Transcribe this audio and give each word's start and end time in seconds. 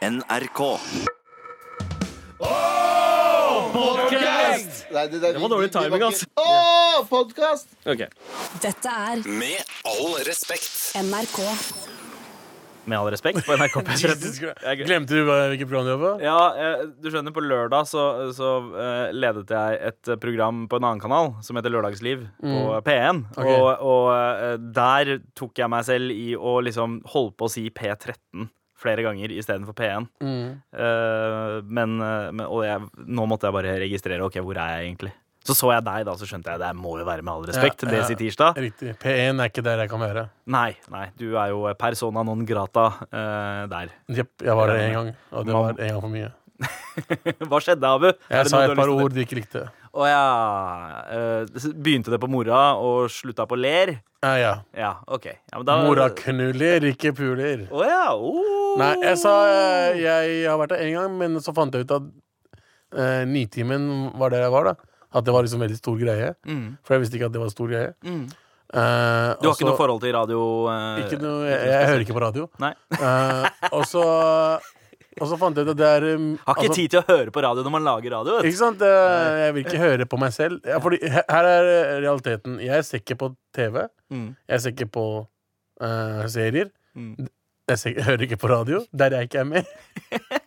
NRK. 0.00 0.60
Nei, 4.90 5.02
det, 5.12 5.18
Det 5.20 5.36
var 5.36 5.50
dårlig 5.52 5.68
timing, 5.74 6.04
altså. 6.06 6.24
Å, 6.40 7.02
podkast! 7.10 7.74
Ok, 7.84 8.06
Dette 8.64 8.94
er 9.12 9.20
Med 9.28 9.60
all 9.84 10.14
respekt. 10.24 10.70
NRK. 10.96 11.42
Med 12.88 12.96
all 12.96 13.10
respekt 13.12 13.44
på 13.44 13.58
NRK 13.60 13.76
P13. 13.90 14.54
Glemte 14.88 15.18
du 15.18 15.28
hvilket 15.28 15.68
program 15.68 15.84
du 15.84 15.92
var 15.92 16.00
på? 16.00 16.12
Ja, 16.24 16.38
eh, 16.56 16.86
du 16.96 17.10
skjønner, 17.12 17.34
på 17.36 17.44
lørdag 17.44 17.84
så, 17.90 18.04
så 18.32 18.54
eh, 18.72 19.10
ledet 19.12 19.52
jeg 19.52 19.82
et 19.90 20.12
program 20.22 20.62
på 20.64 20.80
en 20.80 20.86
annen 20.88 21.02
kanal 21.02 21.34
som 21.44 21.60
heter 21.60 21.74
Lørdagsliv 21.76 22.24
på 22.40 22.62
P1. 22.88 23.20
Okay. 23.36 23.52
Og, 23.52 23.84
og 23.84 24.08
eh, 24.16 24.56
der 24.80 25.12
tok 25.36 25.60
jeg 25.60 25.70
meg 25.76 25.84
selv 25.92 26.16
i 26.16 26.32
å 26.40 26.56
liksom 26.64 27.02
holde 27.12 27.36
på 27.36 27.50
å 27.50 27.52
si 27.52 27.66
P13 27.68 28.48
flere 28.80 29.04
ganger 29.06 29.32
istedenfor 29.36 29.76
P1. 29.76 30.10
Eh, 30.20 31.56
men, 31.64 31.96
eh, 32.00 32.28
men 32.32 32.46
Og 32.46 32.64
jeg, 32.66 32.86
nå 33.06 33.26
måtte 33.30 33.48
jeg 33.48 33.56
bare 33.56 33.80
registrere 33.82 34.24
OK, 34.26 34.40
hvor 34.44 34.56
er 34.58 34.78
jeg 34.78 34.90
egentlig? 34.90 35.12
Så 35.46 35.54
så 35.56 35.70
jeg 35.72 35.84
deg, 35.86 36.04
da, 36.04 36.14
så 36.20 36.26
skjønte 36.28 36.52
jeg 36.52 36.60
det 36.60 36.70
må 36.76 36.98
jo 37.00 37.06
være 37.08 37.24
med 37.24 37.32
all 37.32 37.46
respekt. 37.48 37.86
Ja, 37.86 37.88
ja. 37.88 38.02
Desi 38.02 38.16
Tirsdag. 38.20 38.58
Riktig. 38.60 38.92
P1 39.00 39.40
er 39.40 39.48
ikke 39.48 39.64
der 39.64 39.80
jeg 39.80 39.90
kan 39.92 40.02
være. 40.02 40.26
Nei, 40.52 40.74
nei, 40.92 41.06
du 41.16 41.30
er 41.32 41.54
jo 41.54 41.62
persona 41.80 42.24
non 42.26 42.44
grata 42.48 42.84
uh, 43.06 43.64
der. 43.72 43.94
Jepp, 44.20 44.34
jeg 44.44 44.58
var 44.58 44.68
der 44.68 44.82
en 44.84 44.98
gang, 44.98 45.10
og 45.32 45.48
det 45.48 45.56
var 45.56 45.72
en 45.72 45.94
gang 45.94 46.02
for 46.04 46.12
mye. 46.12 46.28
Hva 47.50 47.60
skjedde, 47.64 47.88
Abu? 47.88 48.10
Jeg 48.30 48.50
sa 48.50 48.62
et 48.66 48.74
par 48.76 48.90
ord 48.92 49.14
de 49.16 49.22
ikke 49.24 49.38
likte. 49.38 49.62
Å 49.90 50.06
ja. 50.06 50.24
Eh, 51.10 51.70
begynte 51.74 52.12
det 52.12 52.18
på 52.22 52.28
mora 52.30 52.60
og 52.78 53.08
slutta 53.10 53.46
på 53.50 53.56
ler? 53.58 53.94
Ja, 54.22 54.34
ja. 54.38 54.52
Ja, 54.76 54.90
OK. 55.08 55.26
Ja, 55.32 55.56
men 55.58 55.66
da- 55.66 55.78
Mora 55.86 56.10
knuller, 56.14 56.84
ikke 56.92 57.14
puler. 57.16 57.64
Å 57.72 57.86
ja. 57.88 58.02
Oh. 58.14 58.76
Nei, 58.78 58.92
jeg 59.08 59.16
sa 59.22 59.32
eh, 59.48 60.00
jeg 60.04 60.44
har 60.46 60.60
vært 60.60 60.76
der 60.76 60.84
én 60.86 60.94
gang, 60.98 61.16
men 61.18 61.40
så 61.42 61.54
fant 61.56 61.74
jeg 61.74 61.88
ut 61.88 61.96
at 61.96 62.10
eh, 63.00 63.24
Nitimen 63.26 63.88
var 64.20 64.30
der 64.34 64.44
jeg 64.46 64.54
var, 64.54 64.70
da. 64.70 64.76
At 65.10 65.24
det 65.26 65.32
var 65.34 65.42
liksom 65.42 65.64
veldig 65.64 65.78
stor 65.80 65.96
greie. 65.98 66.34
Mm. 66.46 66.66
For 66.86 66.94
jeg 66.94 67.02
visste 67.06 67.18
ikke 67.18 67.30
at 67.32 67.34
det 67.34 67.40
var 67.42 67.50
stor 67.50 67.72
greie. 67.72 67.94
Mm. 68.06 68.28
Eh, 68.70 68.76
Du 68.76 68.78
har 68.78 69.50
også, 69.50 69.56
ikke 69.56 69.66
noe 69.72 69.78
forhold 69.80 70.04
til 70.04 70.12
radio? 70.14 70.42
eh, 70.70 71.00
Ikke 71.02 71.18
noe, 71.24 71.40
jeg, 71.48 71.64
jeg 71.72 71.88
hører 71.90 72.04
ikke 72.04 72.14
på 72.14 72.22
radio. 72.28 72.44
Eh, 72.60 73.48
og 73.72 73.82
så 73.90 74.04
Og 75.20 75.28
så 75.28 75.36
fant 75.36 75.56
jeg 75.58 75.66
ut 75.68 75.72
at 75.74 75.76
det 75.80 75.88
er 75.88 76.04
um, 76.16 76.28
Har 76.46 76.54
ikke 76.56 76.68
altså- 76.70 76.76
tid 76.78 76.92
til 76.94 77.00
å 77.02 77.06
høre 77.10 77.32
på 77.34 77.42
radio 77.44 77.64
når 77.66 77.72
man 77.74 77.84
lager 77.84 78.14
radio. 78.16 78.36
Vet. 78.38 78.46
Ikke 78.48 78.60
sant? 78.60 78.80
Eh, 78.82 79.40
Jeg 79.44 79.54
vil 79.56 79.66
ikke 79.66 79.80
høre 79.82 80.06
på 80.08 80.18
meg 80.20 80.32
selv. 80.32 80.60
Ja, 80.64 80.78
fordi 80.80 80.98
her 81.04 81.48
er 81.50 81.68
realiteten. 82.00 82.56
Jeg 82.64 82.84
ser 82.88 83.02
ikke 83.02 83.18
på 83.20 83.28
TV. 83.56 83.82
Mm. 84.10 84.30
Jeg 84.48 84.60
ser 84.64 84.72
ikke 84.72 84.88
på 84.96 85.04
uh, 85.82 86.22
serier. 86.32 86.70
Mm. 86.96 87.28
Jeg, 87.68 87.78
ser, 87.78 87.94
jeg 88.00 88.04
hører 88.08 88.24
ikke 88.26 88.40
på 88.40 88.48
radio, 88.50 88.80
der 88.96 89.10
jeg 89.18 89.28
ikke 89.28 89.44
er 89.44 89.50
med. 89.52 89.64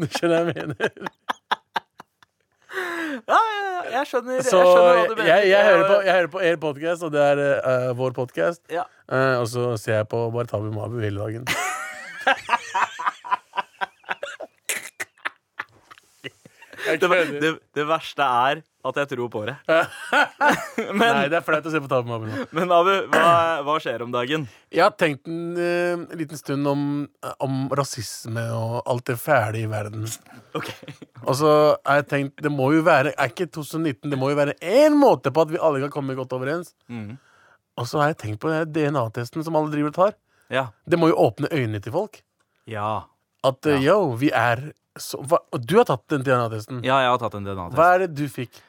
Du 0.00 0.06
skjønner 0.08 0.46
hva 0.46 0.52
jeg 0.56 0.68
mener? 0.70 1.10
Ja, 3.28 3.36
ja, 3.36 3.58
ja, 3.60 3.80
jeg 3.98 4.06
skjønner, 4.08 4.38
jeg 4.38 4.46
skjønner 4.46 4.70
hva 4.70 5.02
du 5.10 5.18
mener. 5.18 5.42
jeg, 5.50 5.64
hører 5.66 5.82
på, 5.90 5.96
jeg 6.06 6.14
hører 6.14 6.30
på 6.32 6.40
er 6.46 6.56
podcast, 6.62 7.04
og 7.04 7.12
det 7.12 7.20
er 7.20 7.42
uh, 7.58 7.90
vår 7.98 8.14
podkast. 8.16 8.62
Ja. 8.72 8.86
og 9.42 9.44
så 9.50 9.74
ser 9.82 9.98
jeg 9.98 10.08
på 10.08 10.22
bare 10.32 10.48
Tabu 10.48 10.70
Mabu 10.72 11.02
hele 11.04 11.20
dagen. 11.20 11.44
det, 16.86 17.40
det, 17.40 17.54
det 17.76 17.86
verste 17.88 18.26
er 18.26 18.62
at 18.80 18.96
jeg 18.96 19.10
tror 19.10 19.28
på 19.28 19.42
det. 19.44 19.54
Nei, 21.00 21.26
det 21.28 21.36
er 21.36 21.44
flaut 21.44 21.66
å 21.68 21.72
se 21.72 21.80
på 21.84 22.00
Mabu. 22.08 22.28
Men 22.56 22.72
Abu, 22.72 22.92
hva, 23.12 23.32
hva 23.66 23.74
skjer 23.82 24.04
om 24.06 24.12
dagen? 24.14 24.46
Jeg 24.72 24.84
har 24.86 24.94
tenkt 24.96 25.28
en 25.28 25.58
uh, 25.58 26.16
liten 26.16 26.40
stund 26.40 26.68
om, 26.70 26.84
om 27.44 27.58
rasisme 27.76 28.46
og 28.56 28.78
alt 28.88 29.10
det 29.10 29.18
fæle 29.20 29.60
i 29.60 29.68
verden. 29.68 30.08
Okay. 30.56 30.96
Og 31.26 31.36
så 31.42 31.52
har 31.84 32.00
jeg 32.00 32.08
tenkt 32.10 32.40
Det 32.42 32.50
må 32.50 32.70
jo 32.72 32.80
være 32.82 33.12
Er 33.12 33.28
ikke 33.30 33.44
2019 33.52 34.08
Det 34.10 34.16
må 34.18 34.30
jo 34.32 34.38
være 34.38 34.56
én 34.64 34.96
måte 34.98 35.30
på 35.30 35.44
at 35.44 35.52
vi 35.52 35.60
alle 35.60 35.82
kan 35.84 35.92
komme 35.92 36.16
godt 36.18 36.32
overens. 36.34 36.72
Mm. 36.88 37.18
Og 37.78 37.86
så 37.86 38.00
har 38.00 38.14
jeg 38.14 38.20
tenkt 38.24 38.40
på 38.42 38.50
DNA-testen 38.50 39.44
som 39.44 39.56
alle 39.60 39.72
driver 39.72 39.92
og 39.92 39.98
tar. 39.98 40.16
Ja. 40.50 40.66
Det 40.88 40.98
må 40.98 41.12
jo 41.12 41.20
åpne 41.20 41.52
øynene 41.52 41.80
til 41.84 41.94
folk. 41.94 42.22
Ja. 42.68 43.04
At 43.46 43.68
ja. 43.68 43.78
yo, 43.80 44.16
vi 44.20 44.32
er 44.36 44.70
så 44.98 45.20
hva, 45.22 45.38
Og 45.54 45.62
du 45.62 45.76
har 45.78 45.86
tatt 45.88 46.06
den 46.10 46.24
DNA-testen. 46.26 46.82
ja, 46.86 46.98
jeg 47.04 47.12
har 47.12 47.18
tatt 47.22 47.36
en 47.38 47.46
DNA-test. 47.46 47.78
Hva 47.78 47.88
er 47.94 48.06
det 48.06 48.14
du 48.18 48.26
fikk? 48.30 48.62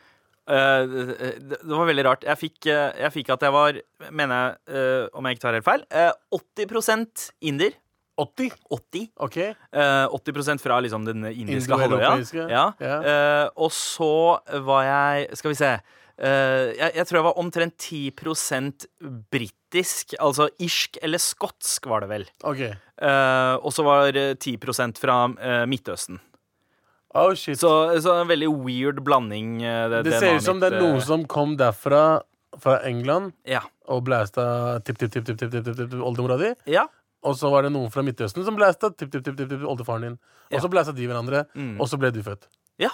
Uh, 0.52 0.84
det 0.90 1.62
det 1.62 1.70
var 1.70 1.88
veldig 1.88 2.06
rart. 2.06 2.26
Jeg 2.28 2.38
fikk, 2.38 2.58
uh, 2.68 2.90
jeg 3.00 3.14
fikk 3.14 3.30
at 3.34 3.46
jeg 3.46 3.54
var, 3.56 3.78
mener 4.12 4.36
jeg, 4.42 4.76
uh, 4.76 5.06
om 5.18 5.26
jeg 5.26 5.38
ikke 5.38 5.46
tar 5.46 5.58
helt 5.58 5.68
feil, 5.68 5.86
eh, 5.90 6.12
80% 6.36 7.32
inder. 7.52 7.78
80? 8.22 8.52
80. 8.70 9.08
OK. 9.24 9.38
Eh, 9.38 10.08
80% 10.14 10.62
fra 10.62 10.80
liksom 10.84 11.06
den 11.08 11.24
indiske 11.32 11.78
halvøya. 11.80 12.12
Ja. 12.52 12.66
ja. 12.78 12.98
Eh, 13.02 13.48
og 13.56 13.72
så 13.74 14.38
var 14.62 14.84
jeg 14.86 15.38
Skal 15.40 15.54
vi 15.54 15.58
se. 15.58 15.72
jeg, 16.22 16.92
jeg 17.00 17.08
tror 17.08 17.18
jeg 17.18 17.26
var 17.26 17.40
omtrent 17.42 17.78
10 17.80 18.12
britisk, 19.72 20.16
altså 20.20 20.50
irsk 20.60 20.98
eller 21.02 21.18
skotsk, 21.22 21.86
var 21.88 22.02
det 22.04 22.10
vel. 22.10 22.26
Okay. 22.44 22.74
Uh, 23.02 23.56
og 23.64 23.72
så 23.74 23.84
var 23.84 24.12
det 24.12 24.40
10 24.40 24.58
fra 25.00 25.26
uh, 25.32 25.66
Midtøsten. 25.68 26.20
Oh 27.14 27.34
shit. 27.36 27.60
Så, 27.60 28.00
så 28.02 28.22
en 28.22 28.28
veldig 28.30 28.50
weird 28.66 29.02
blanding. 29.04 29.62
Uh, 29.64 29.90
det 29.90 30.04
det 30.06 30.20
ser 30.20 30.36
ut 30.38 30.44
som 30.44 30.60
det 30.60 30.72
er 30.74 30.80
noe 30.80 30.98
eh, 30.98 31.04
som 31.04 31.26
kom 31.26 31.58
derfra, 31.60 32.22
fra 32.60 32.82
England, 32.84 33.32
Ja. 33.48 33.62
og 33.88 34.04
blæsta 34.04 34.82
tipp-tipp-tipp-tipp-oldemora 34.84 36.38
di. 36.38 36.56
ja. 36.72 36.88
Og 37.24 37.36
så 37.38 37.52
var 37.54 37.62
det 37.62 37.70
noen 37.70 37.92
fra 37.94 38.02
Midtøsten 38.02 38.42
som 38.44 38.56
blæsta 38.58 38.90
tipp-tipp-tipp-oldefaren 38.98 40.02
din. 40.02 40.14
Og 40.50 40.56
Ja. 40.58 40.60
så 40.60 40.68
blæsta 40.74 40.92
de 40.96 41.06
hverandre, 41.06 41.46
Mm. 41.54 41.80
og 41.80 41.88
så 41.88 41.98
ble 42.00 42.12
du 42.12 42.22
født. 42.24 42.48
ja. 42.80 42.90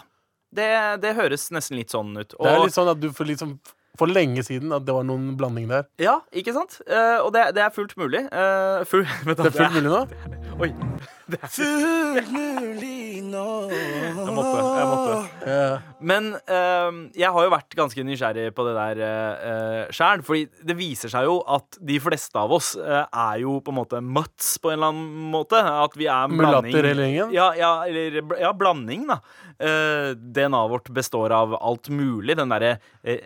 Det, 0.54 1.02
det 1.02 1.14
høres 1.16 1.50
nesten 1.52 1.76
litt 1.76 1.90
sånn 1.92 2.16
ut. 2.18 2.30
Det 2.30 2.48
er 2.48 2.60
litt 2.64 2.72
sånn 2.74 2.88
at 2.90 3.00
du 3.00 3.10
får 3.12 3.26
liksom, 3.28 3.60
for 3.98 4.12
lenge 4.12 4.44
siden 4.46 4.74
at 4.76 4.86
det 4.88 4.96
var 4.96 5.06
noen 5.08 5.36
blanding 5.40 5.70
der. 5.72 5.88
Ja, 6.02 6.20
ikke 6.32 6.54
sant? 6.56 6.80
Eh, 6.88 7.20
og 7.24 7.32
det, 7.36 7.50
det 7.58 7.66
er 7.66 7.74
fullt 7.76 7.98
mulig. 8.00 8.26
Eh, 8.30 8.86
full, 8.90 9.06
vent 9.28 9.44
Det 9.44 9.52
er 9.52 9.58
fullt 9.60 9.78
mulig 9.80 9.94
nå? 9.94 10.04
Oi. 10.64 10.72
Det 11.28 11.36
er 11.44 11.50
fullt 11.52 12.30
mulig 12.32 13.20
nå 13.28 13.42
Jeg 13.68 14.14
måtte. 14.16 14.62
jeg 14.64 14.86
måtte 14.88 15.16
Yeah. 15.48 15.84
Men 16.04 16.30
eh, 16.36 16.98
jeg 17.20 17.32
har 17.32 17.46
jo 17.46 17.52
vært 17.52 17.76
ganske 17.78 18.04
nysgjerrig 18.04 18.50
på 18.56 18.66
det 18.68 18.74
der 18.76 19.00
uh, 19.02 19.92
sjæl. 19.96 20.24
Fordi 20.28 20.46
det 20.68 20.76
viser 20.80 21.12
seg 21.12 21.28
jo 21.28 21.38
at 21.48 21.78
de 21.88 22.00
fleste 22.04 22.40
av 22.40 22.52
oss 22.56 22.74
eh, 22.80 23.04
er 23.06 23.42
jo 23.44 23.58
på 23.64 23.72
en 23.74 23.78
måte 23.80 24.02
mutts 24.04 24.56
på 24.62 24.72
en 24.72 24.78
eller 24.78 24.92
annen 24.94 25.30
måte. 25.34 25.60
At 25.60 25.96
vi 26.00 26.10
er 26.10 26.28
en 26.28 26.36
blanding 26.36 26.72
Mulatter 26.72 26.90
hele 26.92 27.08
gjengen? 27.08 27.34
Ja, 27.36 27.50
ja, 27.58 27.72
eller 27.88 28.20
ja, 28.42 28.52
blanding, 28.58 29.08
da. 29.10 29.20
Eh, 29.58 30.12
DNA-et 30.16 30.74
vårt 30.76 30.92
består 30.94 31.34
av 31.36 31.56
alt 31.58 31.90
mulig. 31.90 32.38
Den 32.38 32.52
derre 32.54 32.76
eh, 33.04 33.24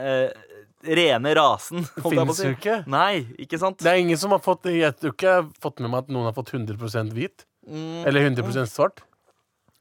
eh, 0.00 0.46
Rene 0.80 1.34
rasen. 1.36 1.84
Fins 2.08 2.40
jo 2.40 2.54
ikke. 2.54 2.78
Nei, 2.88 3.26
ikke 3.38 3.58
sant? 3.60 3.78
Det 3.84 3.90
er 3.90 4.00
ingen 4.00 4.16
som 4.16 4.32
har 4.32 4.40
fått 4.40 4.64
Jeg 4.72 4.94
tror 4.96 5.12
ikke 5.12 5.28
jeg 5.28 5.42
har 5.42 5.48
fått 5.60 5.80
med 5.84 5.90
meg 5.92 6.06
at 6.06 6.08
noen 6.14 6.24
har 6.30 6.32
fått 6.36 6.54
100 6.54 7.12
hvit. 7.12 7.44
Mm. 7.68 8.06
Eller 8.08 8.24
100% 8.30 8.66
svart. 8.72 9.02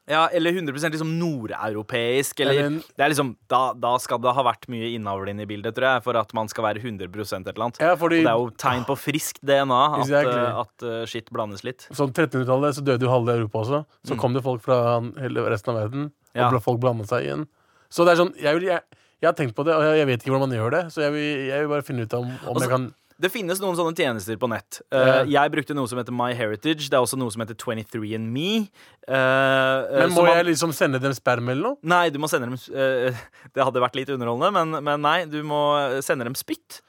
Ja, 0.09 0.25
eller 0.33 0.51
100 0.57 0.73
liksom 0.89 1.11
nordeuropeisk. 1.19 2.39
Eller, 2.41 2.69
det 2.97 3.03
er 3.05 3.11
liksom, 3.13 3.35
da, 3.47 3.73
da 3.78 3.91
skal 4.01 4.17
det 4.23 4.31
ha 4.33 4.44
vært 4.44 4.66
mye 4.73 4.89
innavl 4.95 5.29
inne 5.29 5.45
i 5.45 5.49
bildet, 5.49 5.75
tror 5.78 5.85
jeg, 5.85 6.03
for 6.07 6.17
at 6.17 6.33
man 6.33 6.49
skal 6.49 6.66
være 6.66 6.81
100 6.81 7.05
et 7.13 7.51
eller 7.53 7.66
annet. 7.67 7.79
Ja, 7.79 7.91
Og 7.94 8.09
det 8.11 8.23
er 8.25 8.33
jo 8.41 8.49
tegn 8.59 8.88
på 8.89 8.97
friskt 8.97 9.39
DNA 9.45 9.79
at, 9.85 9.99
Exactly. 10.01 10.41
eh, 10.41 10.59
at 10.66 10.88
skitt 11.13 11.29
blandes 11.31 11.61
litt. 11.63 11.85
Sånn 11.94 12.09
1300-tallet 12.11 12.79
så 12.79 12.83
døde 12.89 13.05
jo 13.05 13.13
halve 13.13 13.38
Europa 13.38 13.61
også. 13.61 13.83
Så 14.09 14.17
kom 14.19 14.33
det 14.35 14.44
folk 14.44 14.66
fra 14.66 14.97
hele 15.22 15.45
resten 15.53 15.75
av 15.75 15.83
verden, 15.85 16.09
og 16.09 16.16
Mm. 16.35 16.41
Ja. 16.44 16.59
folk 16.61 16.78
blandet 16.81 17.07
seg 17.09 17.23
igjen. 17.29 17.47
Så 17.89 18.03
det 18.05 18.11
er 18.13 18.19
sånn 18.19 18.33
Jeg, 18.38 18.53
vil, 18.59 18.67
jeg, 18.69 18.81
jeg 19.19 19.28
har 19.28 19.35
tenkt 19.35 19.56
på 19.57 19.66
det, 19.68 19.75
og 19.75 19.84
jeg, 19.84 20.07
vet 20.07 20.24
ikke 20.24 20.31
hvordan 20.31 20.47
man 20.47 20.56
gjør 20.56 20.74
det. 20.78 20.81
Så 20.96 21.03
jeg 21.03 21.13
vil, 21.16 21.28
jeg 21.50 21.63
vil 21.63 21.69
bare 21.74 21.85
finne 21.85 22.07
ut 22.07 22.16
om, 22.16 22.28
om 22.30 22.53
Altså, 22.53 22.66
jeg 22.66 22.72
kan 22.72 22.88
Det 23.19 23.31
finnes 23.34 23.59
noen 23.59 23.75
sånne 23.75 23.91
tjenester 24.00 24.38
på 24.40 24.47
nett. 24.47 24.80
Uh, 24.96 25.28
jeg 25.28 25.52
brukte 25.52 25.75
noe 25.75 25.91
som 25.91 26.00
heter 26.00 26.16
MyHeritage. 26.16 26.88
Det 26.88 26.96
er 26.96 27.03
også 27.03 27.19
noe 27.19 27.34
som 27.35 27.44
heter 27.44 27.58
23andMe. 27.59 28.70
Uh, 29.03 30.05
Men 30.05 30.16
må 30.16 30.23
jeg 30.29 30.46
liksom 30.53 30.72
sende 30.76 31.02
dem 31.03 31.16
sperm 31.17 31.52
eller 31.52 31.73
noe? 31.73 31.82
Nei, 31.84 32.05
du 32.16 32.20
må 32.23 32.32
sende 32.32 32.47
dem 32.47 32.55
uh, 32.55 33.26
Det 33.55 33.66
hadde 33.67 33.84
vært 33.84 33.99
litt 33.99 34.14
underholdende, 34.16 34.53
men, 34.55 34.79
men 34.88 35.03
nei, 35.03 35.17
du 35.28 35.41
må 35.43 35.64
sende 36.05 36.29
dem 36.29 36.40
spytt. 36.40 36.79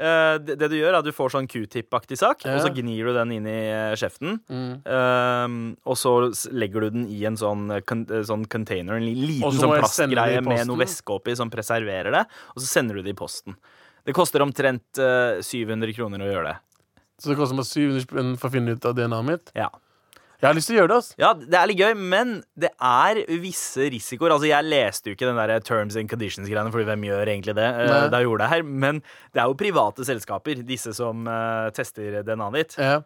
Eh, 0.00 0.34
det, 0.40 0.54
det 0.56 0.68
du 0.72 0.76
gjør, 0.78 0.94
er 0.94 0.98
at 1.02 1.04
du 1.04 1.12
får 1.12 1.34
sånn 1.34 1.48
q-tip-aktig 1.50 2.16
sak, 2.16 2.44
Ja. 2.46 2.54
og 2.56 2.62
så 2.64 2.70
gnir 2.72 3.10
du 3.10 3.12
den 3.12 3.34
inn 3.36 3.48
i 3.50 3.56
eh, 3.68 3.96
kjeften. 4.00 4.38
Mm. 4.48 4.70
Um, 4.88 5.58
og 5.84 5.98
så 6.00 6.14
legger 6.56 6.86
du 6.86 6.96
den 6.96 7.04
i 7.12 7.20
en 7.28 7.36
sånn, 7.36 7.66
eh, 7.74 7.82
con 7.84 8.06
sånn 8.08 8.46
container, 8.48 8.96
en 8.96 9.04
liten 9.04 9.58
sånn 9.58 9.76
plastgreie 9.76 10.40
med 10.46 10.64
noe 10.70 10.80
væske 10.80 11.12
oppi 11.18 11.36
som 11.36 11.52
preserverer 11.52 12.16
det, 12.16 12.24
og 12.54 12.62
så 12.64 12.70
sender 12.70 12.96
du 12.96 13.04
det 13.04 13.12
i 13.12 13.18
posten. 13.18 13.58
Det 14.08 14.16
koster 14.16 14.40
omtrent 14.40 14.96
uh, 14.96 15.42
700 15.44 15.92
kroner 15.92 16.24
å 16.24 16.30
gjøre 16.30 16.54
det. 16.54 16.56
Så 17.20 17.28
det 17.28 17.36
koster 17.36 17.58
meg 17.58 17.68
700 17.68 18.06
spenn 18.06 18.36
for 18.40 18.48
å 18.48 18.54
finne 18.54 18.72
ut 18.72 18.86
av 18.88 18.96
DNA-et 18.96 19.28
mitt? 19.28 19.52
Ja. 19.52 19.68
Jeg 20.40 20.48
har 20.48 20.56
lyst 20.56 20.70
til 20.70 20.76
å 20.76 20.80
gjøre 20.80 20.88
det, 20.88 20.96
ass. 21.02 21.08
Ja, 21.20 21.30
det 21.36 21.56
er 21.58 21.68
litt 21.68 21.80
gøy, 21.82 21.94
men 22.00 22.30
det 22.56 22.70
er 22.80 23.18
visse 23.42 23.90
risikoer. 23.92 24.32
Altså, 24.32 24.48
Jeg 24.48 24.64
leste 24.64 25.10
jo 25.10 25.16
ikke 25.16 25.28
den 25.28 25.36
der 25.36 25.60
terms 25.60 25.96
and 26.00 26.08
conditions-greiene, 26.08 26.72
Fordi 26.72 26.86
hvem 26.88 27.04
gjør 27.10 27.28
egentlig 27.28 27.54
det? 27.58 27.66
eh, 27.68 27.86
Nei. 27.90 28.08
da 28.08 28.20
jeg 28.22 28.26
gjorde 28.30 28.46
det 28.46 28.48
her 28.54 28.62
Men 28.64 29.02
det 29.34 29.42
er 29.42 29.46
jo 29.50 29.54
private 29.60 30.04
selskaper, 30.08 30.62
disse 30.64 30.94
som 30.96 31.26
eh, 31.28 31.70
tester 31.76 32.22
DNA-et 32.24 32.56
ditt. 32.56 32.78
Ja. 32.80 33.02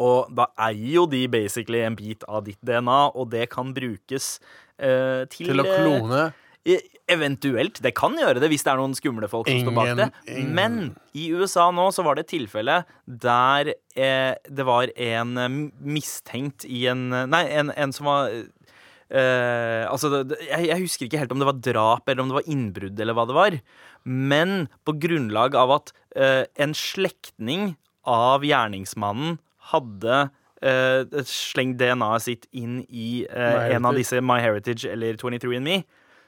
Og 0.00 0.34
da 0.34 0.48
eier 0.58 0.94
jo 0.96 1.06
de 1.06 1.26
basically 1.28 1.82
en 1.84 1.94
bit 1.94 2.24
av 2.26 2.42
ditt 2.46 2.58
DNA, 2.64 3.00
og 3.14 3.30
det 3.30 3.50
kan 3.52 3.72
brukes 3.76 4.40
eh, 4.78 5.24
til 5.30 5.46
Til 5.52 5.60
å 5.62 5.66
eh, 5.68 5.76
klone. 5.78 6.22
Eventuelt. 6.64 7.82
Det 7.84 7.92
kan 7.98 8.14
gjøre 8.16 8.40
det 8.40 8.48
hvis 8.48 8.64
det 8.64 8.72
er 8.72 8.80
noen 8.80 8.96
skumle 8.96 9.28
folk 9.28 9.50
som 9.50 9.60
står 9.60 9.74
bak 9.76 9.90
det. 9.98 10.08
Men 10.56 10.94
i 11.12 11.26
USA 11.36 11.68
nå 11.74 11.90
så 11.92 12.04
var 12.06 12.16
det 12.16 12.24
et 12.24 12.32
tilfelle 12.38 12.78
der 13.04 13.74
eh, 13.92 14.32
det 14.48 14.64
var 14.64 14.88
en 14.96 15.34
eh, 15.36 15.58
mistenkt 15.84 16.64
i 16.64 16.86
en 16.88 17.10
Nei, 17.12 17.42
en, 17.52 17.72
en 17.76 17.92
som 17.92 18.08
var 18.08 18.32
eh, 18.32 19.84
Altså, 19.84 20.24
det, 20.24 20.38
jeg, 20.48 20.70
jeg 20.70 20.80
husker 20.86 21.08
ikke 21.08 21.20
helt 21.20 21.34
om 21.36 21.42
det 21.42 21.50
var 21.50 21.60
drap 21.68 22.08
eller 22.08 22.24
om 22.24 22.32
det 22.32 22.38
var 22.38 22.48
innbrudd 22.56 23.04
eller 23.04 23.18
hva 23.18 23.26
det 23.28 23.36
var. 23.36 23.58
Men 24.04 24.54
på 24.88 24.96
grunnlag 25.04 25.56
av 25.60 25.74
at 25.76 25.92
eh, 26.16 26.44
en 26.60 26.72
slektning 26.76 27.74
av 28.08 28.44
gjerningsmannen 28.44 29.38
hadde 29.72 30.16
eh, 30.64 31.24
slengt 31.28 31.78
DNA-et 31.80 32.24
sitt 32.24 32.48
inn 32.52 32.82
i 32.88 33.24
eh, 33.28 33.76
en 33.76 33.88
av 33.88 33.96
disse 33.96 34.16
disse 34.16 34.24
MyHeritage 34.24 34.88
eller 34.90 35.16
23andMe, 35.20 35.82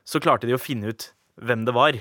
så 0.06 0.20
klarte 0.22 0.46
de 0.48 0.54
å 0.56 0.62
finne 0.62 0.92
ut 0.94 1.08
hvem 1.42 1.64
det 1.66 1.74
var. 1.76 1.98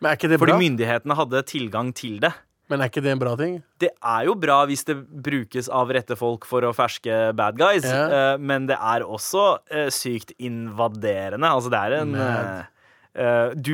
Men 0.00 0.10
er 0.12 0.16
ikke 0.18 0.30
det 0.32 0.38
Fordi 0.42 0.54
bra? 0.56 0.60
myndighetene 0.62 1.16
hadde 1.18 1.42
tilgang 1.48 1.92
til 1.96 2.18
det. 2.24 2.32
Men 2.70 2.80
er 2.84 2.90
ikke 2.92 3.02
det 3.02 3.10
en 3.16 3.18
bra 3.22 3.32
ting? 3.38 3.56
Det 3.82 3.88
er 3.98 4.26
jo 4.28 4.34
bra 4.38 4.60
hvis 4.70 4.84
det 4.86 4.94
brukes 5.26 5.66
av 5.74 5.90
rette 5.90 6.14
folk 6.16 6.44
for 6.46 6.62
å 6.62 6.70
ferske 6.76 7.32
bad 7.34 7.56
guys, 7.58 7.82
Ja. 7.84 8.04
eh, 8.34 8.36
men 8.38 8.66
det 8.70 8.76
er 8.78 9.02
også 9.02 9.58
eh, 9.70 9.88
sykt 9.90 10.30
invaderende. 10.38 11.50
Altså, 11.50 11.70
det 11.72 11.80
er 11.80 11.96
en 12.00 12.14
eh, 13.18 13.54
du, 13.58 13.72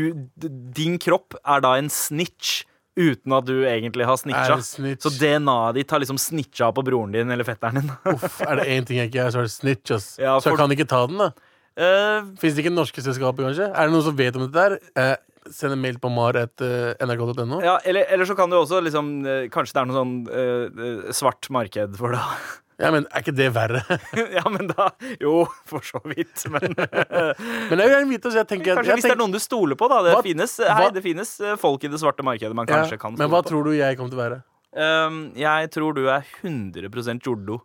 Din 0.76 0.96
kropp 1.02 1.36
er 1.44 1.60
da 1.64 1.74
en 1.76 1.90
snitch 1.92 2.62
uten 2.96 3.34
at 3.36 3.44
du 3.44 3.58
egentlig 3.68 4.06
har 4.08 4.16
snitcha. 4.16 4.56
snitch? 4.64 5.04
Så 5.04 5.12
DNA-et 5.20 5.76
ditt 5.82 5.90
har 5.92 6.00
liksom 6.00 6.16
snitcha 6.16 6.70
på 6.72 6.82
broren 6.86 7.12
din 7.12 7.30
eller 7.30 7.44
fetteren 7.44 7.82
din. 7.82 7.90
Uff, 8.14 8.40
er 8.40 8.56
det 8.62 8.64
én 8.72 8.86
ting 8.88 8.96
jeg 9.02 9.10
ikke 9.12 9.26
er, 9.26 9.34
så 9.34 9.42
er 9.44 9.50
det 9.50 9.52
snitch. 9.52 9.92
Ja, 10.24 10.38
Så 10.40 10.54
jeg 10.54 10.56
kan 10.62 10.72
ikke 10.72 10.88
ta 10.88 11.02
den, 11.10 11.20
da. 11.20 11.28
Eh, 11.76 12.28
Fins 12.40 12.54
det 12.56 12.62
ikke 12.64 12.72
norske 12.74 13.02
selskaper, 13.04 13.44
kanskje? 13.50 13.66
Er 13.72 13.88
det 13.88 13.92
noen 13.94 14.04
som 14.06 14.16
vet 14.16 14.36
om 14.38 14.46
dette 14.46 14.56
der? 14.56 14.78
Eh, 14.96 15.16
send 15.52 15.76
en 15.76 15.82
mail 15.82 15.98
på 16.02 16.08
mar.nrk.no. 16.10 17.60
ja, 17.62 17.76
eller, 17.86 18.06
eller 18.10 18.26
så 18.26 18.34
kan 18.38 18.50
du 18.50 18.56
også 18.58 18.80
liksom 18.82 19.10
eh, 19.28 19.44
Kanskje 19.54 19.76
det 19.76 19.82
er 19.82 19.90
noe 19.90 19.98
sånn 20.00 20.14
eh, 20.26 21.12
svart 21.14 21.50
marked 21.54 21.98
for 22.00 22.16
det. 22.16 22.22
Ja, 22.76 22.90
men 22.92 23.06
er 23.08 23.22
ikke 23.22 23.32
det 23.32 23.46
verre? 23.56 23.80
ja, 24.36 24.42
men 24.52 24.66
da 24.68 24.90
Jo, 25.16 25.46
for 25.64 25.80
så 25.80 25.96
vidt. 26.10 26.42
Men 26.52 26.74
men 26.76 27.72
jeg 27.72 27.78
vil 27.78 27.94
gjerne 27.94 28.10
vite, 28.10 28.32
så 28.34 28.42
jeg 28.42 28.48
tenker 28.50 28.76
Kanskje 28.76 28.90
jeg 28.92 28.98
hvis 29.00 29.06
det 29.06 29.14
er 29.14 29.20
noen 29.22 29.32
du 29.32 29.38
stoler 29.40 29.78
på, 29.80 29.88
da. 29.88 30.02
Det 30.04 30.12
Hva- 30.12 30.20
finnes, 30.26 30.58
hei, 30.60 30.90
det 30.92 31.00
finnes 31.06 31.30
folk 31.62 31.86
i 31.88 31.92
det 31.94 32.02
svarte 32.02 32.26
markedet 32.28 32.52
man 32.58 32.68
ja, 32.68 32.82
kanskje 32.82 32.98
kan 33.00 33.16
Men 33.16 33.32
hva 33.32 33.40
på. 33.40 33.48
tror 33.48 33.64
du 33.64 33.72
jeg 33.78 33.96
kommer 33.96 34.12
til 34.12 34.20
å 34.20 34.22
være? 34.26 34.38
Um, 34.76 35.16
jeg 35.40 35.70
tror 35.72 35.96
du 35.96 36.02
er 36.12 36.28
100% 36.44 37.24
jordo. 37.24 37.62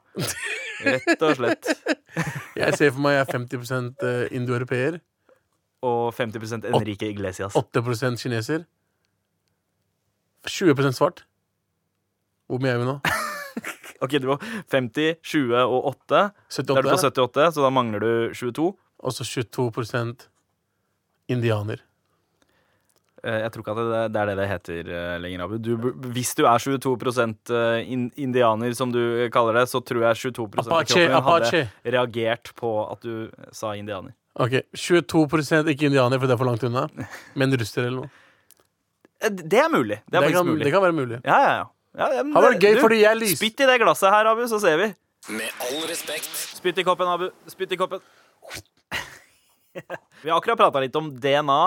Rett 0.86 1.24
og 1.24 1.38
slett. 1.40 1.72
Jeg 2.62 2.76
ser 2.78 2.92
for 2.92 3.02
meg 3.06 3.16
jeg 3.16 3.24
er 3.24 3.30
50 3.32 3.72
eh, 4.04 4.24
indoeuropeer, 4.36 5.00
Og 5.88 6.14
50% 6.14 6.68
Enrique 6.70 7.08
Iglesias. 7.10 7.56
8% 7.56 8.20
kineser, 8.22 8.66
20% 10.46 10.98
svart. 10.98 11.24
Hvor 12.52 12.62
mye 12.62 12.76
er 12.76 12.82
vi 12.84 12.90
nå? 12.90 12.98
Ok, 14.02 14.16
du 14.18 14.32
var 14.32 14.42
50, 14.74 15.20
20 15.22 15.60
og 15.62 15.86
8. 15.92 16.06
Da 16.10 16.24
er 16.24 16.66
du 16.66 16.90
på 16.90 16.96
78? 16.98 17.12
78, 17.22 17.52
så 17.54 17.66
da 17.66 17.70
mangler 17.70 18.02
du 18.02 18.12
22. 18.34 18.72
Og 19.02 19.14
så 19.14 19.26
22% 19.26 20.26
indianer. 21.30 21.84
Eh, 23.22 23.40
Jeg 23.44 23.52
tror 23.54 23.64
ikke 23.64 23.74
at 23.76 23.82
det, 23.82 24.02
det 24.14 24.22
er 24.22 24.30
det 24.32 24.36
det 24.40 24.48
heter 24.50 24.88
eh, 24.90 25.18
lenger, 25.22 25.44
Abu. 25.46 25.58
Du, 25.62 25.76
hvis 26.16 26.34
du 26.38 26.46
er 26.50 26.64
22 26.64 26.96
eh, 27.54 27.92
indianer, 28.18 28.74
som 28.78 28.94
du 28.94 29.02
kaller 29.34 29.60
det, 29.60 29.68
så 29.70 29.82
tror 29.86 30.08
jeg 30.08 30.32
22 30.34 30.48
av 30.58 30.66
kroppen 30.72 30.98
din 30.98 31.18
Apache. 31.20 31.62
hadde 31.62 31.94
reagert 31.98 32.54
på 32.58 32.72
at 32.90 33.06
du 33.06 33.30
sa 33.54 33.76
indianer. 33.78 34.16
Ok, 34.40 34.62
22 34.74 35.70
ikke 35.74 35.90
indianer, 35.92 36.18
for 36.18 36.26
det 36.26 36.34
er 36.34 36.42
for 36.42 36.50
langt 36.50 36.64
unna. 36.66 36.88
Men 37.36 37.54
russer 37.60 37.86
eller 37.86 38.06
noe. 38.06 38.12
Det 39.22 39.60
er 39.60 39.70
mulig. 39.70 40.00
Det 40.10 40.18
er 40.18 40.26
det, 40.26 40.34
kan, 40.34 40.48
mulig. 40.48 40.66
det 40.66 40.72
kan 40.74 40.82
være 40.82 40.98
mulig. 40.98 41.20
Ja, 41.28 41.38
ja, 41.46 41.52
ja. 41.60 42.08
ja 42.16 42.24
men 42.24 42.34
Det 42.34 42.64
gøy, 42.64 42.80
du, 42.80 42.82
fordi 42.82 43.02
jeg 43.04 43.20
lys... 43.20 43.36
Spytt 43.38 43.62
i 43.62 43.68
det 43.70 43.78
glasset 43.84 44.10
her, 44.10 44.32
Abu, 44.32 44.48
så 44.50 44.58
ser 44.64 44.80
vi. 44.82 44.88
Med 45.30 45.62
all 45.68 45.84
respekt. 45.86 46.32
Spytt 46.58 46.82
i 46.82 46.86
koppen, 46.88 47.12
Abu. 47.12 47.28
Spytt 47.52 47.76
i 47.76 47.78
koppen. 47.78 48.02
Vi 50.24 50.30
har 50.30 50.38
akkurat 50.38 50.58
prata 50.60 50.82
litt 50.84 50.96
om 51.00 51.10
DNA, 51.22 51.60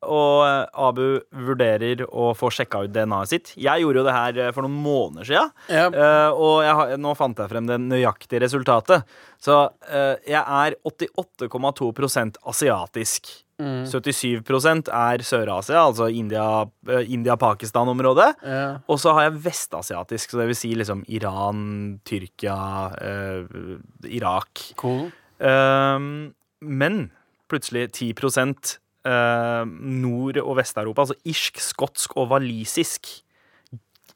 og 0.00 0.36
eh, 0.46 0.62
Abu 0.80 1.20
vurderer 1.44 2.06
å 2.08 2.30
få 2.34 2.48
sjekka 2.54 2.84
ut 2.86 2.92
DNA-et 2.94 3.28
sitt. 3.34 3.50
Jeg 3.60 3.82
gjorde 3.84 4.00
jo 4.00 4.06
det 4.06 4.14
her 4.16 4.38
eh, 4.46 4.52
for 4.56 4.64
noen 4.64 4.78
måneder 4.80 5.28
sia, 5.28 5.42
Ja, 5.68 5.84
og 6.32 6.62
jeg, 6.64 6.74
har- 6.78 6.94
nå 7.04 7.12
fant 7.18 7.38
jeg 7.42 7.52
frem 7.52 7.68
det 7.68 7.76
nøyaktige 7.84 8.40
resultatet. 8.46 9.04
Så 9.40 9.58
eh, 9.90 10.16
jeg 10.28 10.40
er 10.40 10.78
88,2% 10.88 12.40
asiatisk. 12.48 13.30
Mm. 13.60 13.84
77 13.84 14.88
er 14.88 15.20
Sør-Asia, 15.20 15.82
altså 15.84 16.06
India- 16.08 16.64
eh, 16.88 17.04
India-Pakistan-området. 17.12 18.30
ja. 18.42 18.78
Og 18.88 18.96
så 18.98 19.12
har 19.12 19.26
jeg 19.28 19.42
vestasiatisk, 19.44 20.30
så 20.32 20.38
det 20.40 20.46
vil 20.48 20.56
si 20.56 20.72
liksom 20.74 21.04
Iran, 21.12 22.00
Tyrkia, 22.08 22.56
eh, 22.96 23.44
Irak. 24.16 24.72
Cool. 24.80 25.10
Um, 25.40 26.32
men 26.60 27.10
plutselig 27.50 27.90
10 27.92 28.12
eh, 29.06 29.64
Nord- 29.66 30.42
og 30.44 30.56
Vest-Europa, 30.60 31.06
altså 31.08 31.18
irsk, 31.24 31.60
skotsk 31.64 32.16
og 32.16 32.30
walisisk. 32.34 33.10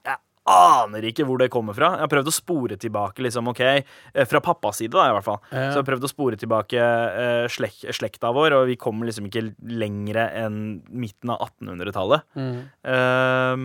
Jeg 0.04 0.20
aner 0.44 1.06
ikke 1.08 1.24
hvor 1.24 1.40
det 1.40 1.48
kommer 1.52 1.72
fra. 1.76 1.94
Jeg 1.96 2.04
har 2.04 2.10
prøvd 2.12 2.28
å 2.28 2.34
spore 2.34 2.76
tilbake, 2.80 3.22
liksom, 3.24 3.48
ok, 3.54 3.62
eh, 3.64 4.26
fra 4.28 4.42
pappas 4.44 4.82
side, 4.82 4.92
da, 4.92 5.06
i 5.08 5.14
hvert 5.16 5.24
fall. 5.24 5.38
Ja. 5.48 5.70
Så 5.70 5.78
jeg 5.78 5.80
har 5.80 5.88
prøvd 5.88 6.04
å 6.04 6.10
spore 6.12 6.40
tilbake 6.40 6.82
eh, 6.82 7.46
slek 7.52 7.86
slekta 7.96 8.32
vår, 8.36 8.58
og 8.58 8.68
vi 8.68 8.76
kommer 8.80 9.08
liksom 9.08 9.30
ikke 9.30 9.46
lengre 9.72 10.26
enn 10.42 10.58
midten 10.92 11.32
av 11.32 11.46
1800-tallet. 11.48 12.28
Mm. 12.36 12.60
Ehm, 12.92 13.64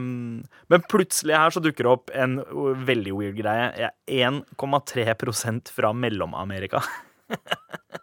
men 0.71 0.87
plutselig 0.87 1.35
her 1.35 1.51
så 1.51 1.63
dukker 1.63 1.83
det 1.83 1.93
opp 1.97 2.15
en 2.15 2.39
veldig 2.87 3.17
weird 3.17 3.37
greie. 3.41 3.69
Jeg 3.75 4.23
er 4.23 4.31
1,3 4.31 5.75
fra 5.75 5.93
Mellom-Amerika. 5.93 6.83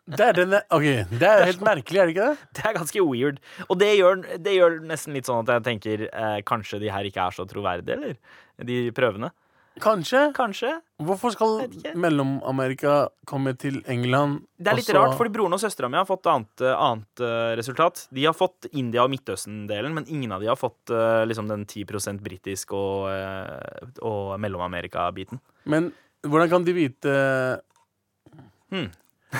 Det 0.07 0.23
er, 0.23 0.37
den, 0.39 0.53
okay. 0.71 1.03
det 1.11 1.27
er 1.27 1.49
helt 1.49 1.63
merkelig, 1.67 1.99
er 1.99 2.07
det 2.07 2.15
ikke 2.15 2.27
det? 2.29 2.45
Det 2.57 2.69
er 2.69 2.77
ganske 2.77 3.03
weird. 3.03 3.41
Og 3.67 3.79
det 3.81 3.89
gjør, 3.99 4.21
det 4.39 4.53
gjør 4.55 4.77
nesten 4.87 5.17
litt 5.17 5.27
sånn 5.27 5.43
at 5.43 5.51
jeg 5.57 5.65
tenker 5.67 6.05
eh, 6.07 6.37
kanskje 6.47 6.79
de 6.85 6.93
her 6.95 7.09
ikke 7.09 7.25
er 7.25 7.35
så 7.35 7.47
troverdige, 7.51 7.97
eller? 7.97 8.15
De 8.69 8.79
prøvene. 8.95 9.33
Kanskje. 9.83 10.21
Kanskje. 10.37 10.71
Hvorfor 11.05 11.35
skal 11.35 11.67
Mellom-Amerika 11.99 13.11
komme 13.29 13.53
til 13.61 13.83
England? 13.93 14.47
Det 14.57 14.71
er 14.73 14.79
litt 14.79 14.89
også... 14.89 14.97
rart, 14.97 15.17
fordi 15.19 15.35
broren 15.35 15.57
og 15.59 15.61
søstera 15.61 15.91
mi 15.93 15.99
har 15.99 16.07
fått 16.09 16.31
annet, 16.33 16.65
eh, 16.65 16.87
annet 16.87 17.25
eh, 17.27 17.51
resultat. 17.59 18.07
De 18.15 18.25
har 18.25 18.37
fått 18.37 18.71
India- 18.73 19.05
og 19.05 19.13
Midtøsten-delen, 19.13 19.93
men 19.97 20.09
ingen 20.09 20.33
av 20.33 20.45
de 20.45 20.49
har 20.49 20.61
fått 20.61 20.95
eh, 20.95 21.27
liksom 21.29 21.51
den 21.51 21.67
10 21.67 22.23
britisk 22.23 22.79
og, 22.79 23.11
og 24.01 24.37
Mellom-Amerika-biten. 24.41 25.43
Men 25.67 25.91
hvordan 26.25 26.53
kan 26.55 26.67
de 26.67 26.79
vite 26.79 27.17
Hmm. 28.67 28.89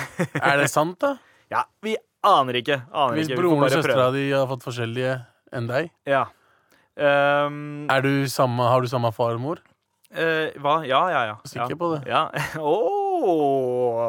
Er 0.51 0.57
det 0.61 0.69
sant, 0.71 0.97
da? 1.03 1.15
Ja, 1.53 1.63
vi 1.83 1.95
aner 2.27 2.59
ikke. 2.61 2.81
Aner 2.91 3.15
Hvis 3.19 3.27
ikke. 3.29 3.35
Vi 3.35 3.37
får 3.37 3.43
broren 3.43 3.57
og 3.57 3.63
bare 3.67 3.75
søstera 3.77 3.95
prøve. 4.07 4.13
di 4.17 4.25
har 4.33 4.47
fått 4.49 4.65
forskjellige 4.67 5.13
enn 5.57 5.67
deg? 5.69 5.89
Ja. 6.09 6.25
Ehm, 6.97 7.87
Er 7.93 8.01
du 8.01 8.11
samme, 8.31 8.65
har 8.67 8.81
du 8.81 8.87
samme 8.91 9.11
far 9.15 9.35
og 9.37 9.41
mor? 9.43 9.59
eh, 10.11 10.49
hva? 10.63 10.79
Ja, 10.87 11.01
ja, 11.11 11.21
ja. 11.29 11.35
Sikker 11.45 11.75
ja. 11.75 11.79
på 11.79 11.89
det? 11.95 12.01
Ja. 12.09 12.23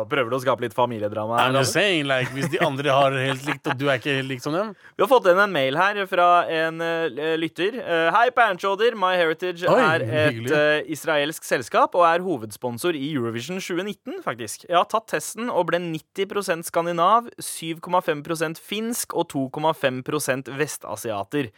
Prøver 0.09 0.31
du 0.31 0.37
å 0.37 0.41
skape 0.43 0.65
litt 0.65 0.75
familiedrama? 0.77 1.39
I'm 1.43 1.57
just 1.59 1.77
saying, 1.77 2.07
like, 2.09 2.31
Hvis 2.35 2.51
de 2.53 2.61
andre 2.65 2.95
har 2.95 3.17
helt 3.17 3.45
likt, 3.47 3.67
og 3.69 3.79
du 3.79 3.87
er 3.89 4.01
ikke 4.01 4.17
helt 4.19 4.31
lik 4.31 4.43
som 4.45 4.55
dem 4.57 4.73
Vi 4.97 5.05
har 5.05 5.11
fått 5.11 5.29
inn 5.31 5.41
en 5.43 5.53
mail 5.55 5.79
her 5.79 6.01
fra 6.11 6.29
en 6.53 6.83
uh, 6.83 7.35
lytter. 7.41 7.79
Uh, 7.81 8.09
Hei, 8.15 8.29
Panchoder. 8.35 8.97
MyHeritage 8.99 9.69
Oi, 9.69 9.79
er 9.83 10.05
et 10.07 10.51
eh, 10.55 10.91
israelsk 10.93 11.45
selskap 11.47 11.95
og 11.99 12.05
er 12.09 12.25
hovedsponsor 12.25 12.97
i 12.99 13.13
Eurovision 13.13 13.61
2019, 13.61 14.23
faktisk. 14.25 14.67
Jeg 14.69 14.77
har 14.77 14.89
tatt 14.91 15.09
testen 15.13 15.53
og 15.53 15.69
ble 15.71 15.81
90% 15.85 16.67
skandinav, 16.69 17.31
7,5% 17.43 18.61
finsk 18.63 19.15
og 19.19 19.31
2,5 19.35 20.51
vestasiater. 20.59 21.53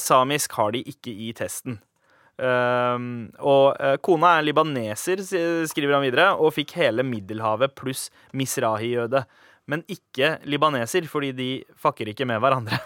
Samisk 0.00 0.56
har 0.56 0.72
de 0.72 0.84
ikke 0.88 1.12
i 1.12 1.32
testen. 1.36 1.80
Um, 2.36 3.30
og 3.40 3.78
eh, 3.80 3.94
kona 4.04 4.34
er 4.36 4.44
libaneser, 4.44 5.22
skriver 5.70 5.96
han 5.96 6.04
videre, 6.04 6.28
og 6.36 6.52
fikk 6.56 6.76
hele 6.82 7.04
Middelhavet 7.06 7.72
pluss 7.78 8.10
Misrahi-jøde. 8.36 9.24
Men 9.66 9.82
ikke 9.90 10.36
libaneser, 10.46 11.08
fordi 11.10 11.32
de 11.36 11.50
fucker 11.80 12.12
ikke 12.12 12.28
med 12.28 12.42
hverandre. 12.44 12.78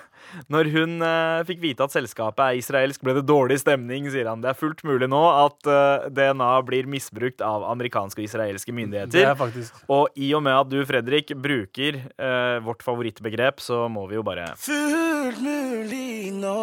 Når 0.52 0.68
hun 0.74 1.02
eh, 1.02 1.40
fikk 1.48 1.60
vite 1.62 1.84
at 1.86 1.92
selskapet 1.94 2.42
er 2.44 2.58
israelsk, 2.60 3.02
ble 3.02 3.14
det 3.18 3.24
dårlig 3.28 3.58
stemning, 3.62 4.06
sier 4.12 4.28
han. 4.30 4.40
Det 4.44 4.50
er 4.52 4.58
fullt 4.58 4.82
mulig 4.86 5.08
nå 5.10 5.20
at 5.46 5.66
eh, 5.70 6.08
DNA 6.14 6.50
blir 6.68 6.86
misbrukt 6.90 7.42
av 7.44 7.64
amerikanske 7.70 8.20
og 8.22 8.28
israelske 8.28 8.70
Det 8.70 8.76
myndigheter. 8.78 9.26
er 9.32 9.38
faktisk 9.38 9.80
Og 9.90 10.08
i 10.16 10.30
og 10.38 10.42
med 10.46 10.54
at 10.58 10.70
du, 10.70 10.78
Fredrik, 10.86 11.32
bruker 11.34 12.00
eh, 12.16 12.58
vårt 12.64 12.82
favorittbegrep, 12.86 13.60
så 13.60 13.88
må 13.90 14.06
vi 14.10 14.18
jo 14.20 14.22
bare 14.26 14.50
Fullt 14.60 15.40
mulig 15.42 16.30
nå. 16.36 16.56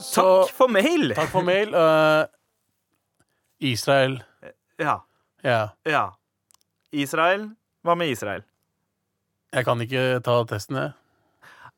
Så 0.00 0.24
Takk 0.44 0.54
for 0.56 0.68
mail! 0.72 1.14
takk 1.16 1.30
for 1.32 1.46
mail. 1.46 1.72
Uh, 1.74 2.24
Israel 3.60 4.20
Ja. 4.80 5.00
Ja. 5.44 5.70
Ja. 5.84 6.04
Israel? 6.92 7.50
Hva 7.84 7.94
med 7.96 8.10
Israel? 8.12 8.42
Jeg 9.52 9.64
kan 9.66 9.80
ikke 9.82 10.20
ta 10.24 10.34
testen, 10.48 10.76
jeg. 10.78 10.92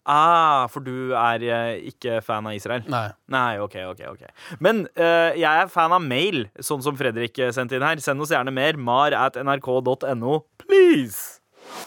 Ah, 0.03 0.67
for 0.67 0.83
du 0.83 1.13
er 1.15 1.45
eh, 1.47 1.91
ikke 1.93 2.19
fan 2.27 2.47
av 2.51 2.57
Israel? 2.57 2.83
Nei. 2.91 3.07
Nei, 3.31 3.59
ok, 3.63 3.77
ok, 3.93 4.01
ok. 4.11 4.25
Men 4.65 4.87
uh, 4.99 5.31
jeg 5.39 5.47
er 5.47 5.71
fan 5.71 5.95
av 5.95 6.03
mail, 6.03 6.49
sånn 6.59 6.83
som 6.83 6.99
Fredrik 6.99 7.39
eh, 7.39 7.53
sendte 7.55 7.79
inn 7.79 7.87
her. 7.87 8.03
Send 8.03 8.23
oss 8.23 8.35
gjerne 8.35 8.55
mer. 8.55 8.79
Mar 8.81 9.15
at 9.15 9.39
nrk.no, 9.39 10.43
please! 10.65 11.39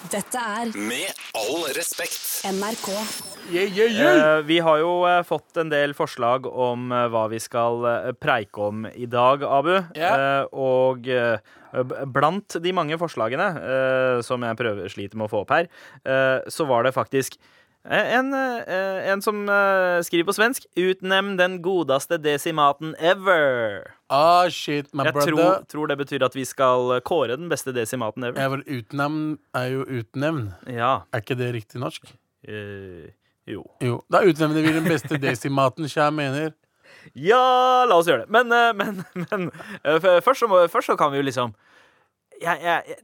Dette 0.09 0.39
er 0.39 0.71
Med 0.79 1.11
all 1.35 1.65
respekt. 1.75 2.21
NRK. 2.47 2.87
Yeah, 3.51 3.67
yeah, 3.67 3.91
yeah. 3.91 4.39
Vi 4.47 4.61
har 4.63 4.79
jo 4.79 4.93
fått 5.27 5.59
en 5.61 5.69
del 5.69 5.93
forslag 5.97 6.47
om 6.47 6.87
hva 7.11 7.25
vi 7.29 7.41
skal 7.43 7.83
preike 8.17 8.63
om 8.69 8.87
i 8.87 9.05
dag, 9.11 9.43
Abu. 9.43 9.75
Ja. 9.97 10.13
Eh, 10.15 10.55
og 10.55 11.11
blant 12.15 12.55
de 12.63 12.73
mange 12.73 12.97
forslagene 12.97 13.51
som 14.25 14.47
jeg 14.47 14.57
prøver 14.61 14.89
sliter 14.93 15.19
med 15.19 15.27
å 15.27 15.33
få 15.33 15.43
opp 15.43 15.53
her, 15.53 15.69
eh, 16.07 16.47
så 16.47 16.65
var 16.69 16.87
det 16.87 16.95
faktisk 16.95 17.35
en, 17.89 18.33
eh, 18.33 19.11
en 19.11 19.21
som 19.21 19.43
eh, 19.49 19.99
skriver 20.01 20.25
på 20.25 20.33
svensk 20.33 20.65
'Utnevn 20.75 21.37
den 21.37 21.61
godeste 21.61 22.17
desimaten 22.17 22.95
ever'. 22.99 23.83
Ah, 24.09 24.47
shit, 24.49 24.93
my 24.93 25.03
Jeg 25.03 25.13
brother. 25.13 25.31
tror, 25.31 25.65
tror 25.67 25.87
det 25.87 25.97
betyr 25.97 26.25
at 26.25 26.33
vi 26.35 26.45
skal 26.45 27.01
kåre 27.01 27.37
den 27.37 27.49
beste 27.49 27.73
desimaten 27.73 28.23
ever. 28.23 28.39
Jeg 28.39 28.49
var 28.51 28.63
utnevn 28.65 29.37
er 29.53 29.67
jo 29.71 29.85
utnevn. 29.85 30.53
Ja. 30.67 31.01
Er 31.13 31.21
ikke 31.21 31.37
det 31.37 31.53
riktig 31.53 31.79
norsk? 31.81 32.03
eh, 32.47 33.09
jo. 33.47 33.63
Jo. 33.81 34.01
Da 34.11 34.21
utnevner 34.21 34.61
vi 34.61 34.73
den 34.73 34.83
beste 34.85 35.17
desimaten, 35.21 35.85
kjære 35.85 36.11
mener. 36.13 36.53
Ja, 37.15 37.85
la 37.85 37.95
oss 37.97 38.07
gjøre 38.07 38.25
det. 38.25 38.29
Men, 38.29 38.51
eh, 38.51 38.73
men, 38.73 39.05
men 39.31 39.51
eh, 39.83 39.99
først, 40.21 40.39
så 40.39 40.47
må, 40.47 40.67
først 40.67 40.87
så 40.87 40.95
kan 40.97 41.11
vi 41.11 41.17
jo 41.17 41.23
liksom 41.23 41.53
Jeg, 42.41 42.59
jeg, 42.61 42.97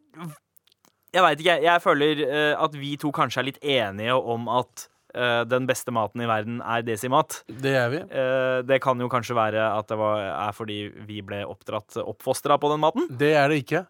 jeg, 1.14 1.24
veit 1.26 1.44
ikke. 1.44 1.58
Jeg, 1.66 1.82
føler 1.84 2.24
eh, 2.28 2.54
at 2.64 2.76
vi 2.80 2.96
to 3.02 3.12
kanskje 3.16 3.42
er 3.42 3.48
litt 3.50 3.60
enige 3.64 4.16
om 4.16 4.48
at 4.52 4.86
eh, 5.16 5.42
den 5.50 5.68
beste 5.70 5.92
maten 5.96 6.24
i 6.24 6.30
verden 6.30 6.62
er 6.64 6.86
desimat. 6.88 7.42
Det 7.48 7.74
er 7.76 7.90
vi. 7.94 8.02
Eh, 8.08 8.62
det 8.68 8.82
kan 8.84 9.00
jo 9.02 9.10
kanskje 9.12 9.36
være 9.38 9.66
at 9.78 9.92
det 9.92 10.00
var, 10.00 10.24
er 10.48 10.56
fordi 10.58 10.80
vi 11.08 11.22
ble 11.26 11.44
oppdratt 11.48 12.00
oppfostra 12.04 12.58
på 12.62 12.72
den 12.74 12.84
maten. 12.84 13.10
Det 13.12 13.34
er 13.36 13.52
det 13.52 13.62
ikke. 13.66 13.86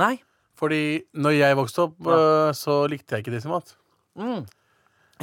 Nei. 0.00 0.16
Fordi 0.58 0.82
når 1.18 1.38
jeg 1.38 1.56
vokste 1.58 1.88
opp, 1.88 1.96
Ja. 2.06 2.52
så 2.54 2.84
likte 2.90 3.16
jeg 3.16 3.24
ikke 3.24 3.34
desimat. 3.34 3.74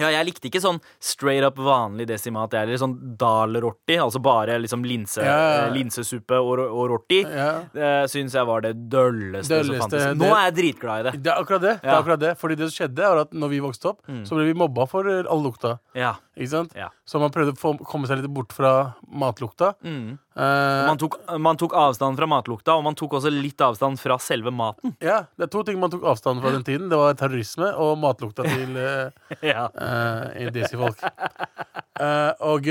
Ja, 0.01 0.10
jeg 0.17 0.27
likte 0.31 0.50
ikke 0.50 0.62
sånn 0.63 0.79
straight 1.01 1.46
up 1.48 1.60
vanlig 1.62 2.08
desimat. 2.10 2.53
Eller 2.58 2.79
sånn 2.81 2.96
dal-rorti, 3.22 3.98
altså 4.01 4.22
bare 4.24 4.58
liksom 4.62 4.84
linse, 4.88 5.22
Ja, 5.24 5.38
ja. 5.38 5.62
eh, 5.67 5.74
linsesuppe 5.75 6.39
og, 6.41 6.63
og 6.67 6.89
rorti. 6.91 7.22
Yeah. 7.24 7.62
Det 7.75 7.91
syns 8.12 8.36
jeg 8.38 8.48
var 8.50 8.65
det 8.65 8.74
dølleste, 8.91 9.62
som 9.67 9.79
fantes. 9.86 10.08
Nå 10.20 10.31
er 10.31 10.48
jeg 10.50 10.58
dritglad 10.60 11.03
i 11.03 11.08
det. 11.10 11.13
Det 11.24 11.34
er 11.34 11.41
akkurat 11.46 11.63
det. 11.65 11.75
det, 11.84 11.89
er 11.91 12.00
akkurat 12.00 12.24
det. 12.25 12.34
Fordi 12.41 12.58
det 12.60 12.70
som 12.72 12.77
skjedde, 12.81 13.12
var 13.13 13.24
at 13.27 13.38
når 13.38 13.53
vi 13.53 13.62
vokste 13.63 13.93
opp, 13.93 14.01
så 14.27 14.38
ble 14.38 14.50
vi 14.50 14.58
mobba 14.58 14.88
for 14.89 15.08
øh, 15.08 15.24
all 15.29 15.46
lukta. 15.46 15.77
Ja. 15.98 16.15
Ikke 16.38 16.53
sant? 16.55 16.75
Ja. 16.77 16.89
Så 17.05 17.20
man 17.22 17.31
prøvde 17.34 17.53
å 17.53 17.60
få, 17.60 17.75
komme 17.86 18.08
seg 18.10 18.22
litt 18.22 18.31
bort 18.34 18.53
fra 18.55 18.93
matlukta. 19.12 19.74
Mm. 19.84 20.17
Eh, 20.36 20.88
Man, 20.88 20.98
tok, 20.98 21.18
man 21.44 21.58
tok 21.60 21.74
avstand 21.76 22.16
fra 22.20 22.28
matlukta, 22.30 22.78
og 22.80 22.86
man 22.86 22.96
tok 22.96 23.18
også 23.20 23.32
litt 23.34 23.60
avstand 23.66 24.00
fra 24.00 24.16
selve 24.24 24.54
maten. 24.56 24.94
ja, 25.04 25.26
det 25.36 25.50
er 25.50 25.52
to 25.52 25.64
ting 25.68 25.80
man 25.82 25.92
tok 25.92 26.06
avstand 26.08 26.40
fra 26.44 26.54
den 26.56 26.64
tiden. 26.68 26.88
Det 26.92 27.00
var 27.00 27.18
terrorisme 27.20 27.72
og 27.76 27.98
matlukta 28.00 28.46
til 28.48 28.78
øh, 28.80 29.12
Ja. 29.52 29.68
uh 29.76 30.78
folk 30.82 31.02
uh, 31.04 32.32
og 32.48 32.66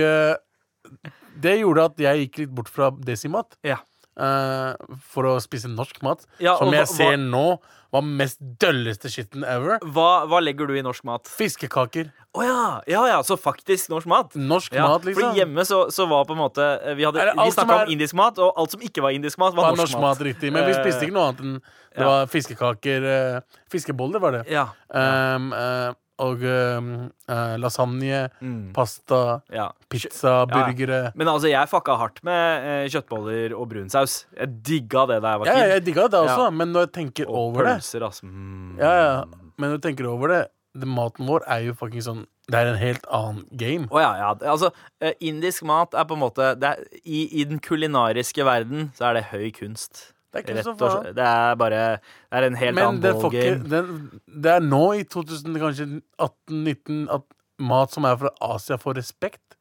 det 1.40 1.59
gjorde 1.61 1.85
at 1.90 2.00
jeg 2.02 2.25
gikk 2.25 2.38
litt 2.45 2.55
bort 2.57 2.69
fra 2.73 2.90
desimat 3.05 3.57
Ja. 3.67 3.76
Eh, 4.19 4.75
for 5.12 5.25
å 5.25 5.37
spise 5.43 5.69
norsk 5.69 6.02
mat. 6.02 6.26
Ja, 6.38 6.57
som 6.59 6.73
jeg 6.73 6.87
hva- 6.87 6.97
ser 6.97 7.17
nå 7.17 7.59
var 7.90 8.02
mest 8.07 8.38
dølleste 8.62 9.11
skitten 9.11 9.43
ever. 9.43 9.81
Hva, 9.83 10.25
hva 10.31 10.38
legger 10.40 10.69
du 10.71 10.76
i 10.79 10.83
norsk 10.83 11.02
mat? 11.05 11.26
Fiskekaker. 11.26 12.12
Å 12.38 12.45
ja. 12.47 12.81
ja! 12.87 13.00
Ja, 13.11 13.17
så 13.26 13.35
faktisk 13.37 13.88
norsk 13.90 14.07
mat. 14.07 14.35
Norsk 14.38 14.73
Ja, 14.79 14.87
mat, 14.87 15.02
liksom. 15.09 15.25
Fordi 15.25 15.40
hjemme 15.40 15.64
så, 15.67 15.81
så 15.90 16.07
var 16.07 16.25
på 16.29 16.37
en 16.37 16.38
måte 16.38 16.62
eh, 16.87 16.95
Vi, 16.95 17.02
hadde- 17.02 17.33
vi 17.35 17.50
snakka 17.50 17.81
er- 17.81 17.87
om 17.88 17.90
indisk 17.97 18.14
mat, 18.14 18.38
og 18.38 18.52
alt 18.57 18.71
som 18.71 18.81
ikke 18.87 19.02
var 19.02 19.11
indisk 19.11 19.38
mat, 19.43 19.55
var 19.57 19.73
var 19.73 19.76
norsk, 19.76 19.97
norsk 19.97 20.00
mat, 20.07 20.23
riktig. 20.23 20.52
Men 20.55 20.67
vi 20.69 20.76
Eh, 20.76 20.79
spiste 20.85 21.02
ikke 21.09 21.17
noe 21.19 21.26
annet 21.33 21.40
enn 21.40 21.57
det 21.61 22.05
ja. 22.05 22.07
var 22.07 22.26
fiskekaker. 22.31 23.09
eh, 23.17 23.40
fiskeboller 23.75 24.21
var 24.23 24.31
det. 24.38 24.45
Ja. 24.55 24.69
Um, 24.95 25.52
eh, 25.52 25.90
og 26.20 26.42
eh, 26.44 27.56
lasagne, 27.60 28.28
Mm. 28.40 28.72
pasta, 28.76 29.40
ja. 29.52 29.70
pizza, 29.88 30.44
Ja. 30.44 30.44
burgere. 30.52 31.12
Men 31.16 31.26
altså, 31.28 31.48
jeg 31.50 31.68
fucka 31.68 31.96
hardt 31.98 32.22
med 32.26 32.64
uh, 32.64 32.88
kjøttboller 32.92 33.54
og 33.56 33.68
brunsaus. 33.72 34.24
Jeg 34.36 34.62
digga 34.62 35.06
det 35.10 35.20
da 35.24 35.34
jeg 35.34 35.40
var 35.40 35.46
Ja, 35.50 35.66
jeg 35.74 35.84
digga 35.84 36.08
det 36.12 36.20
også, 36.20 36.44
Ja. 36.46 36.50
men 36.50 36.72
når 36.72 36.86
jeg 36.88 36.92
tenker 36.92 37.28
og 37.28 37.34
over 37.50 37.64
det 37.64 37.76
pølser, 37.80 38.02
altså. 38.06 38.24
Mm. 38.28 38.76
Ja, 38.78 38.92
ja. 39.00 39.24
Men 39.58 39.70
når 39.70 39.78
jeg 39.80 39.82
tenker 39.88 40.06
over 40.10 40.28
det, 40.28 40.42
det 40.78 40.86
maten 40.86 41.26
vår 41.26 41.42
er 41.50 41.64
jo 41.66 41.72
fucking 41.74 42.00
sånn 42.04 42.26
Det 42.50 42.58
er 42.58 42.66
en 42.72 42.78
helt 42.78 43.04
annen 43.14 43.44
game. 43.56 43.86
Oh, 43.90 44.00
ja, 44.00 44.14
ja. 44.18 44.34
Altså, 44.50 44.72
eh, 45.00 45.12
indisk 45.20 45.62
mat 45.62 45.94
er 45.94 46.04
på 46.04 46.14
en 46.16 46.22
måte 46.22 46.58
det 46.58 46.66
er, 46.72 46.84
i, 47.04 47.28
I 47.40 47.44
den 47.44 47.60
kulinariske 47.60 48.42
verden 48.44 48.90
så 48.98 49.10
er 49.10 49.14
det 49.20 49.24
høy 49.30 49.50
kunst. 49.54 50.12
Det 50.32 50.46
er 50.54 50.68
og. 50.70 51.04
Det 51.14 51.25
er 51.26 51.54
bare 51.58 51.78
Det 51.99 52.38
er 52.38 52.46
en 52.46 52.54
helt 52.60 52.75
Men 52.76 52.84
annen 52.87 53.02
det, 53.02 53.14
ballgame. 53.18 54.10
det 54.26 54.50
er 54.52 54.60
nå 54.62 54.82
i 55.00 55.02
2000, 55.04 55.56
kanskje 55.58 55.87
18-19, 56.22 57.08
at 57.10 57.22
mat 57.58 57.90
som 57.92 58.04
er 58.08 58.16
fra 58.16 58.30
Asia, 58.40 58.76
får 58.78 58.94
respekt. 59.00 59.56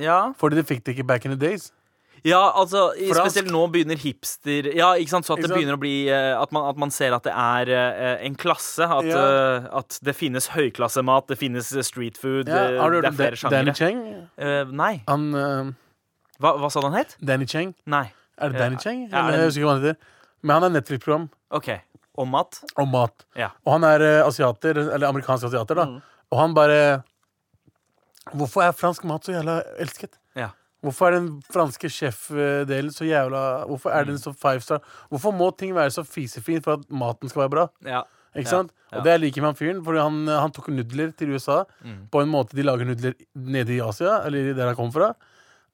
Ja. 0.00 0.32
Fordi 0.40 0.56
de 0.56 0.64
fikk 0.64 0.84
det 0.84 0.96
ikke 0.96 1.06
back 1.06 1.24
in 1.26 1.32
the 1.36 1.40
days. 1.40 1.70
ja, 2.24 2.40
altså 2.58 2.90
Fransk. 2.96 3.20
Spesielt 3.20 3.52
nå 3.52 3.60
begynner 3.70 3.96
hipster 3.96 4.66
Ja, 4.74 4.94
ikke 4.98 5.10
sant? 5.12 5.26
Så 5.28 5.36
at 5.36 5.42
det 5.44 5.50
begynner 5.52 5.76
å 5.76 5.80
bli 5.80 6.08
eh, 6.10 6.32
at 6.40 6.50
man, 6.52 6.64
at 6.68 6.76
man 6.80 6.90
ser 6.90 7.12
at 7.14 7.22
det 7.22 7.32
er 7.32 7.68
eh, 7.70 8.26
en 8.26 8.34
klasse. 8.34 8.82
At, 8.82 9.04
Ja. 9.04 9.20
uh, 9.62 9.78
at 9.78 9.98
det 10.02 10.16
finnes 10.16 10.48
høyklassemat, 10.56 11.28
det 11.28 11.38
finnes 11.38 11.68
street 11.86 12.16
food. 12.18 12.48
Ja, 12.48 12.80
har 12.82 12.90
du 12.90 13.00
det 13.00 13.04
hørt 13.04 13.04
er 13.04 13.08
om 13.12 13.16
flere 13.20 13.36
Da- 13.36 13.50
Danny. 13.50 13.72
Cheng? 13.76 14.00
Uh, 14.40 14.64
nei. 14.72 15.02
Han 15.08 15.76
Hva, 16.40 16.56
hva 16.60 16.68
sa 16.70 16.80
du 16.80 16.88
han 16.90 16.98
het? 16.98 17.16
Danny 17.24 17.46
Cheng? 17.46 17.74
Nei. 17.86 18.10
Er 18.38 18.48
det 18.52 18.58
Danny 18.58 18.76
Chang? 18.78 19.08
Ja, 19.10 19.26
er 19.28 19.30
det- 19.32 19.38
jeg 19.38 19.46
husker 19.48 19.60
ikke 19.60 19.68
hva 19.68 19.74
han 19.74 19.82
heter. 19.82 19.96
Men 20.42 20.54
han 20.54 20.62
har 20.62 20.70
Netflix-program 20.80 21.28
OK. 21.50 21.68
Om 22.18 22.28
mat? 22.30 22.62
om 22.76 22.88
mat. 22.90 23.24
Ja. 23.36 23.50
Og 23.66 23.72
han 23.76 23.84
er 23.84 24.00
eh, 24.00 24.26
asiater, 24.26 24.76
eller 24.94 25.06
amerikansk 25.08 25.44
asiater, 25.50 25.74
da. 25.74 25.84
Mm. 25.84 26.02
Og 26.32 26.38
han 26.40 26.54
bare 26.54 27.02
Hvorfor 28.34 28.62
er 28.66 28.72
fransk 28.74 29.04
mat 29.06 29.22
så 29.26 29.32
jævla 29.36 29.60
elsket? 29.78 30.16
Ja. 30.36 30.48
Hvorfor 30.82 31.06
er 31.08 31.16
den 31.20 31.28
franske 31.52 31.88
sjefdelen 31.92 32.90
så 32.94 33.06
jævla 33.06 33.42
Hvorfor 33.68 33.90
er 33.94 34.02
Mm. 34.04 34.06
den 34.08 34.18
så 34.18 34.32
five 34.34 34.60
star? 34.60 34.80
Hvorfor 35.10 35.32
må 35.32 35.50
ting 35.56 35.74
være 35.74 35.90
så 35.90 36.02
fisefint 36.04 36.64
for 36.64 36.72
at 36.74 36.90
maten 36.90 37.28
skal 37.28 37.42
være 37.42 37.50
bra? 37.50 37.66
Ja. 37.84 38.02
Ikke 38.36 38.48
sant? 38.48 38.70
ja. 38.92 38.98
Og 38.98 39.04
det 39.04 39.10
jeg 39.12 39.20
liker 39.20 39.40
med 39.42 39.48
han 39.48 39.54
fyren, 39.56 39.84
Fordi 39.84 39.98
han, 39.98 40.26
han 40.26 40.50
tok 40.52 40.68
nudler 40.68 41.12
til 41.16 41.30
USA 41.34 41.64
Mm. 41.84 42.08
på 42.10 42.20
en 42.22 42.28
måte 42.28 42.54
de 42.56 42.62
lager 42.62 42.84
nudler 42.84 43.14
nede 43.34 43.76
i 43.76 43.80
Asia, 43.80 44.26
eller 44.26 44.52
der 44.54 44.66
han 44.66 44.76
kom 44.76 44.92
fra. 44.92 45.14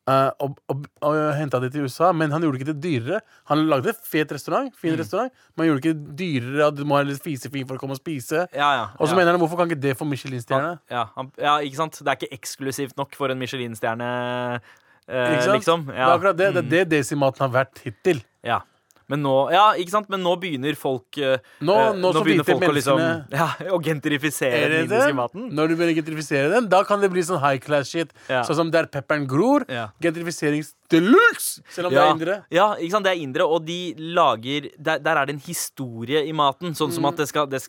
Eh, 0.08 0.30
og 0.40 0.58
og, 0.68 0.86
og 1.02 1.34
henta 1.38 1.60
det 1.60 1.72
til 1.72 1.84
USA, 1.84 2.12
men 2.12 2.30
han 2.30 2.42
gjorde 2.42 2.58
ikke 2.60 2.72
det 2.72 2.80
dyrere. 2.82 3.20
Han 3.50 3.66
lagde 3.70 3.88
et 3.90 4.00
fet 4.02 4.32
restaurant, 4.32 4.74
fin 4.76 4.92
Mm. 4.94 4.98
restaurant, 4.98 5.32
men 5.56 5.62
han 5.66 5.70
gjorde 5.70 5.82
ikke 5.84 5.94
det 5.94 6.16
dyrere 6.18 6.66
at 6.68 6.74
du 6.74 6.84
må 6.84 6.96
ha 6.96 7.02
litt 7.02 7.22
fisefin 7.22 7.66
for 7.68 7.76
å 7.76 7.78
komme 7.80 7.92
og 7.96 8.00
spise. 8.02 8.48
Ja, 8.54 8.70
ja. 8.74 8.86
Og 8.98 9.06
så 9.08 9.12
ja. 9.12 9.16
mener 9.20 9.32
han 9.32 9.40
hvorfor 9.40 9.56
kan 9.56 9.68
ikke 9.70 9.80
det 9.80 9.96
få 9.98 10.04
Michelin-stjerne? 10.08 10.78
Ja, 10.90 11.06
ja, 11.38 11.58
ikke 11.60 11.76
sant? 11.76 11.98
Det 12.02 12.08
er 12.08 12.16
ikke 12.18 12.32
eksklusivt 12.38 12.96
nok 12.96 13.14
for 13.14 13.30
en 13.30 13.38
Michelin-stjerne, 13.38 14.60
eh, 15.08 15.46
liksom. 15.54 15.86
Det 15.86 15.96
er 15.96 16.10
akkurat 16.18 16.36
det. 16.36 16.54
Det 16.54 16.64
Mm. 16.64 16.66
er 16.66 16.84
det 16.84 16.88
desimaten 16.90 17.38
har 17.50 17.64
vært 17.64 17.78
hittil. 17.84 18.22
ja. 18.44 18.60
Men 19.08 19.22
nå, 19.24 19.50
ja, 19.52 19.72
ikke 19.80 19.90
sant? 19.90 20.08
Men 20.12 20.22
nå 20.22 20.36
begynner 20.40 20.76
folk 20.78 21.18
eh, 21.18 21.38
Nå, 21.60 21.74
eh, 21.74 21.92
nå, 21.98 22.12
så 22.14 22.22
begynner 22.24 22.44
hvite 22.46 22.58
folk 22.58 22.70
å 22.70 22.76
liksom 22.76 23.00
ja, 23.40 23.48
Å 23.74 23.78
gentrifisere 23.82 24.60
Er 24.62 24.68
den 24.76 24.84
indiske 24.86 25.16
maten. 25.18 25.48
Når 25.52 25.68
du 25.72 25.74
begynner 25.76 25.94
å 25.94 25.98
gentrifisere 25.98 26.52
den, 26.54 26.68
da 26.72 26.82
kan 26.88 27.00
det 27.02 27.10
bli 27.12 27.22
sånn 27.26 27.40
high 27.42 27.58
class 27.62 27.90
shit. 27.92 28.12
Ja. 28.30 28.42
Sånn 28.46 28.56
som 28.62 28.70
der 28.74 28.86
pepperen 28.92 29.26
gror. 29.28 29.66
Ja. 29.68 29.88
Gentrifiserings 30.02 30.74
deluxe! 30.92 31.62
Selv 31.72 31.88
om 31.88 31.94
Ja, 31.96 32.00
det 32.00 32.08
er 32.08 32.14
indre. 32.16 32.34
ja, 32.52 32.66
ikke 32.76 32.90
sant? 32.96 33.04
det 33.08 33.12
er 33.16 33.22
indre, 33.24 33.46
og 33.48 33.64
de 33.66 33.94
lager 33.98 34.68
Der, 34.78 34.98
der 35.00 35.16
er 35.22 35.26
det 35.26 35.34
en 35.38 35.44
historie 35.46 36.24
i 36.28 36.32
maten. 36.36 36.74
Sånn 36.76 36.90
Mm. 36.92 36.94
som 36.94 37.04
at 37.08 37.16
det, 37.16 37.28
skal, 37.28 37.46
det, 37.48 37.62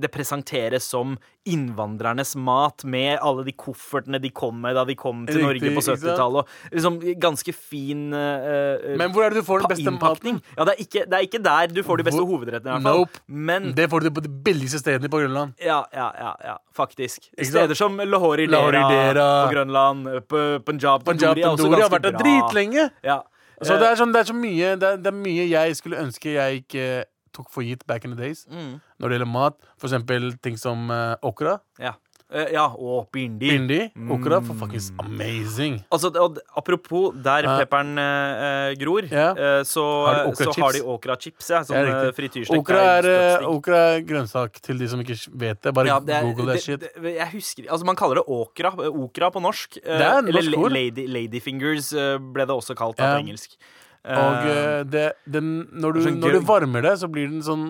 det 0.00 0.10
presenteres 0.12 0.84
som 0.84 1.16
innvandrernes 1.48 2.34
mat, 2.36 2.84
med 2.84 3.18
alle 3.24 3.44
de 3.46 3.52
koffertene 3.56 4.20
de 4.20 4.30
kom 4.36 4.58
med 4.60 4.76
da 4.76 4.84
de 4.88 4.94
kom 4.98 5.22
til 5.28 5.40
Norge 5.42 5.72
på 5.74 5.82
70-tallet. 5.86 6.50
Liksom 6.74 6.98
ganske 7.22 7.54
fin 7.56 8.10
uh, 8.12 8.96
Men 9.00 9.12
hvor 9.14 9.24
er 9.26 9.32
det 9.34 9.40
du 9.42 9.46
får 9.48 9.64
den 9.64 9.72
beste 9.72 9.86
innpakning. 9.88 10.38
maten? 10.40 10.58
Ja, 10.58 10.66
det 10.68 10.74
er, 10.74 10.82
ikke, 10.84 11.04
det 11.08 11.18
er 11.20 11.26
ikke 11.28 11.42
der 11.46 11.74
du 11.74 11.82
får 11.86 12.02
de 12.02 12.06
beste 12.10 12.20
Hvor- 12.20 12.30
hovedrettene, 12.34 12.70
i 12.70 12.76
hvert 12.76 12.82
fall. 12.90 13.00
Nope. 13.04 13.24
Men 13.50 13.70
Det 13.76 13.88
får 13.90 14.00
du 14.06 14.10
på 14.20 14.24
de 14.26 14.32
billigste 14.50 14.82
stedene 14.82 15.08
på 15.12 15.22
Grønland. 15.24 15.54
ja, 15.64 15.80
ja, 15.96 16.10
ja, 16.20 16.34
ja, 16.44 16.56
faktisk. 16.76 17.30
Steder 17.40 17.74
som 17.74 17.96
Lahori 18.04 18.46
Dera 18.46 19.46
på 19.46 19.52
Grønland, 19.54 20.06
På 20.28 20.38
Punjab 20.66 21.04
Punjab 21.04 21.36
Tandoori 21.36 21.44
også 21.44 21.82
har 21.82 21.90
vært 21.96 22.08
der 22.10 22.18
dritlenge. 22.20 22.90
Ja. 23.04 23.20
Så 23.62 23.74
Eh, 23.74 23.78
det 23.80 23.88
er, 23.90 23.96
sånn, 24.00 24.12
det 24.12 24.20
er 24.22 24.24
så 24.24 24.32
mye 24.32 24.68
det 24.80 24.86
er, 24.88 24.96
det 25.04 25.06
er 25.10 25.16
mye 25.20 25.42
jeg 25.50 25.74
skulle 25.76 25.98
ønske 26.00 26.30
jeg 26.32 26.62
ikke 26.62 26.84
tok 27.32 27.50
for 27.50 27.62
gitt 27.62 27.86
back 27.86 28.04
in 28.04 28.14
the 28.16 28.20
days. 28.20 28.46
mm, 28.50 28.80
Når 29.00 29.08
det 29.08 29.18
gjelder 29.18 29.32
mat. 29.32 29.54
For 29.78 29.88
eksempel 29.88 30.32
ting 30.42 30.56
som 30.58 30.90
uh, 30.90 31.16
okra. 31.22 31.58
ja. 31.78 31.94
Uh, 32.30 32.44
ja, 32.54 32.62
og 32.78 33.08
bindi. 33.10 33.48
Bindi. 33.50 33.78
Okra 34.14 34.36
for 34.46 34.54
fuckings 34.54 34.92
amazing. 35.02 35.80
Altså, 35.90 36.12
og 36.14 36.36
apropos, 36.54 37.10
der 37.24 37.42
uh, 37.42 37.56
pepperen 37.58 37.98
uh, 37.98 38.70
gror, 38.78 39.08
yeah. 39.10 39.64
så, 39.66 39.82
Har 40.06 40.28
de 40.28 40.36
så 40.38 40.54
har 40.62 40.76
de 40.76 40.82
okrachips. 40.92 41.48
Ja, 41.50 41.56
Ja, 41.58 41.64
sånn 41.66 42.14
riktig. 42.14 42.44
Okra 42.54 42.84
er, 43.00 43.08
er 43.10 43.48
okra 43.50 43.80
er 43.96 44.06
grønnsak 44.06 44.60
til 44.62 44.78
de 44.78 44.86
som 44.92 45.02
ikke 45.02 45.18
vet 45.42 45.58
det. 45.66 45.74
Bare 45.74 45.90
Ja, 45.90 45.98
det 45.98 46.14
er- 46.20 46.22
google 46.30 46.52
that 46.52 46.62
shit. 46.62 46.78
det- 46.78 47.16
jeg 47.16 47.28
husker 47.32 47.66
Altså, 47.66 47.84
man 47.84 47.96
kaller 47.96 48.22
det 48.22 48.24
okra. 48.28 48.70
Okra 48.78 49.32
på 49.34 49.42
norsk. 49.42 49.82
Det 49.82 50.00
er 50.00 50.22
norsk 50.22 50.56
ord. 50.56 50.70
lady, 50.70 51.08
ladyfingers 51.10 51.90
ble 52.30 52.46
det 52.46 52.54
også 52.54 52.76
kalt 52.78 52.96
på 52.96 53.10
engelsk. 53.26 53.58
Og 54.04 54.46
Eh, 54.48 54.50
eh, 54.56 54.82
det, 54.88 55.12
den, 55.28 55.68
når, 55.72 55.92
du, 55.92 56.02
Sånn 56.06 56.20
når 56.22 56.38
du 56.38 56.46
varmer 56.48 56.84
det, 56.86 56.94
så 57.02 57.08
blir 57.12 57.28
den 57.28 57.42
sånn 57.44 57.66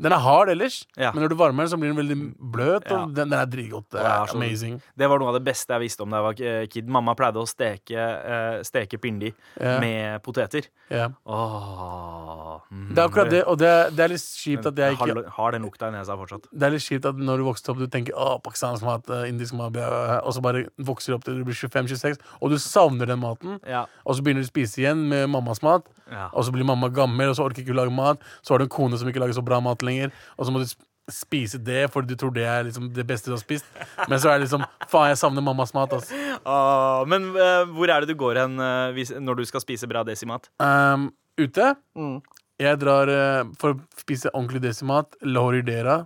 Den 0.00 0.12
er 0.12 0.18
hard 0.22 0.48
ellers, 0.48 0.84
Ja. 0.96 1.10
men 1.12 1.22
når 1.24 1.28
du 1.30 1.34
varmer 1.36 1.64
den, 1.66 1.68
så 1.72 1.78
blir 1.80 1.92
den 1.92 1.98
veldig 1.98 2.34
bløt. 2.38 2.84
Ja. 2.90 3.02
Og 3.04 3.14
den, 3.14 3.28
den 3.30 3.38
er 3.38 3.46
dritgodt. 3.46 3.88
Det 3.90 4.00
er 4.00 4.26
så- 4.26 4.36
amazing. 4.36 4.80
det 4.96 5.08
var 5.08 5.18
noe 5.18 5.28
av 5.28 5.34
det 5.34 5.44
beste 5.44 5.68
jeg 5.74 5.80
visste 5.80 6.02
om 6.02 6.10
da 6.10 6.16
jeg 6.22 6.24
var 6.28 6.46
eh, 6.60 6.66
kid. 6.66 6.88
Mamma 6.88 7.14
pleide 7.14 7.36
å 7.42 7.46
steke, 7.48 7.96
eh, 7.98 8.62
steke 8.62 8.98
pindi 9.00 9.32
Ja. 9.60 9.78
med 9.80 10.22
poteter. 10.22 10.68
Ja. 10.90 11.08
Åh, 11.26 12.60
mm, 12.70 12.94
Det 12.94 12.98
er 13.02 13.08
akkurat 13.08 13.30
det, 13.30 13.42
og 13.44 13.58
det, 13.60 13.72
det 13.96 14.04
er 14.04 14.12
litt 14.12 14.20
kjipt 14.22 14.66
at 14.70 14.76
jeg 14.80 14.96
ikke 14.96 15.08
har, 15.14 15.28
har 15.36 15.52
den 15.56 15.62
lukta 15.66 15.88
i 15.88 15.94
nesa 15.94 16.16
fortsatt. 16.18 16.46
Det 16.52 16.68
er 16.68 16.74
litt 16.74 16.84
kjipt 16.84 17.08
at 17.10 17.16
når 17.20 17.42
du 17.42 17.44
vokste 17.48 17.72
opp, 17.72 17.78
du 17.82 17.86
tenker 17.92 18.16
å, 18.18 18.38
pakistansk 18.44 18.84
mat, 18.86 19.08
eh, 19.10 19.28
indisk 19.30 19.54
mat, 19.58 19.72
bla, 19.74 19.88
bla, 19.88 20.00
bla, 20.06 20.18
og 20.24 20.34
så 20.36 20.42
bare 20.44 20.64
vokser 20.78 21.12
du 21.12 21.18
opp 21.18 21.24
til 21.28 21.38
du 21.40 21.44
blir 21.48 21.56
25-26, 21.58 22.18
og 22.40 22.50
du 22.54 22.58
savner 22.62 23.06
den 23.10 23.20
maten, 23.22 23.58
Ja, 23.68 23.86
og 24.06 24.16
så 24.16 24.22
begynner 24.24 24.44
du 24.44 24.48
å 24.48 24.52
spise 24.52 24.78
igjen 24.82 25.06
med 25.08 25.28
mammas 25.32 25.62
mat, 25.62 25.84
ja. 26.10 26.28
og 26.32 26.44
så 26.46 26.52
blir 26.54 26.64
mamma 26.68 26.88
gammel, 26.94 27.30
og 27.32 27.36
så 27.38 27.44
orker 27.48 27.62
ikke 27.64 27.74
hun 27.74 27.80
lage 27.82 27.94
mat, 27.94 28.22
så 28.42 28.54
har 28.54 28.58
du 28.62 28.64
en 28.68 28.72
kone 28.72 28.98
som 28.98 29.08
ikke 29.10 29.20
lager 29.22 29.34
så 29.38 29.44
bra 29.44 29.60
mat 29.60 29.82
lenger, 29.88 30.14
og 30.36 30.46
så 30.46 30.54
må 30.54 30.62
du 30.62 30.68
spise 31.08 31.58
det 31.64 31.86
fordi 31.92 32.12
du 32.12 32.20
tror 32.20 32.32
det 32.36 32.44
er 32.44 32.66
liksom 32.66 32.90
det 32.94 33.04
beste 33.08 33.30
du 33.30 33.36
har 33.36 33.42
spist. 33.42 33.68
Men 34.08 34.20
så 34.20 34.30
er 34.30 34.38
det 34.38 34.46
liksom 34.46 34.64
Faen, 34.88 35.10
jeg 35.12 35.20
savner 35.20 35.44
mammas 35.44 35.72
mat, 35.76 35.92
altså. 35.96 36.16
Ah, 36.44 37.04
men 37.08 37.30
eh, 37.32 37.70
hvor 37.74 37.90
er 37.90 38.04
det 38.04 38.12
du 38.12 38.18
går 38.20 38.42
hen 38.42 38.58
eh, 38.60 38.90
hvis, 38.96 39.14
når 39.16 39.40
du 39.40 39.48
skal 39.48 39.64
spise 39.64 39.88
bra 39.90 40.04
desimat? 40.06 40.50
Um, 40.60 41.10
ute 41.40 41.74
Mm. 41.98 42.20
Jeg 42.58 42.80
drar 42.82 43.10
eh, 43.12 43.48
for 43.60 43.76
å 43.76 44.00
spise 44.00 44.32
ordentlig 44.34 44.64
desimat, 44.64 45.14
La 45.22 45.44
Dera, 45.62 46.00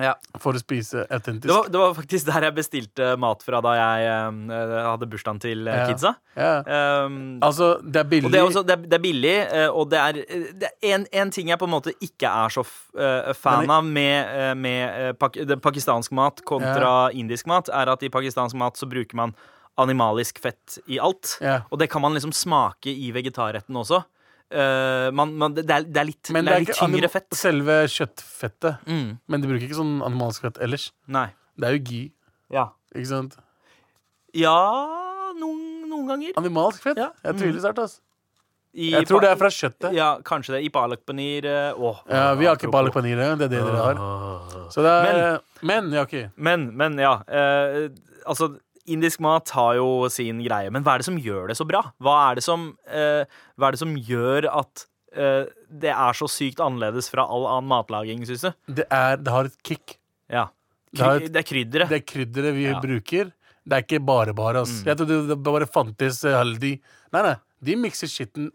Ja. 0.00 0.14
for 0.40 0.56
å 0.56 0.60
spise 0.62 1.04
Det 1.06 1.18
autentisk. 1.18 1.50
var, 1.52 1.68
det 1.68 1.78
var 1.82 1.94
faktisk 1.94 2.26
der 2.30 2.46
jeg 2.48 2.54
bestilte 2.56 3.08
mat 3.20 3.42
fra 3.44 3.60
da 3.64 3.74
jeg 3.76 4.08
uh, 4.48 4.74
hadde 4.90 5.08
bursdagen 5.12 5.40
til 5.42 5.66
Ja. 5.68 5.86
kidsa. 5.90 6.14
Ja. 6.36 6.52
Um, 7.04 7.38
Altså, 7.42 7.70
det 7.84 8.00
er 8.00 8.08
billig. 8.10 8.24
og 8.26 8.32
det 8.32 8.40
er, 8.40 8.46
også, 8.48 8.62
det, 8.66 8.76
er, 8.78 8.88
det 8.88 8.98
er 8.98 9.04
billig, 9.04 9.34
uh, 9.52 9.68
og 9.76 9.90
det 9.90 9.98
er, 10.00 10.12
det 10.60 10.70
er 10.82 10.94
en, 10.94 11.06
en 11.12 11.30
ting 11.30 11.48
jeg 11.52 11.58
på 11.60 11.68
en 11.68 11.74
måte 11.74 11.92
ikke 12.00 12.28
er 12.30 12.48
så 12.54 12.64
fan 13.36 13.70
av 13.70 13.84
med, 13.84 14.56
med 14.56 15.18
pak, 15.20 15.36
det 15.46 15.60
pakistansk 15.62 16.12
mat 16.16 16.42
kontra 16.48 17.10
indisk 17.12 17.46
mat, 17.50 17.68
er 17.68 17.90
at 17.92 18.02
i 18.02 18.08
pakistansk 18.12 18.56
mat 18.56 18.76
så 18.80 18.88
bruker 18.90 19.16
man 19.16 19.34
animalisk 19.80 20.40
fett 20.42 20.78
i 20.90 20.98
alt. 21.00 21.38
Og 21.70 21.78
det 21.80 21.88
kan 21.90 22.02
man 22.02 22.12
liksom 22.16 22.32
smake 22.36 22.90
i 22.92 23.10
vegetarretten 23.14 23.76
også. 23.80 24.02
Eh, 24.50 25.10
man, 25.14 25.34
man, 25.38 25.54
det, 25.54 25.64
er, 25.70 25.84
det 25.86 25.96
er 26.00 26.06
litt, 26.08 26.30
Men 26.34 26.44
det 26.44 26.52
er 26.54 26.58
litt 26.64 26.72
ikke 26.74 26.82
anim- 26.84 26.98
tyngre 27.00 27.10
fett. 27.12 27.28
selve 27.38 27.76
kjøttfettet. 27.86 28.80
Mm, 28.86 29.18
Men 29.28 29.40
de 29.44 29.46
bruker 29.52 29.66
ikke 29.68 29.78
sånn 29.78 30.00
animalsk 30.02 30.42
fett 30.48 30.58
ellers. 30.60 30.90
nei. 31.06 31.28
Det 31.60 31.68
er 31.68 31.76
jo 31.76 31.82
gi, 31.84 32.12
Ja. 32.50 32.68
ikke 32.94 33.06
sant? 33.06 33.34
Ja, 34.34 34.54
noen, 35.38 35.88
noen 35.90 36.06
ganger. 36.08 36.32
Animalsk 36.40 36.82
fett? 36.82 36.96
Ja. 37.00 37.10
Jeg 37.24 37.36
tviler 37.40 37.60
sterkt. 37.64 38.00
I 38.72 38.90
Jeg 38.92 39.06
tror 39.10 39.20
det 39.24 39.30
er 39.32 39.36
fra 39.40 39.48
kjøttet. 39.50 39.92
Ja, 39.96 40.12
kanskje 40.22 40.54
det. 40.54 40.60
I 40.64 40.68
palak 40.70 41.00
paneer 41.04 41.44
eh, 41.50 41.72
åh, 41.74 41.98
Ja, 42.08 42.34
vi 42.38 42.46
har 42.46 42.54
ikke 42.56 42.68
apropos. 42.70 42.94
paneer, 42.94 43.16
det 43.18 43.26
er 43.26 43.36
det 43.48 43.50
dere 43.50 43.80
har. 43.82 44.68
Så 44.70 44.84
det 44.86 44.92
er 45.10 45.40
Men, 45.66 45.90
ja, 45.92 46.02
OK. 46.06 46.14
Men, 46.36 46.68
men 46.76 46.96
ja. 47.02 47.16
eh, 47.26 47.88
altså, 48.26 48.52
indisk 48.86 49.20
mat 49.20 49.48
har 49.56 49.74
jo 49.76 50.08
sin 50.08 50.38
greie. 50.44 50.70
Men 50.72 50.82
hva 50.84 50.94
er 50.94 51.02
det 51.02 51.08
som 51.10 51.18
gjør 51.18 51.48
det 51.48 51.56
så 51.58 51.66
bra? 51.68 51.82
Hva 52.00 52.30
er 52.30 52.34
det 52.40 52.44
som, 52.44 52.76
eh, 52.88 53.24
er 53.60 53.70
det 53.76 53.78
som 53.78 53.94
gjør 53.96 54.48
at 54.52 54.86
eh, 55.16 55.44
det 55.70 55.90
er 55.90 56.12
så 56.14 56.28
sykt 56.30 56.60
annerledes 56.62 57.10
fra 57.10 57.24
all 57.26 57.46
annen 57.46 57.68
matlaging, 57.68 58.24
syns 58.28 58.42
du? 58.46 58.52
Det, 58.80 58.86
er, 58.90 59.16
det 59.18 59.32
har 59.34 59.44
et 59.50 59.56
kick. 59.66 59.98
Ja. 60.30 60.48
Det 60.94 61.00
er 61.02 61.06
Kry, 61.18 61.24
et- 61.26 61.32
det 61.32 61.40
er 61.44 61.48
krydderet. 61.52 61.88
Det 61.88 62.06
krydderet 62.06 62.54
vi 62.54 62.64
Ja. 62.70 62.80
bruker, 62.80 63.32
det 63.66 63.72
er 63.76 63.82
ikke 63.84 64.04
bare 64.04 64.32
bare. 64.34 64.62
ass. 64.62 64.82
Jeg 64.86 64.96
trodde 64.96 65.28
det 65.28 65.42
bare 65.42 65.66
fantes 65.66 66.24
eh, 66.24 66.34
haldi. 66.38 66.80
Nei, 67.12 67.22
nei. 67.22 67.36
De 67.62 67.74
mikser 67.76 68.08
skitten. 68.08 68.50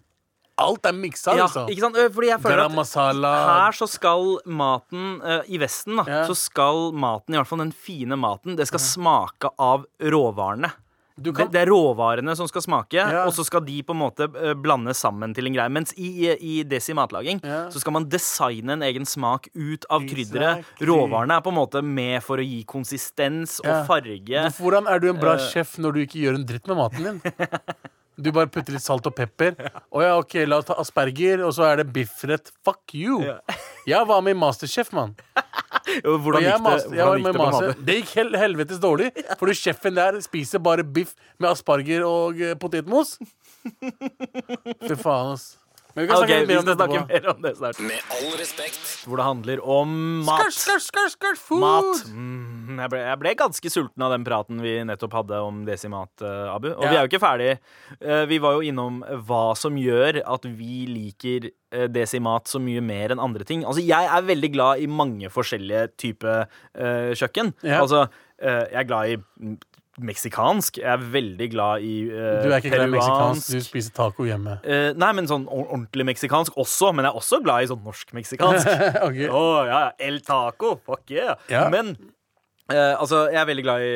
Alt 0.58 0.86
er 0.88 0.94
miksa, 0.96 1.34
Ja, 1.36 1.50
altså. 1.50 1.65
ikke 1.68 1.84
sant? 1.84 1.98
Eh, 2.00 2.08
Fordi 2.15 2.30
jeg 2.30 2.39
føler 2.39 2.62
Garam 2.63 2.80
at 2.80 2.94
her 2.96 3.76
så 3.76 3.88
skal 3.91 4.38
maten 4.48 5.20
uh, 5.20 5.41
I 5.52 5.58
Vesten, 5.60 5.98
da, 6.00 6.06
Ja. 6.08 6.22
så 6.30 6.36
skal 6.39 6.94
maten, 6.96 7.36
i 7.36 7.38
hvert 7.41 7.48
fall 7.50 7.60
den 7.60 7.74
fine 7.76 8.15
maten, 8.15 8.56
det 8.56 8.68
skal 8.70 8.80
smake 8.80 9.52
av 9.60 9.84
råvarene. 10.00 10.72
Du 11.18 11.32
Det, 11.32 11.36
kan 11.38 11.52
det 11.52 11.62
er 11.62 11.70
råvarene 11.72 12.36
som 12.36 12.48
skal 12.48 12.62
smake, 12.62 12.96
Ja. 13.00 13.24
og 13.26 13.32
så 13.34 13.44
skal 13.48 13.62
de 13.63 13.82
på 13.84 13.91
en 13.96 14.00
måte 14.02 14.28
eh, 14.36 14.54
blande 14.54 14.91
sammen 14.94 15.34
til 15.36 15.48
en 15.48 15.54
greie. 15.56 15.72
Mens 15.72 15.94
i, 15.96 16.28
i 16.36 16.63
desi 16.63 16.94
matlaging 16.94 17.39
Ja. 17.44 17.70
så 17.72 17.80
skal 17.80 17.94
man 17.94 18.10
designe 18.10 18.74
en 18.76 18.82
egen 18.84 19.06
smak 19.06 19.48
ut 19.56 19.86
av 19.89 20.02
krydderet. 20.08 20.60
Exactly. 20.63 20.88
Råvarene 20.88 21.38
er 21.38 21.41
på 21.41 21.52
en 21.52 21.60
måte 21.60 21.82
med 21.84 22.22
for 22.24 22.38
å 22.38 22.44
gi 22.44 22.63
konsistens 22.63 23.62
Ja. 23.63 23.82
og 23.82 23.88
farge. 23.88 24.52
Hvordan 24.60 24.88
er 24.88 25.00
du 25.00 25.10
en 25.10 25.20
bra 25.20 25.36
uh... 25.36 25.39
sjef 25.52 25.78
når 25.80 25.94
du 25.94 26.00
ikke 26.06 26.20
gjør 26.20 26.36
en 26.36 26.46
dritt 26.46 26.68
med 26.68 26.78
maten 26.78 27.04
din? 27.04 27.22
Du 28.15 28.32
bare 28.36 28.47
putter 28.51 28.75
litt 28.75 28.84
salt 28.84 29.08
og 29.10 29.15
pepper. 29.17 29.58
Å 29.91 30.04
ja, 30.04 30.13
ok, 30.21 30.38
la 30.47 30.62
oss 30.62 30.69
ta 30.69 30.78
asperger, 30.80 31.43
og 31.45 31.51
så 31.58 31.65
er 31.67 31.82
det 31.82 31.88
biffrett. 31.95 32.51
Fuck 32.65 32.95
you! 32.95 33.19
Jeg 33.89 34.08
var 34.10 34.23
med 34.25 34.38
i 34.38 34.39
Masterchef, 34.39 34.93
mann. 34.95 35.15
Hvordan 36.01 36.41
gikk 36.41 36.49
det, 36.49 36.62
master, 36.63 36.95
hvordan 36.95 37.19
gikk 37.19 37.28
det 37.28 37.36
på 37.36 37.43
master. 37.43 37.75
Det 37.88 37.97
gikk 37.99 38.13
hel 38.17 38.39
helvetes 38.41 38.80
dårlig, 38.82 39.12
fordi 39.38 39.58
sjefen 39.60 39.99
der 39.99 40.17
spiser 40.25 40.63
bare 40.63 40.86
biff 40.88 41.13
med 41.38 41.51
asparger 41.51 42.08
og 42.08 42.41
eh, 42.41 42.56
potetmos. 42.60 43.17
Fy 43.65 44.95
faen, 44.97 45.36
ass. 45.36 45.51
Men 45.96 46.04
vi 46.04 46.08
kan 46.10 46.18
snakke 46.20 46.36
okay, 46.36 46.48
mer 46.50 46.58
om 46.60 46.66
vi 46.66 46.68
det 46.68 46.76
snakke 46.76 47.02
mer 47.08 47.28
om 47.32 47.42
det 47.46 47.52
snart. 47.56 47.78
Med 47.88 48.16
all 48.18 48.34
respekt. 48.40 48.82
Hvor 49.08 49.22
det 49.22 49.26
handler 49.26 49.62
om 49.64 49.94
mat. 50.28 50.52
Skrt, 50.52 50.84
skrt, 51.16 51.40
food. 51.40 51.62
Mat. 51.64 52.02
Mm, 52.12 52.82
jeg, 52.82 52.92
ble, 52.92 53.00
jeg 53.06 53.22
ble 53.22 53.34
ganske 53.40 53.72
sulten 53.72 54.04
av 54.04 54.12
den 54.12 54.26
praten 54.28 54.60
vi 54.66 54.74
nettopp 54.90 55.16
hadde 55.22 55.40
om 55.46 55.64
desimat, 55.68 56.12
uh, 56.26 56.52
Abu. 56.52 56.74
Og 56.74 56.84
Ja. 56.84 56.90
vi 56.92 56.98
er 56.98 57.06
jo 57.06 57.12
ikke 57.14 57.24
ferdig. 57.24 57.52
Uh, 58.04 58.26
vi 58.28 58.42
var 58.44 58.58
jo 58.58 58.66
innom 58.68 59.00
hva 59.30 59.46
som 59.56 59.80
gjør 59.80 60.20
at 60.20 60.50
vi 60.60 60.84
liker 60.92 61.48
uh, 61.48 61.88
desimat 61.88 62.52
så 62.52 62.60
mye 62.60 62.84
mer 62.84 63.16
enn 63.16 63.24
andre 63.24 63.48
ting. 63.48 63.64
Altså, 63.64 63.86
jeg 63.86 64.12
er 64.12 64.28
veldig 64.28 64.52
glad 64.52 64.84
i 64.84 64.92
mange 64.92 65.32
forskjellige 65.32 65.88
typer 65.96 66.46
kjøkken. 66.76 67.54
Ja. 67.64 67.80
Altså, 67.86 68.06
eh, 68.42 68.66
jeg 68.72 68.80
er 68.84 68.88
glad 68.90 69.14
i 69.14 69.18
meksikansk. 70.02 70.80
Jeg 70.82 70.90
er 70.92 71.04
veldig 71.14 71.48
glad 71.54 71.86
i 71.86 71.94
uh, 72.10 72.42
Du 72.44 72.50
er 72.50 72.60
ikke 72.60 72.74
glad 72.74 72.90
i 72.90 72.94
meksikansk, 72.96 73.52
du 73.56 73.66
spiser 73.66 73.96
taco 73.96 74.28
hjemme. 74.28 74.58
Uh, 74.66 74.92
nei, 75.00 75.12
men 75.18 75.30
sånn 75.30 75.48
ordentlig 75.52 76.08
meksikansk 76.12 76.58
også. 76.60 76.92
Men 76.96 77.08
jeg 77.08 77.14
er 77.14 77.22
også 77.22 77.42
glad 77.46 77.66
i 77.66 77.70
sånn 77.72 77.84
norsk-meksikansk. 77.86 78.72
okay. 79.08 79.30
Oh, 79.30 79.64
ja. 79.68 79.88
El 80.02 80.20
taco. 80.26 80.76
Fuck 80.86 81.16
yeah. 81.16 81.40
Ja. 81.52 81.68
Men 81.74 81.96
uh, 81.96 82.96
altså, 83.00 83.26
jeg 83.32 83.42
er 83.44 83.52
veldig 83.52 83.68
glad 83.68 83.86
i 83.86 83.94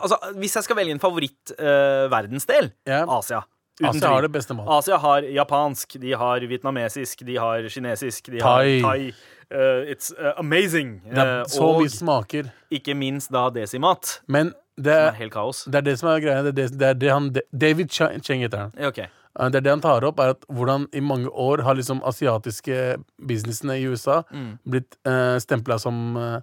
Altså, 0.00 0.18
Hvis 0.40 0.58
jeg 0.58 0.66
skal 0.66 0.80
velge 0.80 0.96
en 0.96 1.02
favoritt-verdensdel 1.02 2.72
yeah. 2.88 3.06
Asia. 3.06 3.44
Asia 3.84 4.08
har 4.08 4.24
det 4.24 4.32
beste 4.32 4.54
mat. 4.56 4.68
Asia 4.78 4.96
har 4.96 5.24
japansk, 5.28 5.98
de 6.00 6.14
har 6.16 6.44
vietnamesisk, 6.48 7.26
de 7.28 7.34
har 7.36 7.66
kinesisk, 7.68 8.30
de 8.32 8.40
har 8.40 8.64
Thai. 8.64 8.80
thai. 8.80 9.00
Eh, 9.50 9.92
it's 9.92 10.12
amazing. 10.36 11.02
Det 11.04 11.22
er 11.22 11.44
så 11.50 11.68
mye 11.78 11.90
smaker. 11.92 12.48
ikke 12.70 12.94
minst 12.94 13.30
da 13.30 13.48
desimat, 13.50 14.20
Men 14.26 14.54
det 14.76 14.94
som 14.96 15.06
er, 15.08 15.18
helt 15.18 15.32
kaos. 15.32 15.64
det 15.64 15.74
er 15.80 15.86
det 15.86 15.98
som 15.98 16.08
er 16.12 16.20
greia. 16.20 16.42
Det 16.42 16.52
er 16.52 16.56
det, 16.58 16.66
det, 16.78 16.88
er 16.88 16.94
det 17.00 17.10
han 17.12 17.30
David 17.52 17.88
Ch- 17.90 18.20
Cheng 18.22 18.40
heter 18.44 18.58
han. 18.66 18.72
Okay. 18.90 19.06
Uh, 19.38 19.48
Det 19.52 19.56
er 19.60 19.64
det 19.66 19.70
han 19.72 19.80
tar 19.84 20.04
opp, 20.08 20.18
er 20.20 20.30
at 20.34 20.44
hvordan 20.48 20.86
i 20.96 21.00
mange 21.00 21.28
år 21.28 21.62
har 21.64 21.74
liksom 21.76 22.02
asiatiske 22.08 22.96
businessene 23.28 23.78
i 23.80 23.86
USA 23.88 24.22
Mm. 24.32 24.58
blitt 24.68 24.96
uh, 25.06 25.36
stempla 25.38 25.78
som 25.78 26.16
uh, 26.16 26.40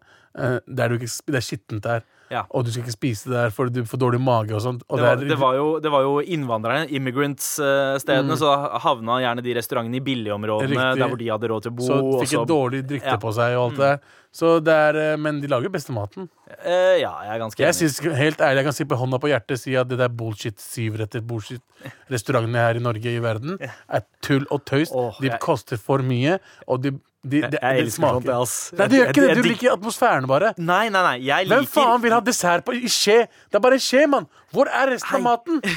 Det 0.67 0.79
er 0.79 1.41
skittent 1.41 1.83
der. 1.83 2.01
Ja. 2.33 2.43
Og 2.49 2.65
du 2.65 2.71
skal 2.73 2.81
ikke 2.87 2.95
spise 2.97 3.29
det 3.29 3.37
der 3.37 3.51
for 3.53 3.69
du 3.69 3.83
får 3.85 3.99
dårlig 4.01 4.19
mage 4.25 4.55
og 4.57 4.61
sånt. 4.65 4.81
Og 4.89 4.97
Det 4.97 5.05
var, 5.05 5.21
det, 5.21 5.37
var 5.37 5.53
jo, 5.59 5.67
det 5.83 5.91
var 5.93 6.01
jo 6.07 6.15
innvandrerne, 6.25 6.87
immigrants-stedene, 6.89 8.33
Mm. 8.33 8.39
så 8.39 8.79
havna 8.81 9.19
gjerne 9.21 9.43
de 9.45 9.53
restaurantene 9.57 9.99
i 9.99 10.03
billigområdene 10.03 10.73
Riktig. 10.73 10.99
der 10.99 11.07
hvor 11.11 11.17
de 11.19 11.27
hadde 11.29 11.47
råd 11.51 11.61
til 11.67 11.71
å 11.71 11.75
bo. 11.77 11.87
så 11.87 11.99
de 12.01 12.25
fikk 12.25 12.39
en 12.41 12.47
dårlig 12.49 12.81
drikte 12.89 13.13
Ja. 13.13 13.17
på 13.17 13.33
seg 13.33 13.55
og 13.57 13.63
alt 13.71 13.77
det. 13.77 13.93
Så 14.33 14.63
det 14.65 14.73
er, 14.73 15.13
uh, 15.13 15.17
men 15.21 15.41
de 15.41 15.47
lager 15.47 15.69
beste 15.69 15.93
maten. 15.93 16.27
Eh, 16.65 16.97
ja, 17.03 17.11
jeg 17.21 17.35
er 17.35 17.39
ganske 17.43 17.59
enig. 17.61 17.67
Jeg 17.69 17.75
synes, 17.75 18.17
helt 18.17 18.37
ærlig, 18.41 18.55
jeg 18.63 18.65
kan 18.65 18.73
si 18.73 18.83
på 18.89 18.97
hånda 18.97 19.19
på 19.21 19.29
hjertet 19.29 19.59
si 19.61 19.75
at 19.77 19.87
det 19.87 19.99
der 19.99 20.09
bullshit 20.09 20.57
syvretter 20.57 21.21
bullshit 21.21 21.61
restaurantene 22.09 22.57
her 22.57 22.75
i 22.75 22.79
Norge 22.81 23.05
i 23.13 23.19
verden 23.21 23.59
er 23.61 24.01
tull 24.25 24.47
og 24.49 24.65
tøys. 24.65 24.89
Oh, 24.91 25.13
de 25.21 25.27
jeg- 25.29 25.39
koster 25.39 25.77
for 25.77 25.99
mye, 25.99 26.39
og 26.67 26.81
de, 26.81 26.95
de, 27.23 27.39
det, 27.39 27.59
jeg 27.61 27.83
elsker 27.85 27.95
smaker 28.01 28.17
sånt, 28.19 28.27
jeg, 28.27 28.39
ass. 28.43 28.55
Nei, 28.75 28.87
det 28.91 28.97
gjør 28.97 29.11
ikke 29.13 29.23
det. 29.23 29.35
Du 29.37 29.47
liker 29.47 29.75
atmosfæren, 29.77 30.25
bare. 30.27 30.49
Nei, 30.59 30.85
nei, 30.91 31.03
nei. 31.05 31.17
Jeg 31.23 31.47
liker 31.47 31.61
Hvem 31.63 31.69
faen 31.71 32.03
vil 32.03 32.15
ha 32.15 32.19
dessert 32.23 32.65
på, 32.67 32.75
i 32.75 32.91
skje? 32.91 33.21
Det 33.47 33.59
er 33.59 33.63
bare 33.63 33.79
en 33.79 33.85
skje, 33.85 34.03
mann. 34.11 34.27
Hvor 34.51 34.67
er 34.67 34.91
resten 34.91 35.21
av 35.21 35.23
maten? 35.29 35.63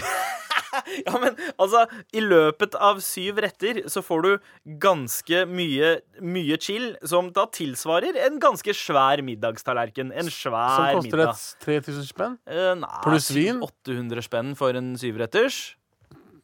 Ja, 1.06 1.14
men 1.22 1.36
altså, 1.62 1.86
i 2.12 2.20
løpet 2.20 2.74
av 2.82 2.98
syv 3.04 3.38
retter 3.40 3.78
så 3.92 4.02
får 4.04 4.26
du 4.26 4.50
ganske 4.82 5.44
mye, 5.48 5.94
mye 6.20 6.58
chill, 6.60 6.90
som 7.06 7.30
da 7.36 7.46
tilsvarer 7.52 8.18
en 8.26 8.36
ganske 8.42 8.74
svær 8.76 9.22
middagstallerken. 9.24 10.12
En 10.12 10.28
svær 10.32 10.52
middag. 10.52 10.76
Som 10.76 11.00
koster 11.00 11.22
middag. 11.22 11.40
et 11.40 11.66
3000 11.86 12.10
spenn. 12.10 12.36
Eh, 12.50 12.74
nei, 12.82 12.92
Pluss 13.06 13.30
vin? 13.32 13.62
800 13.64 14.26
spenn 14.26 14.52
for 14.58 14.76
en 14.76 14.92
syvretters. 15.00 15.62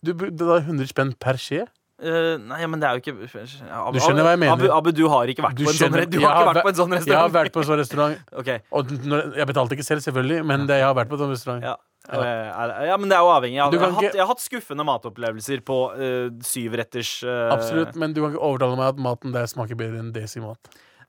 Du, 0.03 0.15
det 0.15 0.49
er 0.49 0.65
100 0.65 0.91
spenn 0.91 1.13
per 1.21 1.39
skje. 1.41 1.67
Eh, 2.03 2.37
nei, 2.41 2.67
men 2.67 2.81
det 2.81 2.89
er 2.89 2.97
jo 2.97 3.03
ikke 3.03 3.13
Abu, 3.71 3.99
Du 3.99 4.01
skjønner 4.03 4.25
hva 4.27 4.31
jeg 4.35 4.41
mener. 4.43 4.53
Abu, 4.57 4.67
Abu, 4.75 4.91
du 4.97 5.05
har 5.13 5.27
ikke 5.31 5.45
vært 5.45 5.55
Du 5.61 5.65
på 5.65 5.71
en 5.71 5.77
sånn, 5.77 5.93
skjønner- 5.93 6.11
du 6.11 6.19
har 6.21 6.33
har 6.33 6.43
ikke 6.43 6.49
vært 6.49 6.57
vært- 6.57 6.65
på 6.65 6.69
en 6.69 6.75
sånn 6.75 6.91
Jeg 6.91 6.99
har 6.99 7.29
restaurant. 7.29 7.33
vært 7.37 7.53
på 7.53 7.61
en 7.63 7.69
sånn 7.69 7.79
restaurant. 7.79 8.19
Ok, 8.43 8.49
Og 8.73 9.37
jeg 9.37 9.47
betalte 9.47 9.73
ikke 9.77 9.85
selv, 9.87 10.01
selvfølgelig, 10.03 10.45
men 10.47 10.67
det, 10.67 10.79
jeg 10.81 10.87
har 10.89 10.95
vært 10.95 11.09
på 11.09 11.19
en 11.19 11.23
sånn 11.27 11.35
restaurant. 11.37 11.63
ja. 11.63 11.77
Ja. 12.11 12.83
ja, 12.83 12.97
men 12.99 13.09
det 13.09 13.15
er 13.15 13.21
jo 13.23 13.29
avhengig. 13.31 13.55
Jeg 13.55 13.63
har, 13.63 13.71
jeg 13.71 13.81
har, 13.81 13.91
hatt, 13.93 14.15
jeg 14.17 14.19
har 14.19 14.27
hatt 14.27 14.41
skuffende 14.43 14.83
matopplevelser 14.85 15.61
på 15.63 15.77
uh, 15.95 16.31
syvretters 16.43 17.23
uh... 17.23 17.53
Absolutt, 17.55 17.95
men 17.95 18.13
du 18.13 18.19
kan 18.25 18.33
ikke 18.35 18.43
overtale 18.43 18.75
meg 18.77 18.89
at 18.89 18.99
maten 18.99 19.31
der 19.33 19.47
smaker 19.47 19.79
bedre 19.79 20.01
enn 20.03 20.11
desi-mat. 20.13 20.59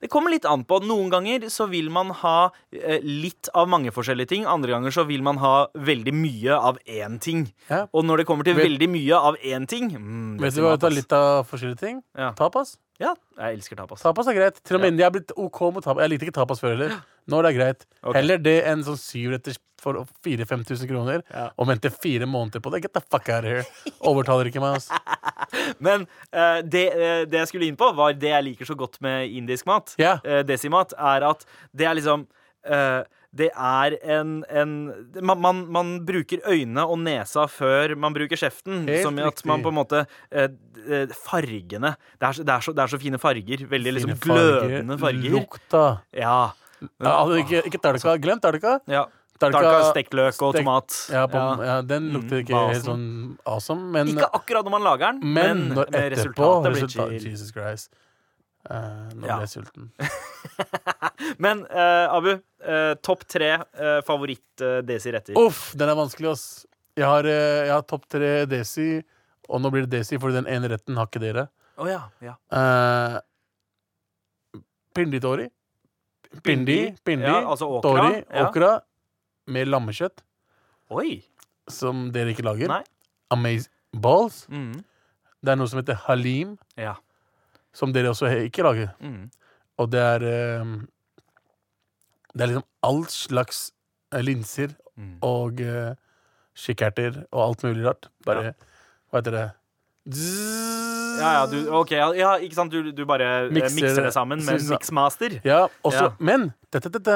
Det 0.03 0.09
kommer 0.11 0.33
litt 0.33 0.43
an 0.49 0.65
på. 0.67 0.81
Noen 0.83 1.07
ganger 1.13 1.45
så 1.53 1.63
vil 1.71 1.87
man 1.93 2.09
ha 2.19 2.49
eh, 2.75 2.99
litt 3.07 3.47
av 3.55 3.69
mange 3.71 3.93
forskjellige 3.95 4.33
ting. 4.33 4.43
Andre 4.49 4.73
ganger 4.75 4.91
så 4.91 5.05
vil 5.07 5.23
man 5.23 5.39
ha 5.39 5.53
veldig 5.79 6.11
mye 6.17 6.57
av 6.59 6.81
én 6.83 7.15
ting. 7.23 7.45
Ja. 7.69 7.85
Og 7.95 8.03
når 8.03 8.19
det 8.23 8.25
kommer 8.27 8.43
til 8.43 8.57
Vet- 8.57 8.67
veldig 8.67 8.89
mye 8.91 9.15
av 9.31 9.37
én 9.39 9.63
ting 9.69 9.87
mm, 9.95 10.41
Vet 10.43 10.57
du 10.59 10.65
hva, 10.65 10.75
ta 10.81 10.91
litt 10.91 11.15
av 11.15 11.45
forskjellige 11.47 11.79
ting? 11.85 12.01
Ja. 12.19 12.33
Tapas. 12.35 12.75
Ja, 13.01 13.15
jeg 13.39 13.57
elsker 13.57 13.75
tapas. 13.79 14.03
Tapas 14.05 14.27
er 14.29 14.35
greit. 14.37 14.59
Til 14.63 14.77
og 14.77 14.83
med 14.83 14.99
jeg 15.01 15.07
er 15.07 15.13
blitt 15.15 15.31
OK 15.39 15.59
med 15.73 15.81
tapas. 15.83 16.03
Jeg 16.05 16.11
likte 16.13 16.27
ikke 16.27 16.35
tapas 16.37 16.61
før 16.61 16.75
heller. 16.75 16.91
Nå 17.31 17.39
er 17.39 17.47
det 17.47 17.53
greit. 17.57 17.85
Ok. 18.03 18.15
Heller 18.19 18.41
det 18.43 18.57
enn 18.69 18.83
sånn 18.85 18.99
syvretters 19.01 19.57
for 19.83 19.97
4000-5000 20.23 20.87
kroner 20.87 21.23
Ja. 21.33 21.49
og 21.59 21.67
vente 21.67 21.89
fire 21.91 22.27
måneder 22.29 22.61
på 22.63 22.71
det. 22.71 22.83
Get 22.85 22.93
the 22.95 23.01
fuck 23.01 23.27
out 23.33 23.43
of 23.43 23.49
here. 23.49 23.65
Overtaler 23.99 24.47
ikke 24.47 24.61
meg, 24.63 24.77
altså. 24.77 24.95
Men 25.87 26.05
eh, 26.31 26.61
det, 26.63 26.85
eh, 26.93 27.23
det 27.27 27.41
jeg 27.41 27.49
skulle 27.51 27.67
inn 27.67 27.79
på, 27.79 27.89
var 27.97 28.13
det 28.15 28.29
jeg 28.31 28.45
liker 28.51 28.69
så 28.69 28.77
godt 28.79 29.01
med 29.03 29.27
indisk 29.35 29.67
mat. 29.67 29.95
Ja. 29.99 30.19
eh, 30.23 30.43
desimat, 30.47 30.93
er 30.95 31.25
at 31.33 31.43
det 31.75 31.89
er 31.89 31.97
liksom 31.99 32.27
eh, 32.63 33.01
Det 33.33 33.47
er 33.49 33.95
en, 34.13 34.43
en 34.49 34.73
man, 35.25 35.39
man, 35.41 35.61
man 35.73 35.87
bruker 36.05 36.43
øynene 36.45 36.83
og 36.85 36.99
nesa 37.01 37.47
før 37.49 37.95
man 37.97 38.13
bruker 38.13 38.37
kjeften. 38.37 38.83
Helt 38.87 39.07
som 39.07 39.17
i 39.17 39.23
at 39.25 39.41
man 39.49 39.63
på 39.65 39.71
en 39.73 39.77
måte 39.79 40.03
eh, 40.29 40.51
eh, 40.85 41.07
Fargene 41.25 41.95
det 42.19 42.27
er, 42.29 42.37
så, 42.37 42.43
det, 42.45 42.53
er 42.53 42.67
så, 42.67 42.75
det 42.77 42.83
er 42.85 42.93
så 42.93 42.99
fine 43.01 43.17
farger. 43.21 43.65
Veldig 43.71 43.95
liksom 43.97 44.13
Fine 44.13 44.37
liksom 44.37 44.69
glødende 44.69 44.99
farger. 45.01 45.33
Lukta. 45.39 45.83
Ja. 46.13 46.37
Ja, 46.83 47.11
altså, 47.23 47.39
ikke, 47.41 47.63
ikke 47.71 47.81
telka. 47.81 48.15
Glem 48.21 48.39
telka. 48.43 48.79
ja. 48.91 49.05
Tadka, 49.43 49.71
stekt 49.89 50.13
løk 50.15 50.37
og 50.45 50.53
stek- 50.53 50.61
tomat. 50.61 50.93
Ja, 51.11 51.23
på, 51.27 51.35
Ja. 51.35 51.65
ja, 51.65 51.81
den 51.81 52.11
lukter 52.13 52.37
Mm, 52.37 52.43
ikke 52.45 52.59
helt 52.69 52.85
sånn 52.85 53.07
awesome, 53.49 53.89
men, 53.91 54.07
Ikke 54.13 54.29
akkurat 54.37 54.63
når 54.63 54.71
man 54.71 54.83
lager 54.85 55.11
den, 55.11 55.19
men, 55.33 55.33
men 55.67 55.75
når 55.79 55.85
etterpå 55.89 56.47
resultatet 56.63 56.73
blir 56.77 56.87
chill. 57.19 57.31
Jesus 57.31 57.51
Christ. 57.51 57.89
Eh, 58.69 59.09
nå 59.19 59.27
Ja. 59.27 59.37
ble 59.37 59.45
jeg 59.47 59.51
sulten. 59.57 59.89
Men 61.43 61.65
uh, 61.67 62.07
Abu, 62.15 62.29
uh, 62.63 62.93
topp 63.03 63.25
tre 63.27 63.49
uh, 63.59 63.99
favoritt-desi-retter. 64.07 65.35
Uff, 65.39 65.73
den 65.75 65.89
er 65.91 65.95
vanskelig, 65.99 66.31
ass. 66.31 66.45
Jeg 66.95 67.05
har, 67.09 67.25
jeg 67.27 67.71
har 67.73 67.81
topp 67.89 68.05
tre 68.07 68.45
desi, 68.45 69.01
og 69.49 69.61
nå 69.63 69.71
blir 69.73 69.87
det 69.87 69.99
desi, 69.99 70.19
fordi 70.21 70.37
den 70.41 70.47
ene 70.47 70.69
retten 70.71 70.95
har 70.99 71.07
ikke 71.09 71.21
dere. 71.23 71.47
Oh, 71.81 71.87
ja, 71.89 72.03
ja. 72.21 72.35
Uh, 72.53 73.19
Pinditori. 74.93 75.49
Pindi, 76.43 76.95
pindi, 77.05 77.25
Ja, 77.29 77.43
altså 77.49 77.67
okra. 77.69 77.81
tori, 78.09 78.23
Ja. 78.29 78.47
okra 78.49 78.81
med 79.47 79.67
lammekjøtt, 79.67 80.21
Oi. 80.91 81.23
som 81.69 82.11
dere 82.11 82.33
ikke 82.33 82.43
lager. 82.45 82.67
Nei. 82.67 82.83
Amaze 83.31 83.69
balls. 83.93 84.47
Mm. 84.49 84.83
Det 85.43 85.51
er 85.51 85.55
noe 85.59 85.67
som 85.67 85.79
heter 85.81 85.95
halim, 86.07 86.57
Ja. 86.77 86.95
Som 87.73 87.93
dere 87.93 88.11
også 88.13 88.29
ikke 88.45 88.63
lager. 88.65 88.91
Mm. 89.01 89.29
Og 89.81 89.89
det 89.91 89.99
er 90.01 90.23
eh, 90.29 90.73
Det 92.33 92.41
er 92.41 92.47
liksom 92.53 92.65
all 92.83 93.03
slags 93.09 93.71
eh, 94.13 94.21
linser 94.21 94.75
Mm. 94.93 95.15
og 95.25 95.57
uh, 95.65 95.95
kikkerter 96.53 97.15
og 97.33 97.39
alt 97.47 97.63
mulig 97.65 97.81
rart. 97.87 98.09
Bare 98.27 98.43
Ja. 98.43 98.51
Hva 99.09 99.17
heter 99.23 99.31
det? 99.33 99.45
Zzz. 100.13 101.17
Ja, 101.17 101.31
ja, 101.39 101.45
du, 101.49 101.55
ok, 101.73 101.91
ja, 101.91 102.35
ikke 102.37 102.53
sant? 102.53 102.71
Du, 102.73 102.91
du 102.93 103.01
bare 103.09 103.47
eh, 103.47 103.49
Mikser 103.53 103.73
mikser 103.79 104.03
det. 104.05 104.13
sammen 104.13 104.43
med 104.45 104.59
en 104.61 104.69
miksmaster. 104.69 105.39
Ja, 105.45 105.63
også, 105.83 106.03
Ja. 106.03 106.11
Men 106.19 106.51
dette, 106.73 106.89
dette, 106.93 107.15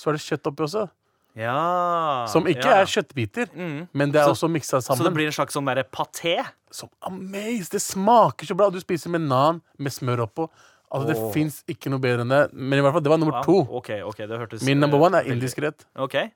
så 0.00 0.08
er 0.08 0.16
det 0.16 0.22
kjøtt 0.24 0.48
oppi 0.48 0.64
også. 0.64 0.86
Ja. 1.38 2.26
Som 2.32 2.48
ikke 2.50 2.66
ja. 2.66 2.80
er 2.82 2.88
kjøttbiter, 2.90 3.48
Mm. 3.54 3.88
men 3.94 4.10
det 4.10 4.20
er 4.20 4.24
Så- 4.26 4.34
også 4.34 4.48
miksa 4.50 4.80
Så 4.82 4.96
det 5.04 5.14
blir 5.14 5.26
en 5.26 5.32
slags 5.32 5.54
sånn 5.54 5.64
derre 5.66 5.84
paté? 5.84 6.44
Som 6.70 6.88
amaze! 7.02 7.70
Det 7.70 7.80
smaker 7.80 8.44
så 8.46 8.56
bra. 8.56 8.68
Du 8.70 8.80
spiser 8.80 9.08
med 9.10 9.20
nan 9.22 9.62
med 9.78 9.92
smør 9.92 10.26
oppå. 10.26 10.48
Altså, 10.90 11.06
Det 11.06 11.16
Åh. 11.16 11.32
fins 11.32 11.62
ikke 11.68 11.90
noe 11.90 12.00
bedre 12.00 12.22
enn 12.24 12.28
det. 12.28 12.52
Men 12.54 12.78
i 12.78 12.82
hvert 12.82 12.92
fall, 12.92 13.02
det 13.02 13.10
var 13.10 13.18
nummer 13.18 13.42
to. 13.44 13.60
OK, 13.70 13.90
okay, 14.04 14.26
det 14.26 14.38
hørtes 14.40 14.62
Min 14.64 14.80
number 14.80 14.98
one 14.98 15.14
eh, 15.14 15.20
er 15.20 15.32
indisk 15.32 15.58
rett. 15.62 15.84
Okay. 15.96 16.30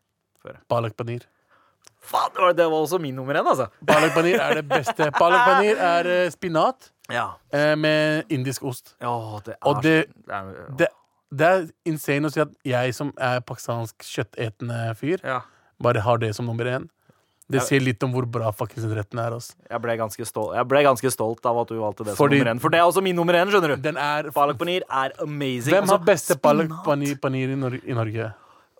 Balak 0.69 0.97
panir. 0.97 1.23
Faen, 2.03 2.57
det 2.57 2.65
var, 2.67 2.81
også 2.83 3.01
min 3.01 3.15
nummer 3.15 3.35
én, 3.35 3.47
altså. 3.47 3.69
Balak 3.87 4.13
panir 4.13 4.39
er 4.41 4.55
det 4.55 4.69
beste. 4.69 5.11
Balak 5.19 5.47
panir 5.47 5.77
er 5.79 6.07
eh, 6.25 6.31
spinat 6.31 6.91
Ja. 7.11 7.31
eh, 7.53 7.75
med 7.77 8.25
indisk 8.29 8.65
ost. 8.65 8.95
Åh, 9.01 9.41
det 9.45 9.55
er 9.55 9.59
Og 9.69 9.83
det- 9.83 10.09
det 10.77 10.89
er, 10.89 10.93
Det, 11.33 11.49
er 11.49 11.69
insane 11.89 12.29
å 12.29 12.33
si 12.33 12.43
at 12.43 12.51
jeg 12.69 12.97
som 12.97 13.13
er 13.17 13.41
pakistansk 13.49 14.05
kjøttetende 14.05 14.81
fyr, 14.99 15.23
ja. 15.25 15.41
bare 15.83 16.03
har 16.05 16.21
det 16.21 16.35
som 16.37 16.49
nummer 16.49 16.69
én. 16.69 16.91
Det 17.53 17.63
sier 17.67 17.83
litt 17.85 18.03
om 18.07 18.13
hvor 18.15 18.27
bra 18.31 18.53
fuckings 18.55 18.85
retten 18.97 19.21
er. 19.21 19.35
Altså. 19.37 19.57
Jeg 19.69 19.83
ble, 19.85 19.97
ganske 20.01 20.27
stolt, 20.29 20.55
jeg 20.57 20.69
ble 20.71 20.83
ganske 20.87 21.11
stolt 21.13 21.49
av 21.49 21.59
at 21.65 21.73
du 21.73 21.81
valgte 21.81 22.07
det 22.07 22.15
som 22.17 22.31
nummer 22.31 22.53
én. 22.53 22.63
For 22.63 22.73
det 22.73 22.81
er 22.81 22.89
også 22.89 23.03
min 23.05 23.19
nummer 23.19 23.37
én, 23.37 23.51
skjønner 23.53 23.75
du. 23.75 23.83
Den 23.85 23.99
er 24.01 24.31
Palak 24.35 24.61
paneer 24.61 24.87
er 24.89 25.17
amazing. 25.21 25.75
Hvem 25.75 25.91
har 25.91 25.99
Altså, 25.99 26.07
beste 26.07 26.39
palak 26.41 26.71
spinat. 26.71 27.21
paneer 27.21 27.53
i, 27.53 27.59
Nor 27.59 27.77
i 27.77 27.99
Norge? 27.99 28.31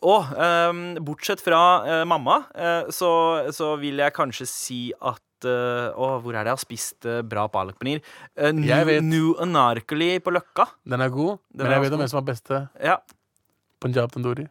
Og 0.03 0.33
ehm, 0.47 0.81
bortsett 1.07 1.43
fra 1.43 1.61
eh, 1.87 2.05
mamma, 2.09 2.41
eh, 2.55 2.89
så, 2.91 3.13
så 3.55 3.75
vil 3.79 4.03
jeg 4.03 4.15
kanskje 4.17 4.49
si 4.51 4.81
at 4.99 5.23
eh, 5.49 5.91
Å, 5.93 6.09
hvor 6.23 6.35
er 6.35 6.45
det 6.45 6.53
jeg 6.53 6.57
har 6.59 6.63
spist 6.63 7.07
uh, 7.09 7.21
bra 7.27 7.49
palak 7.53 7.79
paneer? 7.81 8.01
Uh, 8.39 8.53
vet. 8.87 9.03
New 9.05 9.35
Anarkali 9.43 10.19
på 10.23 10.33
Løkka. 10.35 10.69
Den 10.89 11.01
er 11.01 11.13
god, 11.13 11.39
Den 11.53 11.67
men 11.67 11.73
er 11.73 11.79
jeg 11.79 11.87
vet 11.89 11.93
om 11.99 12.03
hvem 12.05 12.11
som 12.15 12.23
er 12.23 12.29
beste. 12.33 12.63
Ja. 12.83 12.99
Punjab 13.83 14.13
tandoori. 14.15 14.49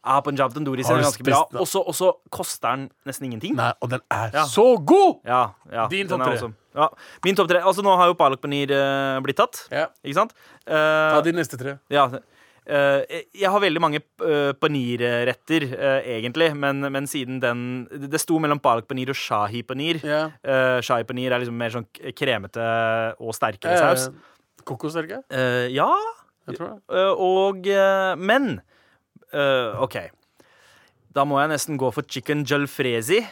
Ja, 0.00 0.20
Punjab 0.24 0.54
Tandoori 0.54 0.84
ser 0.84 0.96
er 0.96 1.04
ganske 1.04 1.24
bra. 1.26 1.42
Og 1.60 1.68
så- 1.68 2.14
koster 2.32 2.70
den 2.70 2.90
nesten 3.06 3.26
ingenting. 3.28 3.54
Nei, 3.54 3.72
og 3.82 3.90
den 3.90 4.00
er 4.10 4.30
Ja. 4.32 4.44
så 4.46 4.82
god! 4.82 5.20
Ja, 5.26 5.52
ja, 5.70 5.86
Din 5.88 6.08
topp 6.08 6.22
tre. 6.24 6.52
Ja, 6.74 6.88
min 7.24 7.34
topp 7.34 7.48
tre. 7.48 7.60
Altså, 7.60 7.82
nå 7.82 7.94
har 7.96 8.06
jo 8.06 8.14
palak 8.14 8.40
paneer 8.40 8.70
eh, 8.70 9.20
blitt 9.20 9.36
tatt, 9.36 9.68
Ja. 9.70 9.88
ikke 10.02 10.14
sant? 10.14 10.32
Eh, 10.66 10.72
Ta 10.72 11.20
de 11.20 11.32
neste 11.32 11.58
tre. 11.58 11.78
Ja. 11.90 12.08
Eh, 12.70 13.22
jeg 13.34 13.50
har 13.50 13.62
veldig 13.62 13.82
mange 13.82 14.00
uh, 14.22 14.52
panirretter, 14.60 15.66
eh, 15.74 16.08
egentlig, 16.16 16.50
men, 16.56 16.80
men 16.92 17.08
siden 17.10 17.40
den 17.42 17.62
Det 17.90 18.20
sto 18.22 18.38
mellom 18.42 18.60
palak 18.62 18.86
panir 18.90 19.10
og 19.12 19.18
shahi 19.18 19.62
panir. 19.66 20.00
Yeah. 20.06 20.30
Shahi 20.86 21.04
panir 21.08 21.34
er 21.34 21.42
liksom 21.42 21.58
mer 21.58 21.74
sånn 21.74 21.88
kremete 22.16 22.64
og 23.18 23.34
sterkere 23.36 23.76
saus. 23.80 24.08
Eh, 24.08 24.62
Kokos, 24.68 24.94
det 24.94 25.06
ikke? 25.08 25.22
Eh, 25.34 25.66
ja, 25.74 25.88
Jeg 26.46 26.58
tror 26.58 26.74
det. 26.74 26.80
eh, 26.94 27.12
og 27.26 27.66
eh, 27.66 28.14
Men 28.20 28.60
eh, 29.32 29.82
OK. 29.82 29.96
Da 31.16 31.24
må 31.26 31.40
jeg 31.40 31.50
nesten 31.50 31.78
gå 31.80 31.88
for 31.90 32.06
chicken 32.06 32.44
jalfrezi. 32.46 33.24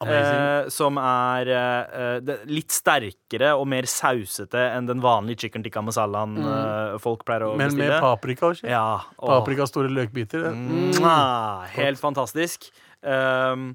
Eh, 0.00 0.68
som 0.72 0.96
er 0.96 1.48
eh, 1.52 2.30
litt 2.48 2.72
sterkere 2.72 3.50
og 3.52 3.66
mer 3.68 3.84
sausete 3.90 4.62
enn 4.72 4.86
den 4.88 5.02
vanlige 5.04 5.42
chicken 5.44 5.64
tikka 5.66 5.82
masalaen 5.84 6.38
eh, 6.40 6.94
folk 7.04 7.26
pleier 7.28 7.44
å 7.44 7.50
bestille 7.52 7.84
Men 7.84 7.92
med 7.92 8.00
paprika 8.00 8.48
og 8.48 8.56
shit. 8.56 8.70
Ja. 8.72 9.02
Paprika 9.20 9.66
og 9.66 9.68
store 9.68 9.92
løkbiter. 9.92 10.46
Mm. 10.56 10.94
Mwah, 10.96 11.66
helt 11.74 12.00
fantastisk. 12.00 12.70
Um, 13.04 13.74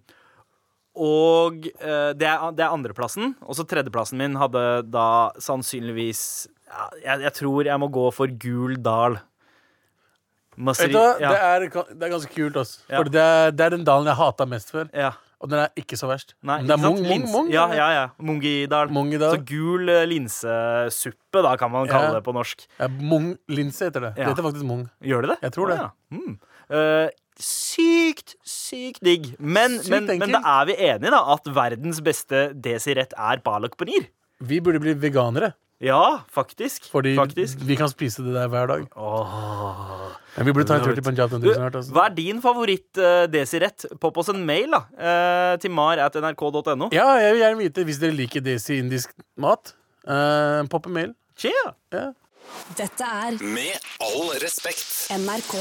og 0.98 1.68
eh, 1.68 2.12
det, 2.18 2.26
er, 2.26 2.48
det 2.58 2.66
er 2.66 2.74
andreplassen. 2.74 3.36
Og 3.46 3.60
så 3.60 3.66
tredjeplassen 3.70 4.18
min 4.18 4.40
hadde 4.40 4.64
da 4.90 5.30
sannsynligvis 5.44 6.24
ja, 6.66 6.88
jeg, 7.04 7.22
jeg 7.28 7.34
tror 7.38 7.70
jeg 7.70 7.82
må 7.84 7.92
gå 7.94 8.08
for 8.16 8.34
gul 8.42 8.80
dal. 8.82 9.20
Masri, 10.56 10.88
Vet 10.88 10.96
du 10.96 11.00
hva? 11.02 11.14
ja, 11.20 11.30
Det, 11.30 11.40
er, 11.44 11.94
det 12.00 12.08
er 12.08 12.16
ganske 12.16 12.34
kult, 12.34 12.58
Også, 12.64 12.82
Ja. 12.88 12.98
For 12.98 13.12
det 13.12 13.22
er, 13.22 13.54
det 13.54 13.66
er 13.66 13.76
den 13.76 13.86
dalen 13.86 14.08
jeg 14.10 14.18
hata 14.24 14.50
mest 14.50 14.74
før. 14.74 14.90
ja. 14.96 15.14
Og 15.44 15.50
den 15.52 15.60
er 15.66 15.70
ikke 15.78 15.98
så 16.00 16.08
verst. 16.10 16.34
Nei, 16.48 16.62
det 16.64 16.72
er 16.76 16.80
mung, 16.82 17.02
mung, 17.04 17.26
mung. 17.32 17.50
Ja, 17.54 17.66
ja, 17.76 17.88
ja. 17.94 18.06
Mungidal. 18.24 18.90
Mungidal. 18.94 19.36
Så 19.36 19.44
gul 19.46 19.90
eh, 19.92 20.06
linsesuppe, 20.10 21.44
da, 21.44 21.56
kan 21.60 21.72
man 21.74 21.90
kalle 21.92 22.14
Ja. 22.14 22.14
det 22.20 22.24
på 22.26 22.34
norsk. 22.36 22.66
Ja, 22.80 22.88
mung 22.88 23.34
linse 23.52 23.90
heter 23.90 24.08
det. 24.10 24.14
Det 24.16 24.26
heter 24.30 24.44
faktisk 24.48 24.66
mung. 24.66 24.88
Gjør 25.04 25.26
det 25.28 25.30
det? 25.36 25.38
Jeg 25.50 25.56
tror 25.58 25.74
det. 25.74 25.80
Mm. 26.16 26.38
Uh, 26.72 27.10
sykt, 27.40 28.36
sykt 28.48 29.04
digg. 29.06 29.34
Men, 29.40 29.80
Sykt 29.84 29.92
men, 29.94 30.08
men 30.24 30.34
da 30.38 30.42
er 30.62 30.70
vi 30.72 30.78
enige, 30.88 31.12
da, 31.14 31.22
at 31.36 31.52
verdens 31.56 32.02
beste 32.06 32.48
desirett 32.56 33.14
er 33.18 33.44
balak 33.46 33.76
panir. 33.78 34.08
Vi 34.46 34.60
burde 34.64 34.82
bli 34.84 34.96
veganere, 35.00 35.54
Ja, 35.84 36.24
faktisk. 36.32 36.86
fordi 36.92 37.16
faktisk. 37.18 37.60
vi 37.68 37.76
kan 37.76 37.90
spise 37.92 38.24
det 38.24 38.34
der 38.34 38.48
hver 38.48 38.68
dag. 38.68 38.86
Åh. 38.96 40.14
Men 40.38 40.46
vi 40.48 40.54
burde 40.56 40.68
ta 40.68 40.78
en 40.80 40.84
tur 40.86 40.96
til 40.96 41.04
Punjab 41.04 41.30
Du, 41.42 41.50
Altså. 41.52 41.92
hva 41.92 42.06
er 42.10 42.16
din 42.16 42.42
favoritt-desirett? 42.42 43.86
Popp 44.00 44.18
oss 44.18 44.30
en 44.32 44.46
mail 44.46 44.72
da 44.72 44.84
uh, 44.96 45.58
til 45.60 45.72
mar.nrk.no. 45.72 46.90
Ja, 46.96 47.08
jeg 47.20 47.34
vil 47.36 47.42
gjerne 47.44 47.60
vite 47.60 47.84
hvis 47.88 48.00
dere 48.00 48.16
liker 48.16 48.44
desi 48.44 48.80
indisk 48.80 49.12
mat. 49.38 49.76
Uh, 50.08 50.64
Popp 50.72 50.88
en 50.88 50.94
mail. 50.94 51.14
Cheer! 51.40 51.74
Ja. 51.92 52.12
Dette 52.78 53.04
er 53.04 53.38
Med 53.44 53.76
all 54.06 54.32
respekt. 54.40 55.10
NRK. 55.12 55.56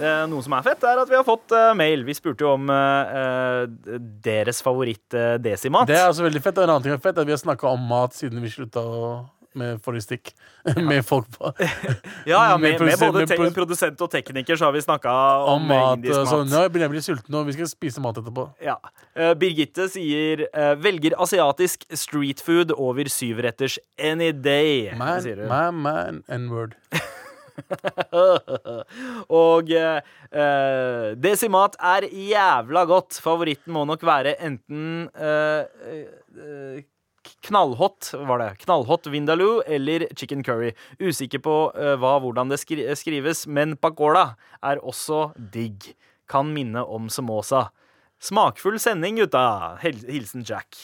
Eh, 0.00 0.24
noe 0.26 0.42
som 0.42 0.54
er 0.56 0.64
fett, 0.66 0.82
er 0.88 0.98
at 1.02 1.10
vi 1.10 1.14
har 1.14 1.24
fått 1.26 1.52
eh, 1.54 1.70
mail. 1.78 2.02
Vi 2.06 2.14
spurte 2.16 2.42
jo 2.46 2.54
om 2.56 2.70
eh, 2.72 3.12
eh, 3.20 3.98
deres 4.24 4.58
favoritt-desimat. 4.64 5.86
Det 5.90 5.98
er 6.00 6.08
altså 6.08 6.24
veldig 6.26 6.42
fett. 6.42 6.58
Og 6.58 6.66
en 6.66 6.72
annen 6.74 6.86
ting 6.86 6.96
er 6.96 7.02
fett, 7.04 7.14
er 7.14 7.22
at 7.22 7.28
vi 7.30 7.36
har 7.36 7.42
snakka 7.42 7.70
om 7.76 7.84
mat 7.92 8.16
siden 8.16 8.42
vi 8.42 8.50
slutta 8.50 8.82
å 8.82 9.12
med 9.58 9.80
foristikk. 9.84 10.32
stikk. 10.32 10.80
med 10.90 11.04
folk 11.06 11.28
på. 11.34 11.52
ja, 12.30 12.40
ja, 12.50 12.56
med, 12.62 12.80
med 12.80 12.98
både 13.00 13.24
te 13.26 13.38
produ- 13.38 13.54
produsent 13.56 14.04
og 14.04 14.10
tekniker 14.12 14.58
så 14.60 14.68
har 14.68 14.76
vi 14.76 14.82
snakka 14.84 15.14
om, 15.44 15.64
Om 15.64 15.68
mat 15.72 16.08
sånn. 16.10 16.44
mat. 16.44 16.52
Nå 16.52 16.62
begynner 16.68 16.86
jeg 16.86 16.92
å 16.92 16.94
bli 16.96 17.04
sulten, 17.08 17.38
og 17.40 17.48
vi 17.50 17.56
skal 17.56 17.70
spise 17.70 18.04
mat 18.04 18.20
etterpå. 18.20 18.46
Ja. 18.64 18.78
Uh, 19.14 19.32
Birgitte 19.38 19.88
sier 19.92 20.46
uh, 20.50 20.72
velger 20.80 21.16
asiatisk 21.22 21.86
street 21.94 22.42
food 22.44 22.74
over 22.76 23.10
syvretters 23.12 23.78
any 23.98 24.32
day. 24.32 24.90
Man, 24.98 25.20
sier 25.24 25.44
hun. 25.44 25.50
man, 25.52 25.82
man, 25.84 26.24
n-word. 26.42 26.78
Og 29.30 29.70
eh, 29.74 30.00
eh, 30.34 31.12
desimat 31.20 31.76
er 31.78 32.08
jævla 32.10 32.84
godt. 32.90 33.20
Favoritten 33.22 33.74
må 33.76 33.84
nok 33.88 34.02
være 34.06 34.36
enten 34.44 35.06
eh, 35.14 35.62
eh, 36.34 36.82
Knallhot, 37.48 38.10
var 38.28 38.42
det. 38.42 38.50
Knallhot 38.64 39.06
vindaloo 39.12 39.62
eller 39.66 40.06
chicken 40.16 40.42
curry. 40.46 40.72
Usikker 41.00 41.42
på 41.44 41.54
uh, 41.76 41.94
hva 42.00 42.16
hvordan 42.22 42.52
det 42.52 42.60
skri 42.62 42.84
skrives, 42.98 43.46
men 43.46 43.76
pakola 43.80 44.34
er 44.62 44.82
også 44.82 45.30
digg. 45.36 45.92
Kan 46.30 46.52
minne 46.54 46.84
om 46.84 47.10
samosa. 47.12 47.68
Smakfull 48.24 48.78
sending, 48.80 49.18
gutta. 49.20 49.76
Hilsen 49.82 50.44
Jack. 50.48 50.78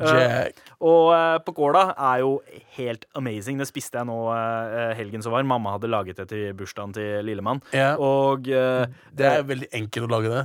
Jack. 0.00 0.56
Uh, 0.56 0.76
og 0.88 1.10
uh, 1.12 1.36
pakola 1.44 1.90
er 1.92 2.22
jo 2.22 2.30
helt 2.78 3.04
amazing. 3.18 3.60
Det 3.60 3.68
spiste 3.68 4.00
jeg 4.00 4.08
nå 4.08 4.16
uh, 4.30 4.94
helgen 4.96 5.24
som 5.24 5.34
var. 5.36 5.44
Mamma 5.44 5.74
hadde 5.76 5.90
laget 5.92 6.22
det 6.22 6.30
til 6.32 6.54
bursdagen 6.56 6.96
til 6.96 7.26
lillemann. 7.26 7.60
Yeah. 7.74 8.00
Og 8.00 8.48
eh, 8.48 8.86
Det 9.12 9.28
er 9.28 9.44
veldig 9.46 9.68
enkelt 9.76 10.08
å 10.08 10.12
lage 10.16 10.32
det. 10.32 10.44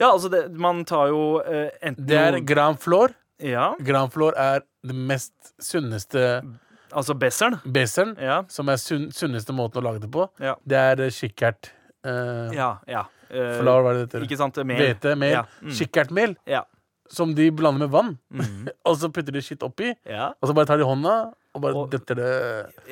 Ja, 0.00 0.08
altså, 0.14 0.30
det, 0.32 0.46
man 0.56 0.80
tar 0.88 1.10
jo 1.12 1.24
eh, 1.44 1.68
enten 1.84 2.06
Det 2.08 2.16
er 2.16 2.38
gran 2.48 2.78
flor. 2.80 3.12
Ja, 3.40 3.70
Gran 3.80 4.10
flor 4.12 4.34
er 4.36 4.64
det 4.86 4.94
mest 4.96 5.52
sunneste 5.62 6.42
altså 6.90 7.14
besseren. 7.14 7.58
Besseren, 7.64 8.16
Ja. 8.20 8.42
Som 8.48 8.68
er 8.68 8.76
sunn, 8.80 9.10
sunneste 9.14 9.52
måten 9.54 9.80
å 9.82 9.84
lage 9.84 10.00
det 10.00 10.10
på. 10.10 10.28
Ja. 10.40 10.54
Det 10.66 10.76
er 10.76 10.96
kikkert. 11.14 11.70
Uh, 12.04 12.48
Ja, 12.56 12.78
ja. 12.88 13.04
Uh, 13.30 13.60
Flour, 13.60 13.82
hva 13.84 13.90
er 13.92 13.94
det 13.94 14.00
det 14.00 14.08
heter? 14.08 14.24
Ikke 14.26 14.38
sant? 14.40 14.56
Mel. 14.66 14.80
Hvete, 14.80 15.12
mel. 15.20 15.30
Ja. 15.36 15.42
Mm. 15.62 15.74
Kikkertmel. 15.78 16.36
Ja. 16.50 16.64
Som 17.10 17.34
de 17.34 17.50
blander 17.50 17.84
med 17.86 17.90
vann. 17.90 18.16
mm. 18.32 18.68
og 18.88 18.96
så 18.96 19.10
putter 19.12 19.32
de 19.32 19.42
skitt 19.42 19.62
oppi. 19.62 19.92
ja. 20.08 20.32
Og 20.40 20.48
så 20.50 20.54
bare 20.56 20.66
tar 20.66 20.78
de 20.78 20.84
hånda 20.88 21.32
og 21.54 21.62
bare 21.62 21.74
Og- 21.74 21.90
detter 21.90 22.14
det 22.14 22.32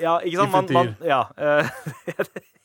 Ja, 0.02 0.18
ikke 0.20 0.46
sant? 0.50 0.70
Man, 0.70 0.94
man, 0.94 0.96
ja. 1.06 1.24
eh, 1.38 1.68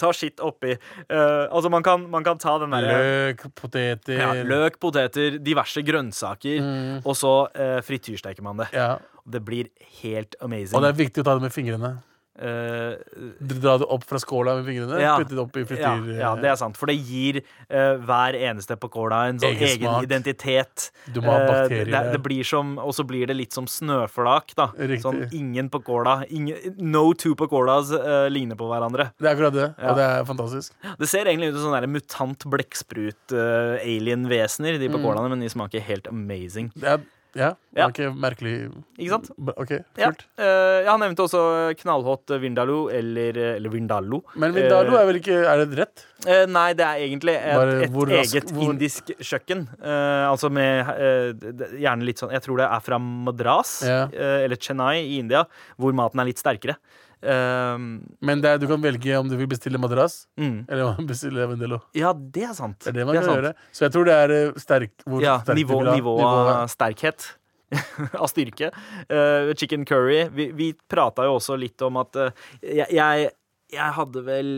ta 0.00 0.10
skitt 0.16 0.40
oppi. 0.44 0.74
Uh, 1.08 1.46
altså, 1.48 1.70
man 1.72 1.82
kan, 1.86 2.04
man 2.10 2.24
kan 2.26 2.38
ta 2.40 2.56
den 2.62 2.74
derre 2.74 2.98
Løk, 2.98 3.46
poteter 3.58 4.18
ja, 4.20 4.30
Løk, 4.44 4.78
poteter, 4.82 5.38
diverse 5.42 5.82
grønnsaker, 5.86 6.58
Mm. 6.58 7.00
og 7.06 7.14
så 7.16 7.32
uh, 7.54 7.78
frityrsteker 7.84 8.42
man 8.44 8.60
det. 8.64 8.68
Ja. 8.76 8.96
Det 9.28 9.40
blir 9.44 9.68
helt 10.02 10.34
amazing. 10.44 10.74
Og 10.76 10.84
det 10.84 10.92
er 10.94 10.98
viktig 11.04 11.22
å 11.22 11.26
ta 11.28 11.34
det 11.38 11.44
med 11.48 11.52
fingrene. 11.54 11.90
Eh, 12.38 12.94
Dra 13.40 13.72
det 13.82 13.86
opp 13.90 14.04
fra 14.06 14.18
skåla 14.22 14.54
med 14.60 14.66
fingrene. 14.68 15.00
Ja. 15.02 15.16
Putte 15.18 15.34
det 15.34 15.42
opp 15.42 15.56
i 15.58 15.60
ja, 15.64 15.66
frityr... 15.66 16.12
ja, 16.20 16.28
det 16.38 16.48
er 16.52 16.56
sant. 16.60 16.76
For 16.78 16.86
det 16.86 16.94
gir 17.02 17.40
uh, 17.42 17.98
hver 18.06 18.34
eneste 18.38 18.76
pakola 18.78 19.24
en 19.28 19.38
sånn 19.42 19.50
Egen 19.56 19.68
egen 19.74 20.04
identitet. 20.06 20.92
Du 21.10 21.18
må 21.20 21.32
ha 21.32 21.38
bakterier 21.42 21.90
bakterier 21.90 21.92
det, 22.06 22.12
det 22.14 22.20
blir 22.22 22.44
som, 22.46 22.76
Og 22.78 22.94
så 22.94 23.02
blir 23.08 23.26
det 23.26 23.34
litt 23.38 23.52
som 23.56 23.66
snøflak. 23.66 24.54
da 24.58 24.68
Riktig. 24.78 25.02
Sånn 25.02 25.24
ingen 25.34 25.68
pakola 25.74 26.20
ingen, 26.30 26.56
No 26.78 27.08
two 27.18 27.34
pakolas 27.38 27.90
uh, 27.90 28.28
ligner 28.30 28.54
på 28.60 28.66
hverandre. 28.70 29.10
Det 29.18 29.26
er 29.26 29.34
akkurat 29.34 29.54
det, 29.58 29.68
Ja. 29.78 29.90
og 29.90 29.96
det 29.98 30.04
er 30.06 30.24
fantastisk. 30.28 30.72
Det 30.98 31.08
ser 31.10 31.24
egentlig 31.26 31.48
ut 31.52 31.58
som 31.58 31.66
sånne 31.72 31.88
mutant 31.90 32.44
blekksprut-alien-vesener, 32.48 34.72
Mm. 34.78 34.80
de 34.80 34.88
pakolaene, 34.94 35.28
men 35.30 35.40
de 35.40 35.48
smaker 35.48 35.80
helt 35.80 36.06
amazing. 36.08 36.70
Det 36.76 36.88
er, 36.88 36.98
ja, 37.36 37.50
det 37.74 37.82
var 37.82 37.90
ikke 37.92 38.08
merkelig 38.16 38.52
Ikke 38.98 39.10
sant? 39.10 39.30
OK, 39.56 39.72
Ja. 40.00 40.08
Uh, 40.38 40.44
Eh, 40.48 40.86
han 40.88 41.00
nevnte 41.00 41.24
også 41.26 41.40
knallhot 41.82 42.30
vindaloo, 42.40 42.88
eller, 42.90 43.36
eller 43.56 43.70
vindaloo. 43.70 44.22
Men 44.36 44.52
Vindaloo 44.56 44.96
er 44.96 45.06
vel 45.10 45.18
ikke 45.20 45.36
Er 45.44 45.64
det 45.66 45.76
rett? 45.78 46.04
Uh, 46.26 46.46
nei, 46.50 46.72
det 46.78 46.86
er 46.86 47.02
egentlig 47.04 47.34
et, 47.36 47.54
Bare 47.54 47.82
et 47.84 47.90
rask- 47.92 48.34
eget 48.34 48.52
hvor- 48.54 48.70
indisk 48.72 49.12
kjøkken. 49.20 49.66
Eh, 49.82 50.24
altså 50.30 50.50
med 50.50 50.88
eh, 50.88 51.32
gjerne 51.78 52.02
litt 52.08 52.18
sånn 52.18 52.32
Jeg 52.32 52.42
tror 52.46 52.56
det 52.62 52.68
er 52.70 52.80
fra 52.80 52.98
Madras 52.98 53.82
Ja. 53.86 54.04
eh, 54.12 54.44
eller 54.46 54.56
Chennai 54.56 54.96
i 55.04 55.18
India, 55.18 55.44
hvor 55.78 55.92
maten 55.92 56.20
er 56.20 56.24
litt 56.30 56.38
sterkere. 56.40 56.76
Eh, 57.22 57.78
Men 58.20 58.42
det 58.44 58.52
er, 58.52 58.60
du 58.62 58.66
kan 58.70 58.82
velge 58.82 59.18
om 59.18 59.28
du 59.30 59.36
vil 59.40 59.48
bestille 59.50 59.80
madrass 59.80 60.26
mm. 60.38 60.66
eller 60.68 60.84
om 60.92 61.08
bestille 61.08 61.48
Vindaloo. 61.50 61.80
Ja, 61.98 62.12
det 62.14 62.44
er 62.50 62.54
sant. 62.58 62.78
Det 62.84 62.92
er 62.94 63.00
det 63.00 63.08
man 63.08 63.18
kan 63.18 63.26
sant. 63.26 63.40
gjøre. 63.40 63.54
Så 63.72 63.86
jeg 63.86 63.96
tror 63.96 64.08
det 64.08 64.14
er 64.14 64.36
eh, 64.36 64.62
sterk 64.62 64.94
hvor 65.06 65.24
Ja, 65.24 65.38
sterk 65.42 65.60
nivå, 65.62 65.82
nivå 65.90 66.16
av 66.24 66.68
sterkhet. 66.72 67.34
av 68.22 68.30
styrke. 68.32 68.70
Uh, 69.12 69.52
chicken 69.52 69.84
curry. 69.84 70.22
Vi, 70.32 70.46
vi 70.56 70.70
prata 70.88 71.26
jo 71.28 71.34
også 71.36 71.58
litt 71.60 71.82
om 71.84 71.98
at 72.00 72.16
uh, 72.16 72.30
jeg, 72.64 72.88
jeg 72.96 73.28
jeg 73.68 73.92
hadde 73.98 74.22
vel 74.24 74.50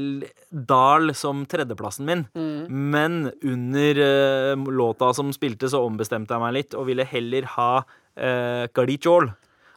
Dal 0.55 1.11
som 1.18 1.42
tredjeplassen 1.51 2.07
min, 2.07 2.20
Mm. 2.31 2.70
men 2.92 3.16
under 3.42 3.99
uh, 3.99 4.70
låta 4.70 5.12
som 5.14 5.33
spilte, 5.35 5.66
så 5.66 5.81
ombestemte 5.83 6.31
jeg 6.31 6.42
meg 6.44 6.55
litt 6.55 6.77
og 6.79 6.87
ville 6.87 7.03
heller 7.05 7.49
ha 7.57 7.83
uh, 7.83 8.66
Gali 8.70 8.99
chol. 9.03 9.27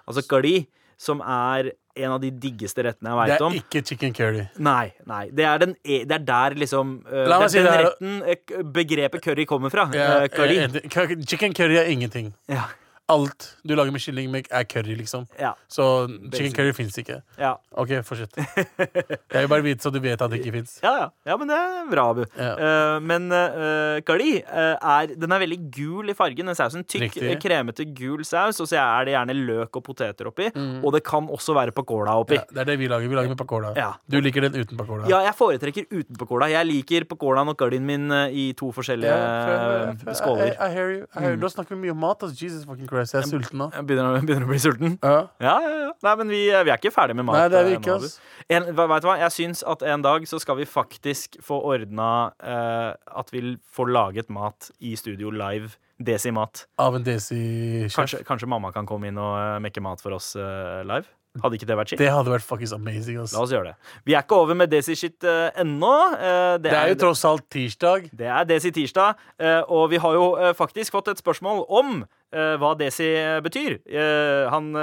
Altså 0.06 0.22
Gali, 0.30 0.68
som 1.02 1.22
er 1.26 1.72
en 1.96 2.12
av 2.12 2.20
de 2.22 2.32
diggeste 2.32 2.84
rettene 2.88 3.12
jeg 3.14 3.18
Det 3.30 3.36
er 3.36 3.58
ikke 3.60 3.82
chicken 3.88 4.14
curry. 4.18 4.46
Nei, 4.58 4.94
nei. 5.06 5.30
Det 5.32 5.46
er, 5.46 5.58
den, 5.62 5.76
e- 5.86 6.04
det 6.10 6.16
er 6.20 6.24
der 6.26 6.56
liksom 6.58 6.94
uh, 7.06 7.12
det, 7.44 7.52
si 7.52 7.58
Den 7.60 7.66
det 7.68 7.74
her- 7.74 7.84
retten 7.86 8.24
eh, 8.26 8.64
begrepet 8.78 9.22
curry 9.22 9.46
kommer 9.46 9.70
fra. 9.70 9.86
Ja, 9.94 10.24
eh, 10.24 10.30
curry- 10.30 11.26
Chicken 11.28 11.54
curry 11.54 11.78
er 11.78 11.86
ingenting. 11.94 12.34
Ja, 12.50 12.64
Alt 13.12 13.58
du 13.68 13.74
lager 13.76 13.92
med 13.92 14.00
kylling, 14.00 14.32
er 14.50 14.64
curry, 14.64 14.94
liksom. 14.96 15.26
ja, 15.40 15.52
Så 15.68 16.08
chicken 16.32 16.54
curry 16.56 16.72
fins 16.72 16.96
ikke. 16.98 17.18
ja. 17.38 17.58
OK, 17.76 17.90
fortsett. 18.08 18.38
Jeg 19.34 19.42
vil 19.44 19.50
bare 19.52 19.64
vite 19.66 19.84
så 19.84 19.92
du 19.92 20.00
vet 20.00 20.22
at 20.22 20.32
det 20.32 20.40
ikke 20.40 20.54
fins. 20.56 20.78
Ja, 20.84 20.94
ja. 21.02 21.08
ja, 21.28 21.36
men 21.38 21.50
det 21.52 21.58
er 21.58 21.90
bra, 21.92 22.06
Abu. 22.14 22.22
Eh, 22.24 23.00
men 23.04 23.28
uh, 23.34 24.00
curry 24.08 24.38
uh, 24.46 24.78
er 24.80 25.12
Den 25.20 25.36
er 25.36 25.42
veldig 25.44 25.58
gul 25.76 26.14
i 26.14 26.16
fargen. 26.16 26.48
Den 26.48 26.56
sausen 26.56 26.86
Tykk, 26.88 27.10
Riktig. 27.18 27.34
kremete, 27.44 27.86
gul 27.98 28.24
saus. 28.28 28.62
Og 28.64 28.70
så 28.72 28.80
er 28.80 29.10
det 29.10 29.16
gjerne 29.18 29.36
løk 29.36 29.76
og 29.82 29.84
poteter 29.90 30.30
oppi. 30.32 30.48
Og 30.56 30.96
det 30.96 31.04
kan 31.04 31.28
også 31.28 31.58
være 31.60 31.76
pakola 31.76 32.16
oppi. 32.24 32.38
Mm. 32.40 32.46
Ja, 32.46 32.56
det 32.56 32.64
er 32.64 32.72
det 32.72 32.78
vi 32.80 32.88
lager. 32.94 33.12
Vi 33.12 33.20
lager 33.20 33.34
med 33.36 33.42
pakola. 33.44 33.74
Ja. 33.76 33.90
Du 34.08 34.20
liker 34.24 34.48
den 34.48 34.56
uten 34.62 34.80
pakola. 34.80 35.10
Ja, 35.12 35.20
jeg 35.28 35.36
foretrekker 35.42 35.90
uten 35.92 36.16
pakola. 36.24 36.48
Jeg 36.54 36.70
liker 36.72 37.10
pakolaen 37.12 37.52
og 37.52 37.60
curryen 37.60 37.84
min 37.84 38.08
i 38.32 38.54
to 38.56 38.72
forskjellige 38.72 39.20
for- 39.20 40.12
I, 40.14 40.18
skåler. 40.22 40.56
I 40.56 40.72
hear 40.72 40.90
you. 40.96 41.04
I 41.12 41.20
hear 41.20 41.36
you. 41.36 41.42
Nå 41.44 41.52
snakker 41.52 41.76
vi 41.76 41.82
mye 41.88 41.92
om 41.98 42.00
mat. 42.08 42.24
Altså. 42.24 42.40
Jesus 42.40 42.64
fucking 42.70 42.88
Christ, 42.88 42.93
jeg 43.02 43.10
er 43.22 43.28
sulten 43.30 43.58
nå. 43.64 43.68
Jeg 43.74 43.86
begynner, 43.90 44.20
begynner 44.22 44.46
å 44.46 44.52
bli 44.52 44.60
sulten. 44.62 44.98
Ja. 45.04 45.16
Ja, 45.42 45.56
ja, 45.66 45.74
ja. 45.84 45.92
Nei, 46.04 46.14
men 46.20 46.30
vi, 46.34 46.42
vi 46.52 46.72
er 46.74 46.78
ikke 46.78 46.92
ferdig 46.94 47.16
med 47.18 47.26
mat. 47.26 47.38
Nei, 47.40 47.48
det 47.54 47.60
er 47.62 47.68
vi 47.70 47.74
eh, 47.76 47.80
ikke, 47.82 47.96
nå, 47.98 48.10
ass. 48.10 48.20
En, 48.52 48.68
hva- 48.76 48.88
vet 48.92 49.06
du 49.06 49.08
hva? 49.10 49.18
Jeg 49.24 49.32
syns 49.38 49.64
at 49.74 49.86
en 49.94 50.02
dag 50.06 50.28
så 50.30 50.40
skal 50.44 50.58
vi 50.60 50.66
faktisk 50.70 51.40
få 51.46 51.58
ordna 51.74 52.10
eh, 52.44 52.92
at 53.24 53.34
vi 53.34 53.56
får 53.74 53.92
laget 53.96 54.30
mat 54.34 54.70
i 54.84 54.96
studio 55.00 55.32
live. 55.34 55.74
Desi-mat. 56.04 56.66
Av 56.82 56.96
en 56.98 57.04
desi-sjef. 57.06 57.96
Kanskje, 57.96 58.24
kanskje 58.28 58.48
mamma 58.50 58.72
kan 58.76 58.88
komme 58.90 59.08
inn 59.12 59.20
og 59.22 59.36
eh, 59.40 59.60
mekke 59.64 59.84
mat 59.86 60.02
for 60.04 60.18
oss 60.18 60.34
eh, 60.36 60.82
live? 60.90 61.06
Hadde 61.42 61.58
ikke 61.58 61.66
det 61.66 61.76
vært 61.80 61.90
shit? 61.90 61.98
Det 61.98 62.10
hadde 62.14 62.30
vært 62.30 62.44
fuckings 62.46 62.74
amazing. 62.76 63.16
Ass. 63.24 63.32
La 63.34 63.42
oss 63.42 63.50
gjøre 63.54 63.72
det. 63.72 63.94
Vi 64.06 64.14
er 64.14 64.22
ikke 64.26 64.38
over 64.38 64.58
med 64.58 64.70
Desi-shit 64.70 65.24
eh, 65.26 65.48
ennå. 65.64 65.94
Eh, 66.14 66.58
Det 66.62 66.74
er 66.78 66.92
jo 66.92 66.98
tross 67.08 67.24
alt 67.26 67.48
tirsdag. 67.54 68.10
det 68.14 68.28
er 68.30 68.46
Desi 68.50 68.70
tirsdag, 68.76 69.16
eh, 69.42 69.62
og 69.66 69.88
vi 69.94 70.02
har 70.04 70.14
jo 70.20 70.28
eh, 70.38 70.52
faktisk 70.58 70.94
fått 70.94 71.10
et 71.14 71.24
spørsmål 71.24 71.64
om 71.74 72.04
eh, 72.34 72.56
hva 72.62 72.74
Desi 72.80 73.08
eh, 73.14 73.40
betyr. 73.46 73.80
Uh, 73.88 74.50
han 74.52 74.74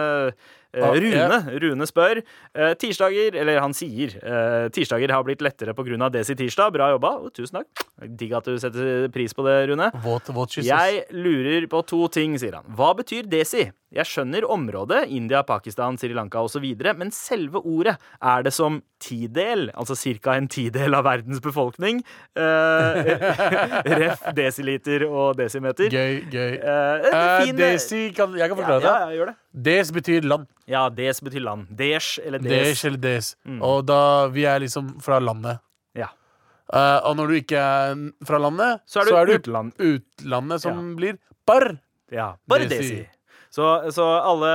Ah, 0.70 0.92
Rune, 0.94 1.58
Rune 1.58 1.86
spør 1.88 2.20
Uh, 2.50 2.72
tirsdager, 2.74 3.36
eller 3.38 3.60
han 3.62 3.70
sier 3.74 4.16
uh, 4.26 4.66
tirsdager 4.74 5.12
har 5.14 5.22
blitt 5.22 5.42
lettere 5.42 5.70
pga. 5.74 6.08
Desi 6.10 6.34
tirsdag. 6.34 6.72
Bra 6.74 6.88
jobba. 6.90 7.12
Oh, 7.22 7.30
tusen 7.30 7.60
takk. 7.60 7.84
Digg 8.18 8.34
at 8.34 8.46
du 8.46 8.58
setter 8.58 9.06
pris 9.14 9.34
på 9.34 9.44
det, 9.46 9.54
Rune. 9.70 9.86
What, 10.02 10.30
what 10.34 10.56
Jeg 10.58 11.04
lurer 11.14 11.66
på 11.70 11.82
to 11.86 12.08
ting, 12.10 12.34
sier 12.42 12.58
han. 12.58 12.66
Hva 12.74 12.90
betyr 12.98 13.30
desi? 13.30 13.68
Jeg 13.90 14.06
skjønner 14.06 14.44
området, 14.46 15.00
India, 15.10 15.40
Pakistan, 15.42 15.96
Sri 15.98 16.12
Lanka 16.14 16.38
osv., 16.46 16.62
men 16.94 17.10
selve 17.10 17.58
ordet, 17.66 17.96
er 18.22 18.44
det 18.46 18.52
som 18.54 18.76
tidel, 19.02 19.64
altså 19.74 19.96
ca. 19.98 20.36
en 20.38 20.46
tidel 20.46 20.94
av 20.94 21.02
verdens 21.08 21.40
befolkning? 21.42 21.98
Uh, 22.38 23.00
ref 23.98 24.22
desiliter 24.36 25.02
og 25.08 25.34
desimeter. 25.40 25.90
Gøy, 25.90 26.20
gøy. 26.30 26.54
Uh, 26.62 27.42
fin- 27.42 27.58
desi 27.58 28.04
kan, 28.14 28.36
Jeg 28.38 28.52
kan 28.52 28.60
forklare 28.60 28.80
ja, 28.80 28.86
det. 28.86 28.94
ja, 28.94 29.18
gjør 29.18 29.32
det. 29.32 29.36
Des 29.70 29.90
betyr 29.98 30.22
land. 30.30 30.46
Ja, 30.70 30.84
des 30.88 31.20
betyr 31.26 31.42
land. 31.50 31.66
Desh 31.74 32.20
eller 32.24 32.38
des. 32.46 32.54
Des 32.70 32.84
eller 32.86 33.02
des. 33.08 33.34
Mm. 33.44 33.60
Og 33.66 33.82
da 33.90 34.00
vi 34.30 34.46
er 34.46 34.62
liksom 34.62 34.94
fra 35.02 35.18
landet. 35.18 35.58
Ja. 35.98 36.12
Eh, 36.70 36.98
og 37.10 37.16
når 37.18 37.26
du 37.26 37.38
ikke 37.42 37.58
er 37.58 38.04
fra 38.28 38.38
landet, 38.38 38.84
Så 38.86 39.00
er 39.02 39.08
du 39.10 39.16
så 39.16 39.22
er 39.24 39.34
utland. 39.40 39.72
utlandet 39.82 40.62
som 40.62 40.92
blir 40.94 41.18
bar. 41.46 41.72
Ja, 42.14 42.36
Bardesi. 42.46 42.76
Desi. 42.78 43.08
Så, 43.50 43.66
så 43.90 44.04
alle, 44.22 44.50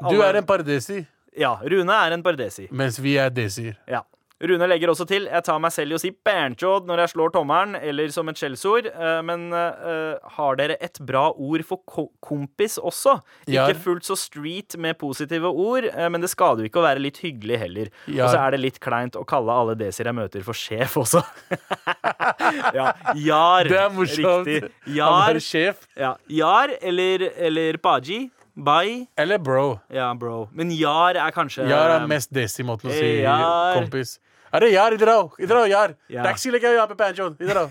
alle 0.00 0.12
Du 0.14 0.22
er 0.24 0.38
en 0.40 0.46
pardesi, 0.48 1.02
Ja, 1.36 1.50
Rune 1.60 1.92
er 1.92 2.14
en 2.16 2.22
pardesi. 2.24 2.66
mens 2.72 2.96
vi 3.02 3.16
er 3.20 3.28
desier. 3.30 3.74
Ja. 3.88 4.00
Rune 4.44 4.66
legger 4.68 4.90
også 4.92 5.06
til 5.08 5.24
Jeg 5.30 5.44
tar 5.46 5.60
meg 5.64 5.72
selv 5.72 5.94
i 5.94 5.96
å 5.96 6.00
si 6.02 6.10
bernchod 6.12 6.84
når 6.84 7.00
jeg 7.04 7.12
slår 7.14 7.30
tommelen, 7.32 7.76
eller 7.80 8.10
som 8.12 8.28
et 8.28 8.36
skjellsord. 8.36 8.88
eh, 8.92 9.20
Men 9.24 9.46
uh, 9.54 10.18
har 10.36 10.58
dere 10.60 10.76
et 10.84 11.00
bra 11.08 11.30
ord 11.32 11.64
for 11.64 11.80
ko 11.88 12.04
kompis 12.20 12.76
også? 12.76 13.14
Ikke 13.48 13.78
fullt 13.80 14.04
så 14.04 14.16
street 14.20 14.76
med 14.76 14.98
positive 15.00 15.48
ord, 15.48 15.88
eh, 15.88 16.08
men 16.12 16.20
det 16.20 16.28
skader 16.34 16.66
jo 16.66 16.68
ikke 16.68 16.82
å 16.82 16.86
være 16.86 17.00
litt 17.06 17.22
hyggelig 17.24 17.58
heller. 17.64 17.88
Ja. 18.06 18.26
Og 18.26 18.34
så 18.34 18.42
er 18.44 18.56
det 18.56 18.60
litt 18.60 18.80
kleint 18.84 19.16
å 19.16 19.24
kalle 19.24 19.56
alle 19.56 19.74
desir 19.80 20.04
jeg 20.10 20.18
møter, 20.20 20.44
for 20.44 20.52
sjef 20.56 20.98
også. 21.00 21.24
ja. 22.76 22.92
Jar. 23.16 23.68
Det 23.72 23.80
er 23.86 23.92
morsomt. 23.96 24.46
Riktig. 24.52 24.72
Han 24.86 24.96
Jar, 25.00 25.40
sjef. 25.42 25.86
ja. 25.96 26.12
Jar 26.28 26.76
eller, 26.80 27.30
eller 27.36 27.80
baji. 27.82 28.26
Bye. 28.56 29.02
Eller 29.20 29.36
bro. 29.38 29.80
Ja, 29.92 30.14
bro. 30.16 30.46
Men 30.56 30.70
jar 30.72 31.18
er 31.20 31.32
kanskje 31.36 31.66
Jar 31.68 31.90
er 31.98 32.06
mest 32.08 32.30
desi-måten 32.32 32.88
å 32.88 32.94
si 32.94 33.10
Jar. 33.20 33.76
kompis. 33.76 34.14
अरे 34.55 34.67
यार 34.71 34.93
इधर 34.93 35.09
आओ 35.09 35.29
इधर 35.39 35.55
आओ 35.57 35.65
यार 35.71 35.93
Ja. 36.11 36.23
Taxi 36.23 36.49
लेके 36.51 36.67
आओ 36.67 36.73
यहाँ 36.73 36.87
पे 36.87 36.95
पैंचो 37.01 37.27
इधर 37.41 37.57
आओ 37.57 37.67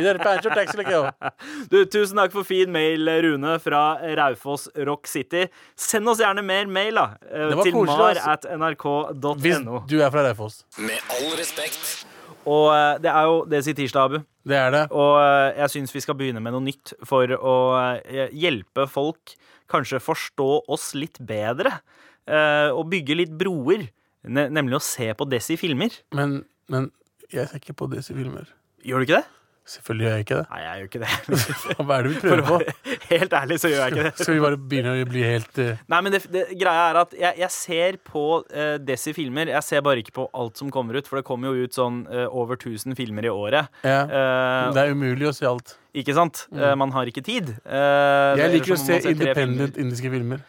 इधर 0.00 0.18
पैंचो 0.24 0.50
टैक्सी 0.54 0.78
लेके 0.78 0.94
आओ 0.94 1.10
Du, 1.72 1.84
tusen 1.94 2.16
takk 2.20 2.30
for 2.32 2.44
fin 2.44 2.70
mail, 2.70 3.08
Rune, 3.24 3.58
fra 3.58 3.80
Raufoss 4.20 4.68
Rock 4.86 5.06
City. 5.10 5.48
Send 5.74 6.08
oss 6.08 6.20
gjerne 6.22 6.44
mer 6.46 6.66
mail, 6.66 6.94
da. 6.94 7.06
eh, 7.26 7.48
Det 7.50 7.56
var 7.56 7.64
Til 7.64 7.72
koselig, 7.72 7.98
mar 7.98 8.10
ass. 8.22 8.26
at 8.26 8.46
Hvis 8.46 9.58
nrk.no. 9.58 9.80
du 9.88 9.96
er 10.00 10.10
fra 10.14 10.22
Raufoss. 10.28 10.60
Med 10.78 11.00
all 11.16 11.34
respekt. 11.40 12.06
Og 12.46 12.70
eh, 12.76 12.98
det 13.02 13.10
er 13.10 13.26
jo 13.26 13.44
Desi 13.50 13.74
Tirsdag, 13.74 14.04
Abu. 14.04 14.22
Det 14.46 14.54
er 14.62 14.70
det. 14.70 14.84
Og 14.94 15.18
eh, 15.18 15.58
jeg 15.64 15.74
syns 15.74 15.92
vi 15.96 16.00
skal 16.06 16.14
begynne 16.14 16.40
med 16.40 16.54
noe 16.54 16.62
nytt 16.62 16.94
for 17.04 17.26
å 17.34 17.56
eh, 18.06 18.28
hjelpe 18.30 18.86
folk 18.88 19.34
kanskje 19.68 19.98
forstå 19.98 20.46
oss 20.70 20.92
litt 20.94 21.18
bedre. 21.18 21.80
eh, 22.30 22.70
Og 22.70 22.86
bygge 22.94 23.16
litt 23.18 23.34
broer. 23.42 23.88
Ne 24.29 24.47
nemlig 24.53 24.77
å 24.77 24.83
se 24.85 25.09
på 25.17 25.25
Desi 25.29 25.57
filmer. 25.57 25.95
Men, 26.13 26.41
men 26.69 26.91
jeg 27.31 27.47
ser 27.47 27.61
ikke 27.61 27.77
på 27.79 27.87
desi-filmer. 27.91 28.49
Gjør 28.83 29.01
du 29.01 29.07
ikke 29.07 29.21
det? 29.21 29.27
Selvfølgelig 29.71 30.03
gjør 30.07 30.15
jeg 30.17 30.23
ikke 30.25 30.37
det. 30.39 30.45
Nei, 30.49 30.59
jeg 30.61 30.79
gjør 30.79 30.87
ikke 30.89 31.01
det. 31.03 31.09
Hva 31.85 31.95
er 31.95 32.03
det 32.07 32.11
vi 32.11 32.21
prøver 32.23 32.41
på? 32.47 32.55
helt 33.11 33.35
ærlig 33.37 33.57
så 33.61 33.69
gjør 33.69 33.83
jeg 33.83 33.93
ikke 33.93 34.05
det. 34.07 34.11
Skal 34.17 34.33
vi 34.35 34.41
bare 34.43 34.57
begynne 34.57 34.93
å 34.97 35.05
bli 35.07 35.21
helt 35.23 35.59
uh... 35.61 35.83
Nei, 35.93 35.99
men 36.01 36.15
det, 36.15 36.21
det, 36.33 36.41
greia 36.59 36.87
er 36.89 36.99
at 37.03 37.13
jeg, 37.15 37.37
jeg 37.43 37.55
ser 37.55 37.99
på 38.09 38.23
uh, 38.41 38.73
Desi-filmer. 38.83 39.53
Jeg 39.53 39.67
ser 39.67 39.85
bare 39.85 40.01
ikke 40.01 40.15
på 40.17 40.25
alt 40.41 40.59
som 40.59 40.73
kommer 40.73 40.97
ut, 40.97 41.07
for 41.07 41.21
det 41.21 41.27
kommer 41.29 41.53
jo 41.53 41.69
ut 41.69 41.77
sånn 41.77 42.01
uh, 42.09 42.25
over 42.27 42.57
1000 42.57 42.97
filmer 42.99 43.29
i 43.29 43.31
året. 43.31 43.69
Ja. 43.85 44.01
Eh, 44.09 44.71
Det 44.75 44.81
er 44.83 44.95
umulig 44.97 45.29
å 45.29 45.35
se 45.37 45.47
alt. 45.47 45.77
ikke 45.95 46.17
sant? 46.17 46.47
Eh, 46.51 46.73
man 46.81 46.91
har 46.97 47.07
ikke 47.07 47.23
tid. 47.23 47.53
Eh, 47.63 48.41
Jeg 48.41 48.57
liker 48.57 48.75
å 48.75 48.81
se 48.81 48.97
independent 49.13 49.77
indiske 49.79 50.11
filmer. 50.11 50.41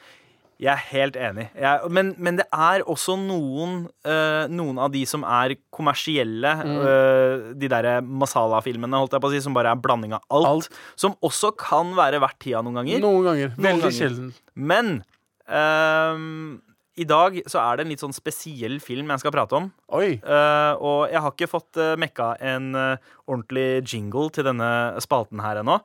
Jeg 0.61 0.71
er 0.73 0.83
helt 0.93 1.17
enig. 1.17 1.47
Jeg, 1.59 1.91
men, 1.91 2.15
men 2.23 2.37
det 2.39 2.45
er 2.53 2.85
også 2.87 3.17
noen, 3.19 3.87
øh, 4.07 4.45
noen 4.53 4.79
av 4.79 4.93
de 4.95 5.03
som 5.09 5.25
er 5.27 5.57
kommersielle, 5.75 6.53
Mm. 6.63 6.77
øh, 6.87 7.47
de 7.59 7.69
derre 7.73 7.95
masala-filmene, 8.03 9.01
holdt 9.01 9.13
jeg 9.17 9.21
på 9.25 9.31
å 9.31 9.33
si, 9.35 9.41
som 9.43 9.55
bare 9.57 9.73
er 9.73 9.81
blanding 9.83 10.13
av 10.15 10.23
alt, 10.31 10.47
Alt. 10.53 10.83
som 10.97 11.17
også 11.23 11.55
kan 11.59 11.95
være 11.99 12.21
verdt 12.23 12.39
tida 12.45 12.63
noen 12.63 12.79
ganger. 12.83 13.01
Noen 13.03 13.25
ganger. 13.27 13.55
Noen 13.57 13.67
Veldig 13.71 13.93
sjelden. 13.97 14.29
Men 14.55 15.03
øh, 15.49 16.61
i 17.01 17.07
dag 17.09 17.39
så 17.49 17.61
er 17.63 17.79
det 17.79 17.87
en 17.87 17.93
litt 17.95 18.03
sånn 18.05 18.13
spesiell 18.15 18.77
film 18.85 19.09
jeg 19.15 19.23
skal 19.23 19.33
prate 19.33 19.57
om. 19.57 19.71
Oi. 19.97 20.19
Uh, 20.21 20.77
og 20.77 20.99
jeg 21.09 21.23
har 21.25 21.33
ikke 21.33 21.49
fått 21.49 21.79
uh, 21.81 21.95
mekka 22.01 22.35
en 22.53 22.67
uh, 22.77 23.13
ordentlig 23.25 23.81
jingle 23.89 24.29
til 24.35 24.45
denne 24.45 24.69
spalten 25.01 25.41
her 25.41 25.63
ennå. 25.63 25.79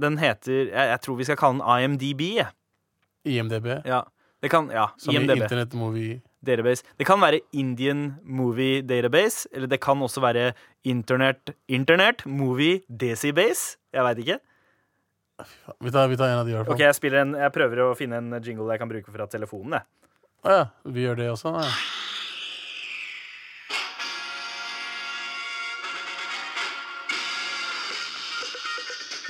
Den 0.00 0.20
heter 0.22 0.68
jeg, 0.70 0.70
jeg 0.92 1.02
tror 1.02 1.18
vi 1.18 1.26
skal 1.26 1.40
kalle 1.40 1.58
den 1.58 1.98
IMDb. 1.98 2.22
IMDb. 3.24 3.66
Ja. 3.84 4.04
Det 4.40 4.48
kan, 4.48 4.70
ja, 4.72 4.90
Som 4.96 5.14
i 5.14 5.20
Internet 5.20 5.74
Movie. 5.76 6.20
Database. 6.40 6.84
Det 6.96 7.04
kan 7.04 7.20
være 7.20 7.42
Indian 7.52 8.14
Movie 8.24 8.80
Database, 8.82 9.48
eller 9.52 9.68
det 9.68 9.80
kan 9.84 10.00
også 10.00 10.22
være 10.24 10.52
Internet, 10.84 11.52
Internet 11.68 12.24
Movie 12.26 12.80
Decibase. 12.88 13.76
Jeg 13.92 14.04
veit 14.06 14.22
ikke. 14.24 14.38
Vi 15.80 15.92
tar, 15.92 16.08
vi 16.08 16.16
tar 16.16 16.32
en 16.32 16.40
av 16.40 16.46
de, 16.48 16.52
i 16.52 16.56
hvert 16.56 16.68
fall. 16.68 16.74
Ok, 16.74 16.80
jeg, 16.80 17.12
en, 17.20 17.36
jeg 17.36 17.52
prøver 17.52 17.84
å 17.84 17.94
finne 17.96 18.20
en 18.20 18.40
jingle 18.40 18.72
jeg 18.72 18.80
kan 18.80 18.88
bruke 18.88 19.12
fra 19.12 19.28
telefonen. 19.28 19.76
Jeg. 19.76 19.84
Ja. 20.48 20.62
Vi 20.88 21.04
gjør 21.04 21.20
det 21.20 21.32
også. 21.34 21.52
Ja. 21.60 21.72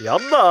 Ja 0.01 0.17
da! 0.31 0.47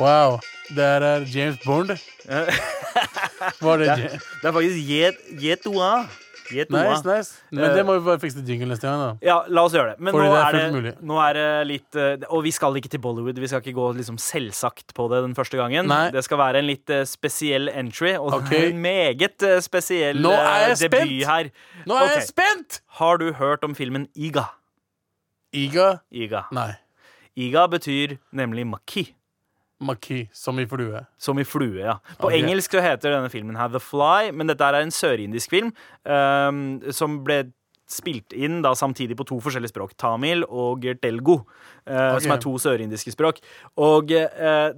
Wow. 0.00 0.40
Der 0.72 1.04
er 1.04 1.24
James 1.28 1.58
Bond. 1.64 1.88
Var 3.64 3.76
det 3.76 3.86
det. 3.86 4.20
Det 4.42 4.48
er 4.48 4.52
faktisk 4.52 4.90
Yet, 4.90 5.24
Jetoa. 5.42 6.06
Nice, 6.44 7.04
nice. 7.08 7.40
Men 7.50 7.64
Eh, 7.64 7.74
det 7.74 7.84
må 7.86 7.94
vi 7.96 8.04
bare 8.04 8.20
fikse 8.20 8.42
jingle 8.44 8.68
neste 8.68 8.84
gang, 8.86 9.00
da. 9.00 9.10
Ja, 9.24 9.36
la 9.48 9.64
oss 9.64 9.72
gjøre 9.72 9.94
det. 9.94 10.00
Men 10.04 10.14
nå 10.14 10.20
det 10.20 10.28
er 10.28 10.58
er, 10.58 10.80
det, 10.82 10.92
nå 11.00 11.16
er 11.22 11.32
det 11.38 11.46
litt 11.70 11.96
eh, 11.96 12.26
Og 12.28 12.44
vi 12.44 12.52
skal 12.52 12.76
ikke 12.76 12.90
til 12.92 13.00
Bollywood. 13.00 13.40
Vi 13.40 13.48
skal 13.48 13.64
ikke 13.64 13.72
gå 13.72 13.86
liksom 13.96 14.18
selvsagt 14.20 14.92
på 14.94 15.08
det 15.08 15.22
den 15.24 15.34
første 15.34 15.56
gangen. 15.56 15.88
Nei. 15.88 16.10
Det 16.12 16.24
skal 16.24 16.38
være 16.38 16.60
en 16.60 16.68
litt 16.68 16.90
eh, 16.90 17.06
spesiell 17.08 17.68
entry, 17.72 18.12
og 18.18 18.42
okay. 18.42 18.68
en 18.68 18.80
meget 18.84 19.46
spesiell 19.64 20.20
Nå 20.20 20.34
er 20.36 20.68
jeg 20.68 20.78
debut 20.84 21.00
spent! 21.00 21.26
her. 21.30 21.50
Nå 21.88 21.98
er 22.02 22.12
jeg 22.12 22.28
spent! 22.28 22.80
Har 23.00 23.20
du 23.22 23.32
hørt 23.40 23.64
om 23.64 23.74
filmen 23.74 24.08
Iga? 24.14 24.50
Iga? 25.54 25.90
Iga. 26.12 26.46
Nei. 26.52 26.74
Iga 27.40 27.66
betyr 27.72 28.18
nemlig 28.36 28.66
maki. 28.68 29.08
Maki, 29.86 30.24
som 30.34 30.58
i 30.60 30.66
flue. 30.68 31.02
Som 31.20 31.40
i 31.40 31.46
flue, 31.48 31.80
ja. 31.82 31.98
På 32.18 32.30
okay. 32.30 32.40
engelsk 32.42 32.76
så 32.76 32.82
heter 32.84 33.16
denne 33.16 33.30
filmen 33.32 33.58
her 33.58 33.70
The 33.72 33.82
Fly, 33.82 34.32
men 34.34 34.50
dette 34.50 34.66
er 34.66 34.80
en 34.80 34.94
sørindisk 34.94 35.52
film 35.54 35.72
um, 36.04 36.64
som 36.94 37.20
ble 37.26 37.44
spilt 37.90 38.32
inn 38.32 38.62
da 38.64 38.72
samtidig 38.76 39.16
på 39.18 39.26
to 39.28 39.38
forskjellige 39.44 39.74
språk. 39.74 39.92
Tamil 40.00 40.46
og 40.48 40.86
telgu, 41.02 41.36
uh, 41.36 41.44
okay. 41.84 42.22
som 42.24 42.36
er 42.36 42.44
to 42.44 42.54
sørindiske 42.62 43.12
språk. 43.14 43.42
Og 43.76 44.14
eh, 44.16 44.70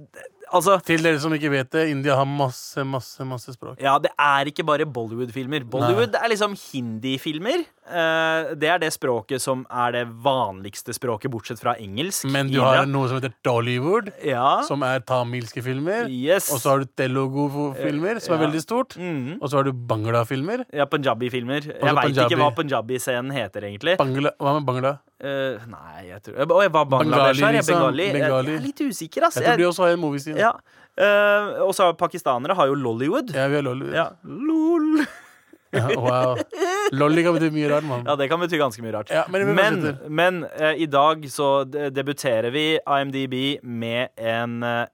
altså 0.53 0.77
Til 0.85 1.01
dere 1.03 1.19
som 1.19 1.33
ikke 1.33 1.49
vet 1.51 1.69
det, 1.71 1.89
India 1.91 2.15
har 2.15 2.25
masse, 2.25 2.83
masse, 2.85 3.19
masse 3.27 3.53
språk. 3.55 3.79
ja, 3.81 3.97
det 3.99 4.11
er 4.17 4.45
ikke 4.51 4.65
bare 4.65 4.85
Bollywood-filmer. 4.85 5.65
Bollywood 5.69 6.15
er 6.15 6.29
liksom 6.29 6.55
hindi-filmer. 6.55 7.65
Eh, 7.87 8.53
det 8.59 8.67
er 8.67 8.79
det 8.83 8.89
språket 8.91 9.39
som 9.39 9.65
er 9.71 9.91
det 9.95 10.05
vanligste 10.23 10.91
språket, 10.95 11.31
bortsett 11.31 11.59
fra 11.61 11.75
engelsk. 11.79 12.25
Men 12.31 12.49
du 12.51 12.59
har 12.59 12.85
noe 12.85 13.07
som 13.07 13.19
heter 13.21 13.33
Dollywood, 13.47 14.11
ja. 14.23 14.61
som 14.67 14.83
er 14.83 14.99
tamilske 15.07 15.63
filmer. 15.63 16.09
Yes. 16.11 16.49
Og 16.51 16.59
så 16.63 16.73
har 16.73 16.83
du 16.83 16.85
telugu-filmer, 16.99 18.19
som 18.19 18.35
er 18.35 18.41
Ja. 18.41 18.45
veldig 18.47 18.61
stort. 18.61 18.97
Mhm. 18.97 19.37
Og 19.41 19.49
så 19.49 19.57
har 19.57 19.63
du 19.63 19.71
Bangla-filmer. 19.73 20.65
Ja, 20.73 20.85
punjabi-filmer. 20.85 21.61
Jeg 21.63 21.81
veit 21.81 22.13
punjabi. 22.13 22.33
ikke 22.33 22.37
hva 22.41 22.51
punjabi-scenen 22.55 23.31
heter, 23.31 23.61
egentlig. 23.63 23.97
Bangla, 23.97 24.31
hva 24.39 24.53
med 24.59 24.65
Bangla? 24.65 24.99
Eh, 25.17 25.63
nei, 25.65 26.01
jeg 26.11 26.21
tror 26.27 26.43
Å, 26.45 26.57
jeg 26.61 26.71
var 26.75 26.89
Bangladesh 26.91 27.41
her. 27.41 27.55
Liksom. 27.57 27.79
Bengali. 27.79 28.03
Jeg, 28.05 28.15
Bengali. 28.19 28.51
jeg 28.51 28.59
er 28.61 28.65
litt 28.67 28.81
usikker, 28.85 29.27
ass. 29.27 29.39
Jeg 29.41 29.47
tror 29.49 29.61
de 29.63 29.69
også 29.71 29.87
har 29.87 29.95
en 29.95 30.03
moviescene. 30.03 30.41
ja. 30.41 30.57
Uh, 30.97 31.61
og 31.67 31.75
så 31.77 31.85
har 31.85 31.91
pakistanere 31.93 32.55
har 32.57 32.71
jo 32.71 32.73
Lollywood. 32.73 33.29
Ja, 33.29 33.43
vi 33.51 33.59
har 33.59 33.65
Lollywood. 33.65 33.95
Ja. 33.97 34.11
Lol. 34.23 35.01
Ja, 35.75 35.83
wow. 35.99 36.37
Lolly 36.95 37.25
kan 37.25 37.35
bety 37.35 37.49
mye 37.51 37.67
rart, 37.67 37.83
mann. 37.83 38.05
Ja, 38.07 38.13
det 38.15 38.29
kan 38.31 38.39
bety 38.39 38.55
ganske 38.57 38.81
mye 38.81 38.93
rart. 38.95 39.09
Ja, 39.11 39.25
men 39.29 39.49
men 39.51 39.81
men 40.07 40.37
uh, 40.47 40.71
i 40.71 40.87
dag 40.87 41.25
så 41.29 41.49
debuterer 41.67 42.47
vi 42.55 42.79
IMDb 42.79 43.35
med 43.61 44.15
en 44.15 44.63
uh, 44.63 44.87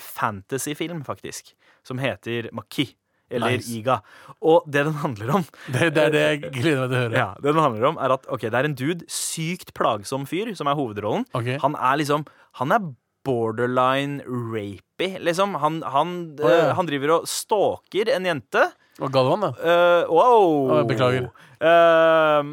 fantasyfilm, 0.00 1.04
faktisk, 1.04 1.52
som 1.86 2.00
heter 2.00 2.48
Maki. 2.56 2.88
Eller 3.32 3.56
Nice. 3.56 3.70
Iga. 3.72 4.00
Og 4.44 4.66
det 4.68 4.84
den 4.86 4.98
handler 5.00 5.30
om 5.38 5.46
Det, 5.74 5.88
det 5.96 6.02
er 6.02 6.12
det 6.12 6.24
jeg 6.24 6.42
gleder 6.50 6.82
meg 6.82 6.90
til 6.90 6.98
å 6.98 7.04
høre. 7.04 7.16
Ja, 7.18 7.30
det 7.40 7.54
den 7.54 7.62
handler 7.64 7.88
om 7.92 8.02
er 8.02 8.16
at 8.18 8.28
okay, 8.28 8.50
det 8.52 8.60
er 8.60 8.68
en 8.68 8.76
dude, 8.78 9.08
sykt 9.10 9.72
plagsom 9.76 10.26
fyr, 10.28 10.52
som 10.58 10.70
er 10.70 10.78
hovedrollen. 10.78 11.26
Okay. 11.32 11.58
Han 11.64 11.78
er 11.78 12.02
liksom 12.02 12.28
Han 12.60 12.74
er 12.74 12.92
borderline 13.24 14.20
rapey, 14.28 15.16
liksom. 15.24 15.56
Han, 15.62 15.80
han, 15.88 16.10
oh, 16.36 16.50
ja. 16.50 16.66
eh, 16.68 16.72
han 16.76 16.88
driver 16.88 17.14
og 17.16 17.28
stalker 17.30 18.10
en 18.12 18.28
jente. 18.28 18.66
Og 19.02 19.10
Galvan, 19.10 19.42
da? 19.42 19.50
Uh, 19.58 20.12
wow! 20.14 20.84
Beklager. 20.86 21.26
Uh, 21.58 22.44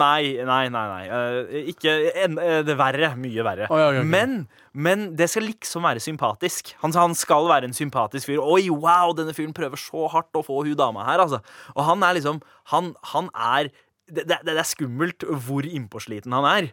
nei, 0.00 0.38
nei, 0.48 0.62
nei. 0.72 0.84
nei. 0.88 1.02
Uh, 1.10 1.58
ikke 1.72 1.92
en, 2.22 2.38
Det 2.38 2.72
er 2.72 2.78
verre. 2.80 3.10
Mye 3.20 3.44
verre. 3.44 3.66
Oh, 3.68 3.76
ja, 3.76 3.90
okay, 3.90 4.00
okay. 4.00 4.08
Men, 4.08 4.46
men 4.72 5.10
det 5.18 5.28
skal 5.32 5.44
liksom 5.50 5.84
være 5.84 6.00
sympatisk. 6.00 6.72
Han, 6.84 6.94
han 6.96 7.16
skal 7.18 7.50
være 7.50 7.68
en 7.68 7.76
sympatisk 7.76 8.30
fyr. 8.30 8.40
Oi, 8.40 8.70
wow, 8.72 9.12
denne 9.16 9.36
fyren 9.36 9.52
prøver 9.56 9.80
så 9.80 10.08
hardt 10.14 10.40
å 10.40 10.44
få 10.46 10.62
hun 10.64 10.78
dama 10.78 11.04
her, 11.10 11.20
altså. 11.26 11.42
Og 11.76 11.84
han 11.88 12.06
er 12.06 12.16
liksom 12.16 12.40
Han, 12.70 12.94
han 13.12 13.28
er 13.34 13.68
det, 14.10 14.24
det, 14.28 14.40
det 14.46 14.56
er 14.56 14.66
skummelt 14.66 15.26
hvor 15.44 15.66
innpåsliten 15.66 16.32
han 16.34 16.46
er. 16.48 16.70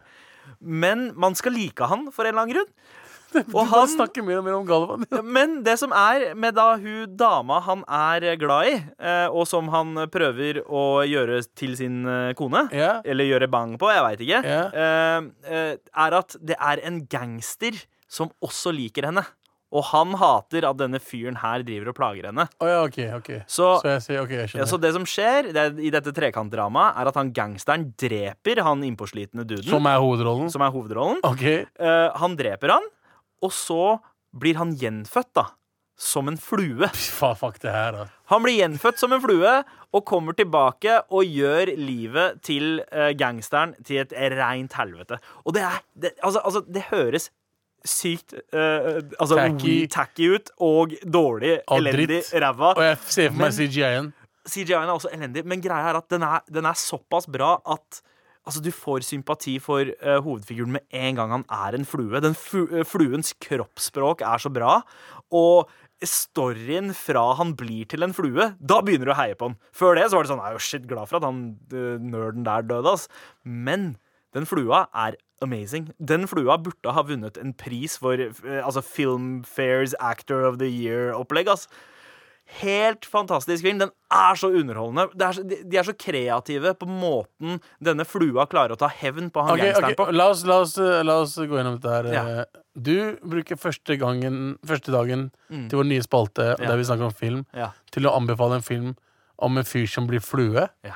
Men 0.60 1.12
man 1.18 1.36
skal 1.38 1.54
like 1.54 1.86
han 1.90 2.08
for 2.14 2.24
en 2.24 2.32
eller 2.32 2.46
annen 2.46 2.56
grunn. 2.56 2.72
Og 3.54 3.62
han 3.70 3.88
snakker 3.90 4.24
mer 4.24 4.40
og 4.40 4.46
mer 4.46 4.56
om 4.58 4.66
Galvan. 4.68 5.06
Men 5.24 5.58
det 5.66 5.76
som 5.80 5.92
er 5.96 6.32
med 6.38 6.56
da 6.58 6.70
hun 6.80 7.16
dama 7.18 7.60
han 7.64 7.84
er 7.86 8.28
glad 8.40 8.70
i, 8.70 8.76
eh, 8.98 9.26
og 9.28 9.46
som 9.50 9.68
han 9.72 9.94
prøver 10.12 10.62
å 10.64 11.04
gjøre 11.08 11.42
til 11.58 11.76
sin 11.78 12.00
eh, 12.08 12.32
kone, 12.38 12.66
yeah. 12.72 13.02
eller 13.04 13.28
gjøre 13.28 13.50
bang 13.52 13.76
på, 13.80 13.90
jeg 13.92 14.06
veit 14.06 14.24
ikke, 14.26 14.42
Ja. 14.48 14.62
eh, 14.72 15.74
er 15.78 16.18
at 16.22 16.38
det 16.40 16.56
er 16.58 16.84
en 16.88 17.02
gangster 17.10 17.76
som 18.08 18.32
også 18.44 18.72
liker 18.74 19.10
henne. 19.10 19.26
Og 19.68 19.84
han 19.90 20.14
hater 20.16 20.64
at 20.64 20.78
denne 20.80 20.96
fyren 21.02 21.36
her 21.42 21.60
driver 21.66 21.90
og 21.90 21.96
plager 21.98 22.28
henne. 22.30 22.46
Oh, 22.56 22.68
ja, 22.70 22.78
okay, 22.86 23.10
okay. 23.18 23.42
Så, 23.44 23.74
Så 23.82 23.90
jeg 23.92 24.04
sier 24.06 24.22
okay, 24.22 24.38
jeg 24.46 24.62
ja, 24.62 24.64
så 24.68 24.78
det 24.80 24.94
som 24.96 25.04
skjer 25.04 25.50
det, 25.52 25.66
i 25.84 25.90
dette 25.92 26.14
trekantdramaet, 26.16 26.96
er 26.96 27.10
at 27.10 27.18
han 27.20 27.32
gangsteren 27.36 27.90
dreper 28.00 28.62
han 28.64 28.84
innpåslitne 28.86 29.44
duden, 29.44 29.66
som, 29.66 29.76
Som 29.76 29.90
er 29.90 30.00
hovedrollen? 30.00 30.48
er 30.48 30.72
hovedrollen. 30.72 31.20
Eh, 31.20 32.06
han 32.16 32.38
dreper 32.40 32.78
han, 32.78 32.88
og 33.44 33.54
så 33.54 33.98
blir 34.38 34.58
han 34.60 34.74
gjenfødt, 34.78 35.32
da. 35.38 35.48
Som 35.98 36.28
en 36.30 36.36
flue. 36.38 36.86
Fuck 36.94 37.58
det 37.64 37.72
her, 37.74 37.96
da. 37.96 38.04
Han 38.30 38.44
blir 38.44 38.60
gjenfødt 38.60 39.00
som 39.00 39.14
en 39.16 39.22
flue 39.22 39.54
og 39.96 40.04
kommer 40.06 40.36
tilbake 40.38 41.00
og 41.10 41.26
gjør 41.26 41.72
livet 41.74 42.38
til 42.46 42.84
eh, 42.92 43.10
gangsteren 43.18 43.74
til 43.82 44.04
et 44.04 44.14
reint 44.38 44.76
helvete. 44.78 45.18
Og 45.42 45.56
det 45.56 45.64
er 45.66 45.80
det, 45.98 46.12
altså, 46.22 46.44
altså, 46.44 46.62
det 46.68 46.84
høres 46.92 47.30
sykt 47.86 48.34
uh, 48.34 48.98
altså, 49.20 49.36
Tacky. 49.38 49.86
tacky 49.90 50.28
ut 50.34 50.50
og 50.58 50.94
dårlig, 51.06 51.60
Og 51.70 51.78
elendig, 51.78 52.22
ræva. 52.34 52.72
Og 52.74 52.84
jeg 52.84 52.98
ser 53.06 53.30
for 53.30 53.42
meg 53.44 53.54
CGI-en. 53.54 54.12
CGI-en 54.48 54.88
er 54.88 54.94
også 54.94 55.12
elendig, 55.14 55.44
men 55.46 55.62
greia 55.62 55.92
er 55.92 56.00
at 56.00 56.08
den 56.10 56.26
er, 56.26 56.42
den 56.50 56.66
er 56.68 56.78
såpass 56.78 57.28
bra 57.30 57.56
at 57.70 58.02
Altså, 58.48 58.62
Du 58.64 58.70
får 58.72 59.04
sympati 59.04 59.58
for 59.60 59.84
uh, 60.00 60.18
hovedfiguren 60.24 60.72
med 60.78 60.86
en 60.96 61.18
gang 61.18 61.34
han 61.34 61.44
er 61.52 61.76
en 61.76 61.84
flue. 61.84 62.22
Den 62.24 62.36
fu 62.38 62.64
eh, 62.64 62.86
Fluens 62.88 63.34
kroppsspråk 63.44 64.24
er 64.24 64.40
så 64.40 64.48
bra. 64.48 64.78
Og 65.36 65.68
storyen 66.06 66.94
fra 66.96 67.34
han 67.36 67.52
blir 67.58 67.84
til 67.90 68.06
en 68.06 68.14
flue, 68.14 68.52
da 68.56 68.78
begynner 68.86 69.10
du 69.10 69.12
å 69.12 69.18
heie 69.18 69.36
på 69.36 69.50
han. 69.50 69.58
Før 69.74 69.98
det 69.98 70.06
så 70.08 70.16
var 70.16 70.24
det 70.24 70.30
sånn 70.30 70.40
Jeg 70.40 70.54
er 70.54 70.56
jo 70.56 70.66
shit 70.68 70.86
glad 70.88 71.10
for 71.10 71.18
at 71.20 71.26
han 71.28 71.42
uh, 71.74 71.98
nerden 72.00 72.46
der 72.48 72.64
døde, 72.64 72.94
ass. 72.96 73.08
Men 73.44 73.96
den 74.36 74.48
flua 74.48 74.86
er 74.96 75.18
amazing. 75.44 75.90
Den 76.00 76.24
flua 76.30 76.56
burde 76.62 76.94
ha 76.94 77.04
vunnet 77.04 77.36
en 77.42 77.52
pris 77.52 77.98
for 78.00 78.16
uh, 78.16 78.60
altså 78.62 78.80
Filmfairs 78.86 79.92
Actor 80.00 80.48
of 80.48 80.56
the 80.62 80.70
Year-opplegg, 80.72 81.52
ass. 81.52 81.68
Helt 82.62 83.04
fantastisk 83.04 83.62
film. 83.62 83.78
Den 83.82 83.90
er 84.10 84.38
så 84.40 84.48
underholdende. 84.56 85.04
Er 85.20 85.32
så, 85.36 85.42
de, 85.46 85.58
de 85.68 85.76
er 85.76 85.84
så 85.84 85.92
kreative 86.00 86.72
på 86.80 86.86
måten 86.88 87.58
denne 87.84 88.06
flua 88.08 88.46
klarer 88.48 88.72
å 88.72 88.78
ta 88.80 88.88
hevn 88.88 89.28
på 89.34 89.42
han 89.44 89.52
Ok, 89.58 89.60
gangsteren 89.66 89.92
ok, 89.92 89.98
på. 90.00 90.06
La, 90.16 90.28
oss, 90.32 90.44
la, 90.48 90.56
oss, 90.64 90.76
la 91.04 91.18
oss 91.26 91.34
gå 91.36 91.58
gjennom 91.58 91.76
dette 91.76 91.92
her. 91.98 92.08
Ja. 92.14 92.22
Eh, 92.44 92.62
Du 92.78 93.16
bruker 93.26 93.58
første, 93.58 93.96
gangen, 93.98 94.56
første 94.64 94.92
dagen 94.94 95.28
til 95.50 95.76
vår 95.80 95.88
nye 95.90 96.02
spalte, 96.06 96.54
Mm. 96.54 96.62
Ja. 96.62 96.68
der 96.70 96.76
vi 96.78 96.84
snakker 96.88 97.04
om 97.10 97.12
film, 97.12 97.44
Ja. 97.52 97.70
til 97.90 98.06
å 98.06 98.14
anbefale 98.16 98.54
en 98.54 98.62
film 98.62 98.96
om 99.38 99.58
en 99.58 99.64
fyr 99.64 99.86
som 99.86 100.06
blir 100.06 100.20
flue, 100.22 100.68
Ja. 100.84 100.94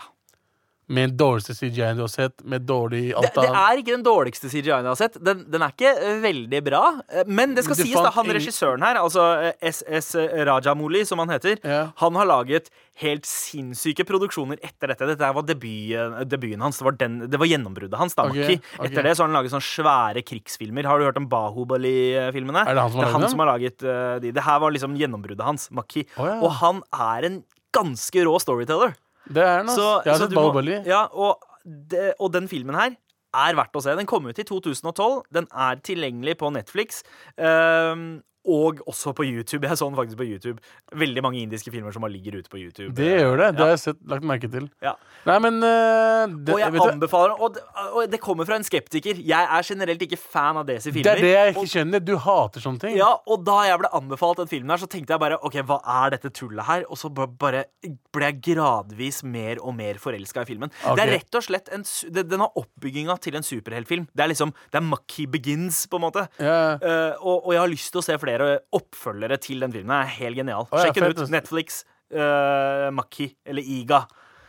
Med 0.88 1.10
den 1.10 1.16
dårligste 1.16 1.54
CGI-en 1.54 1.96
du 1.96 2.02
har 2.02 2.10
sett, 2.10 2.42
med 2.44 2.64
dårlig 2.66 3.02
Det, 3.12 3.14
alt 3.16 3.34
det 3.36 3.42
det 3.46 3.60
er 3.62 3.80
ikke 3.80 3.94
den 3.94 4.02
dårligste 4.04 4.48
CGI-en 4.50 4.82
jeg 4.82 4.90
har 4.90 4.98
sett. 4.98 5.18
Den, 5.24 5.44
den 5.48 5.62
er 5.62 5.72
ikke 5.72 5.92
eh, 5.94 6.16
veldig 6.24 6.60
bra. 6.66 6.80
Eh, 7.08 7.28
Men 7.30 7.54
det 7.54 7.64
skal 7.64 7.78
Du 7.78 7.84
sies, 7.84 7.94
da, 7.94 8.10
han 8.16 8.32
regissøren 8.34 8.82
her, 8.82 8.98
altså 9.00 9.22
eh, 9.46 9.68
SS 9.70 10.10
Rajamouli, 10.48 11.04
som 11.08 11.22
han 11.22 11.30
heter, 11.32 11.60
Ja. 11.62 11.84
han 12.02 12.18
har 12.18 12.26
laget 12.28 12.68
helt 13.00 13.24
sinnssyke 13.26 14.04
produksjoner 14.04 14.58
etter 14.60 14.90
dette. 14.92 15.06
Dette 15.14 15.30
var 15.38 15.46
debuten, 15.48 16.18
debuten 16.28 16.60
hans. 16.66 16.82
Det 16.82 16.84
var, 16.84 16.98
den, 17.00 17.18
det 17.30 17.40
var 17.40 17.48
gjennombruddet 17.48 17.98
hans. 18.02 18.18
da, 18.18 18.26
okay, 18.28 18.58
Maki. 18.58 18.90
Etter 18.90 19.06
det 19.06 19.14
så 19.16 19.24
har 19.24 19.30
han 19.30 19.38
laget 19.38 19.54
sånne 19.54 19.68
svære 19.70 20.24
krigsfilmer. 20.28 20.90
Har 20.90 20.98
du 21.00 21.06
hørt 21.08 21.22
om 21.22 21.30
Bahubali-filmene? 21.30 22.66
Er 22.66 22.74
det 22.76 22.84
han 22.84 22.92
som 22.92 23.00
har 23.00 23.06
det 23.06 23.10
er 23.14 23.18
han 23.20 23.30
som 23.30 23.42
har 23.44 23.50
laget 23.54 23.86
uh, 23.86 24.18
de. 24.22 24.34
Det 24.34 24.44
her 24.44 24.60
var 24.62 24.74
liksom 24.74 24.98
gjennombruddet 24.98 25.46
hans. 25.46 25.70
Maki. 25.72 26.04
Oh, 26.18 26.26
ja. 26.28 26.36
Og 26.42 26.52
han 26.60 26.82
er 26.92 27.28
en 27.30 27.40
ganske 27.72 28.26
rå 28.28 28.36
storyteller. 28.42 28.92
Det 29.28 29.42
er 29.42 29.58
den, 29.62 29.68
ass. 29.68 29.76
Så, 29.76 30.02
Jeg 30.04 30.12
har 30.12 30.18
så 30.18 30.24
sett 30.26 30.30
du 30.30 30.36
må- 30.36 30.48
Bahubali. 30.50 30.80
Ja, 30.86 31.04
og, 31.12 31.38
det, 31.64 32.14
og 32.18 32.32
den 32.32 32.48
filmen 32.48 32.74
her 32.74 32.96
er 33.34 33.54
verdt 33.54 33.72
å 33.78 33.82
se. 33.82 33.94
Den 33.96 34.06
kom 34.06 34.26
ut 34.26 34.38
i 34.38 34.44
2012. 34.44 35.22
Den 35.32 35.46
er 35.54 35.76
tilgjengelig 35.76 36.36
på 36.38 36.50
Netflix. 36.52 37.02
ehm, 37.38 38.22
og 38.44 38.80
også 38.90 39.12
på 39.14 39.24
YouTube. 39.26 39.66
Jeg 39.68 39.78
så 39.78 39.86
den 39.86 39.96
faktisk 39.96 40.18
på 40.18 40.26
YouTube. 40.26 40.58
Veldig 40.98 41.22
mange 41.22 41.42
indiske 41.42 41.70
filmer 41.70 41.94
som 41.94 42.02
bare 42.02 42.12
ligger 42.14 42.40
ute 42.40 42.50
på 42.50 42.58
YouTube. 42.58 42.90
Det 42.98 43.10
gjør 43.20 43.36
det. 43.38 43.48
Det 43.56 43.62
har 43.62 43.72
jeg 43.74 43.82
sett, 43.84 44.00
lagt 44.10 44.26
merke 44.26 44.50
til. 44.50 44.66
Ja. 44.82 44.96
Nei, 45.28 45.36
men 45.44 45.60
uh, 45.62 46.26
det, 46.26 46.54
Og 46.56 46.58
jeg 46.58 46.82
anbefaler 46.82 47.38
og 47.38 47.54
det, 47.54 47.62
og 47.92 48.10
det 48.10 48.18
kommer 48.22 48.48
fra 48.48 48.58
en 48.58 48.66
skeptiker. 48.66 49.20
Jeg 49.22 49.46
er 49.58 49.68
generelt 49.68 50.02
ikke 50.02 50.18
fan 50.18 50.58
av 50.58 50.66
desi 50.66 50.90
filmer. 50.90 51.06
Det 51.06 51.12
er 51.12 51.22
det 51.22 51.30
jeg 51.30 51.52
og- 51.54 51.62
ikke 51.62 51.72
skjønner. 51.76 52.02
Du 52.02 52.16
hater 52.18 52.64
sånne 52.64 52.82
ting. 52.82 52.96
Ja, 52.98 53.12
og 53.26 53.44
da 53.46 53.60
jeg 53.68 53.78
ble 53.78 53.92
anbefalt 53.94 54.42
den 54.42 54.50
filmen 54.50 54.74
her, 54.74 54.82
så 54.82 54.90
tenkte 54.90 55.14
jeg 55.14 55.22
bare 55.22 55.38
OK, 55.46 55.60
hva 55.68 55.78
er 56.02 56.16
dette 56.16 56.32
tullet 56.34 56.66
her? 56.66 56.84
Og 56.90 56.98
så 56.98 57.12
bare 57.14 57.62
ble 57.86 58.26
jeg 58.26 58.40
gradvis 58.42 59.22
mer 59.22 59.62
og 59.62 59.76
mer 59.78 60.02
forelska 60.02 60.42
i 60.42 60.50
filmen. 60.50 60.72
Okay. 60.82 60.96
Det 60.98 61.06
er 61.06 61.14
rett 61.20 61.38
og 61.38 61.46
slett 61.46 61.70
en, 61.74 61.86
det, 62.10 62.26
Den 62.32 62.42
har 62.42 62.50
oppbygginga 62.58 63.18
til 63.22 63.38
en 63.38 63.46
superheltfilm. 63.46 64.08
Det 64.10 64.26
er 64.26 64.32
liksom 64.34 64.50
Det 64.72 64.80
er 64.80 64.86
Mucky 64.86 65.28
Begins, 65.30 65.86
på 65.86 66.00
en 66.00 66.06
måte. 66.08 66.26
Yeah. 66.40 66.82
Uh, 66.82 67.14
og, 67.22 67.46
og 67.46 67.52
jeg 67.54 67.60
har 67.62 67.70
lyst 67.70 67.92
til 67.94 68.02
å 68.02 68.04
se 68.04 68.18
flere 68.18 68.31
oppfølgere 68.72 69.36
til 69.36 69.60
den 69.60 69.72
filmen. 69.72 69.90
Den 69.90 69.96
er 69.96 70.04
helt 70.04 70.36
genial. 70.36 70.66
Oh, 70.70 70.78
ja, 70.78 70.84
Sjekk 70.86 70.94
den 70.94 71.10
ut. 71.18 71.30
Netflix, 71.30 71.84
uh, 72.14 72.88
Maki 72.94 73.36
eller 73.46 73.62
Iga. 73.62 74.00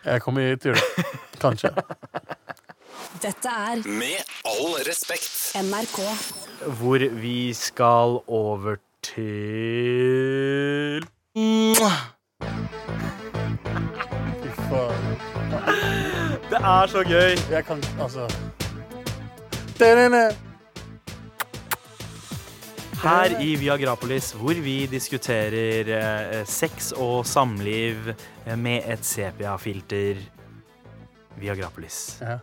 Jeg 0.06 0.22
kommer 0.22 0.56
til 0.60 0.72
å 0.72 0.76
gjøre. 0.76 0.84
Kanskje. 1.44 1.70
Dette 3.24 3.50
er 3.50 3.76
Med 3.88 4.24
all 4.46 4.76
respekt. 4.88 5.56
NRK. 5.56 6.00
Hvor 6.80 7.00
vi 7.20 7.54
skal 7.54 8.20
over 8.28 8.76
til 9.04 9.44
Fy 11.34 11.74
faen. 14.70 15.04
Det 16.50 16.60
er 16.62 16.88
så 16.88 17.04
gøy! 17.04 17.32
Jeg 17.52 17.66
kan 17.66 17.84
altså. 18.00 18.28
Her 23.04 23.34
i 23.44 23.50
Viagrapolis, 23.60 24.30
hvor 24.40 24.56
vi 24.64 24.86
diskuterer 24.88 25.90
eh, 25.92 26.44
sex 26.48 26.94
og 26.96 27.26
samliv 27.28 28.14
eh, 28.14 28.56
med 28.56 28.86
et 28.94 29.04
sepia-filter. 29.04 30.22
Viagrapolis. 31.42 31.98
Ja. 32.24 32.38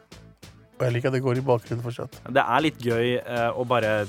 Og 0.81 0.85
jeg 0.87 0.95
liker 0.97 1.11
at 1.11 1.15
det 1.17 1.21
går 1.25 1.39
i 1.41 1.45
bakgrunnen 1.45 1.81
fortsatt. 1.85 2.19
Det 2.33 2.41
er 2.43 2.63
litt 2.65 2.81
gøy 2.85 3.07
eh, 3.21 3.47
å 3.57 3.65
bare 3.69 4.03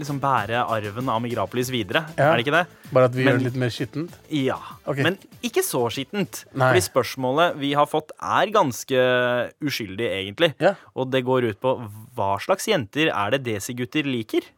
liksom 0.00 0.20
bære 0.22 0.62
arven 0.64 1.08
av 1.12 1.20
Migrapolis 1.24 1.68
videre. 1.72 2.06
Ja. 2.16 2.30
Er 2.30 2.38
det 2.40 2.44
ikke 2.46 2.54
det? 2.56 2.62
Bare 2.92 3.08
at 3.10 3.16
vi 3.16 3.24
Men- 3.26 3.34
gjør 3.34 3.42
det 3.42 3.48
litt 3.50 3.58
mer 3.62 3.72
skittent. 3.74 4.14
Ja. 4.36 4.56
Ok. 4.88 5.02
Men 5.04 5.18
ikke 5.44 5.64
så 5.66 5.82
skittent. 5.92 6.44
Nei. 6.54 6.70
Fordi 6.70 6.84
spørsmålet 6.88 7.58
vi 7.60 7.72
har 7.76 7.88
fått, 7.88 8.12
er 8.16 8.52
ganske 8.56 9.04
uskyldig, 9.60 10.08
egentlig. 10.22 10.54
Ja. 10.60 10.72
Og 10.96 11.12
det 11.12 11.20
går 11.28 11.50
ut 11.52 11.60
på 11.60 11.74
hva 12.16 12.30
slags 12.44 12.68
jenter 12.72 13.12
er 13.12 13.36
det 13.36 13.42
Desi-gutter 13.48 14.08
liker? 14.08 14.48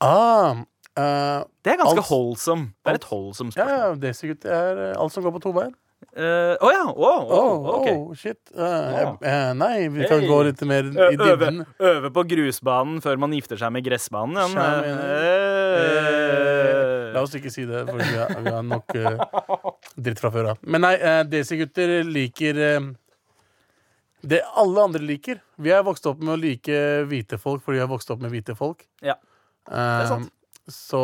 Ah, 0.00 0.52
eh, 0.96 1.44
Det 1.62 1.72
er 1.74 1.78
ganske 1.82 1.98
Alt- 2.00 2.08
holdsom. 2.08 2.72
Det 2.84 2.90
er 2.94 2.98
et 3.00 3.04
holdsom 3.04 3.46
wholesome 3.50 3.56
ja, 3.56 3.64
spørsmål. 3.66 4.04
ja, 4.04 4.12
sikkert 4.16 4.40
det 4.46 4.52
er 4.56 4.74
eh, 4.90 4.96
alt 5.00 5.12
som 5.12 5.22
går 5.24 5.32
på 5.36 5.40
to 5.44 5.52
bein. 5.52 5.74
Eh, 6.16 6.56
Å 6.56 6.70
ja! 6.72 6.84
Å, 6.88 6.92
å, 6.96 7.30
Oh, 7.30 7.66
ok. 7.76 7.88
oh, 7.92 8.14
shit. 8.16 8.38
Eh, 8.56 8.90
jeg- 8.96 9.18
eh, 9.22 9.52
nei, 9.54 9.88
vi 9.92 10.06
kan 10.08 10.20
Hey. 10.20 10.28
gå 10.28 10.38
litt 10.44 10.62
mer 10.66 10.82
i 10.88 11.16
Øve, 11.16 11.20
dybden. 11.20 11.66
øve 11.78 12.10
på 12.10 12.24
grusbanen 12.26 13.00
før 13.04 13.16
man 13.18 13.30
gifter 13.32 13.56
seg 13.60 13.70
med 13.72 13.84
gressbanen. 13.84 14.34
Ja, 14.36 14.46
Skjønner 14.48 14.80
men, 14.80 14.98
Eh, 14.98 15.02
eh, 17.10 17.12
La 17.12 17.20
oss 17.22 17.34
ikke 17.34 17.50
si 17.52 17.64
det, 17.66 17.86
for 17.86 17.98
vi 17.98 18.04
har, 18.16 18.28
vi 18.40 18.50
har 18.50 18.62
nok 18.62 18.94
eh, 18.96 19.18
dritt 20.00 20.18
fra 20.18 20.30
før 20.30 20.46
av. 20.54 20.58
Men 20.62 20.80
nei, 20.80 20.94
uh, 20.96 21.22
Desi-gutter 21.24 22.04
liker 22.06 22.54
eh, 22.58 22.80
det 24.26 24.40
alle 24.56 24.80
andre 24.82 25.00
liker. 25.04 25.40
Vi 25.58 25.70
er 25.74 25.82
vokst 25.82 26.06
opp 26.06 26.18
med 26.20 26.38
å 26.38 26.40
like 26.40 26.72
hvite 27.10 27.38
folk 27.38 27.62
fordi 27.64 27.76
vi 27.78 27.84
har 27.84 27.88
vokst 27.92 28.10
opp 28.10 28.20
med 28.20 28.30
hvite 28.32 28.54
folk. 28.56 28.86
Ja. 29.02 29.14
Eh. 29.68 30.16
Så 30.70 31.02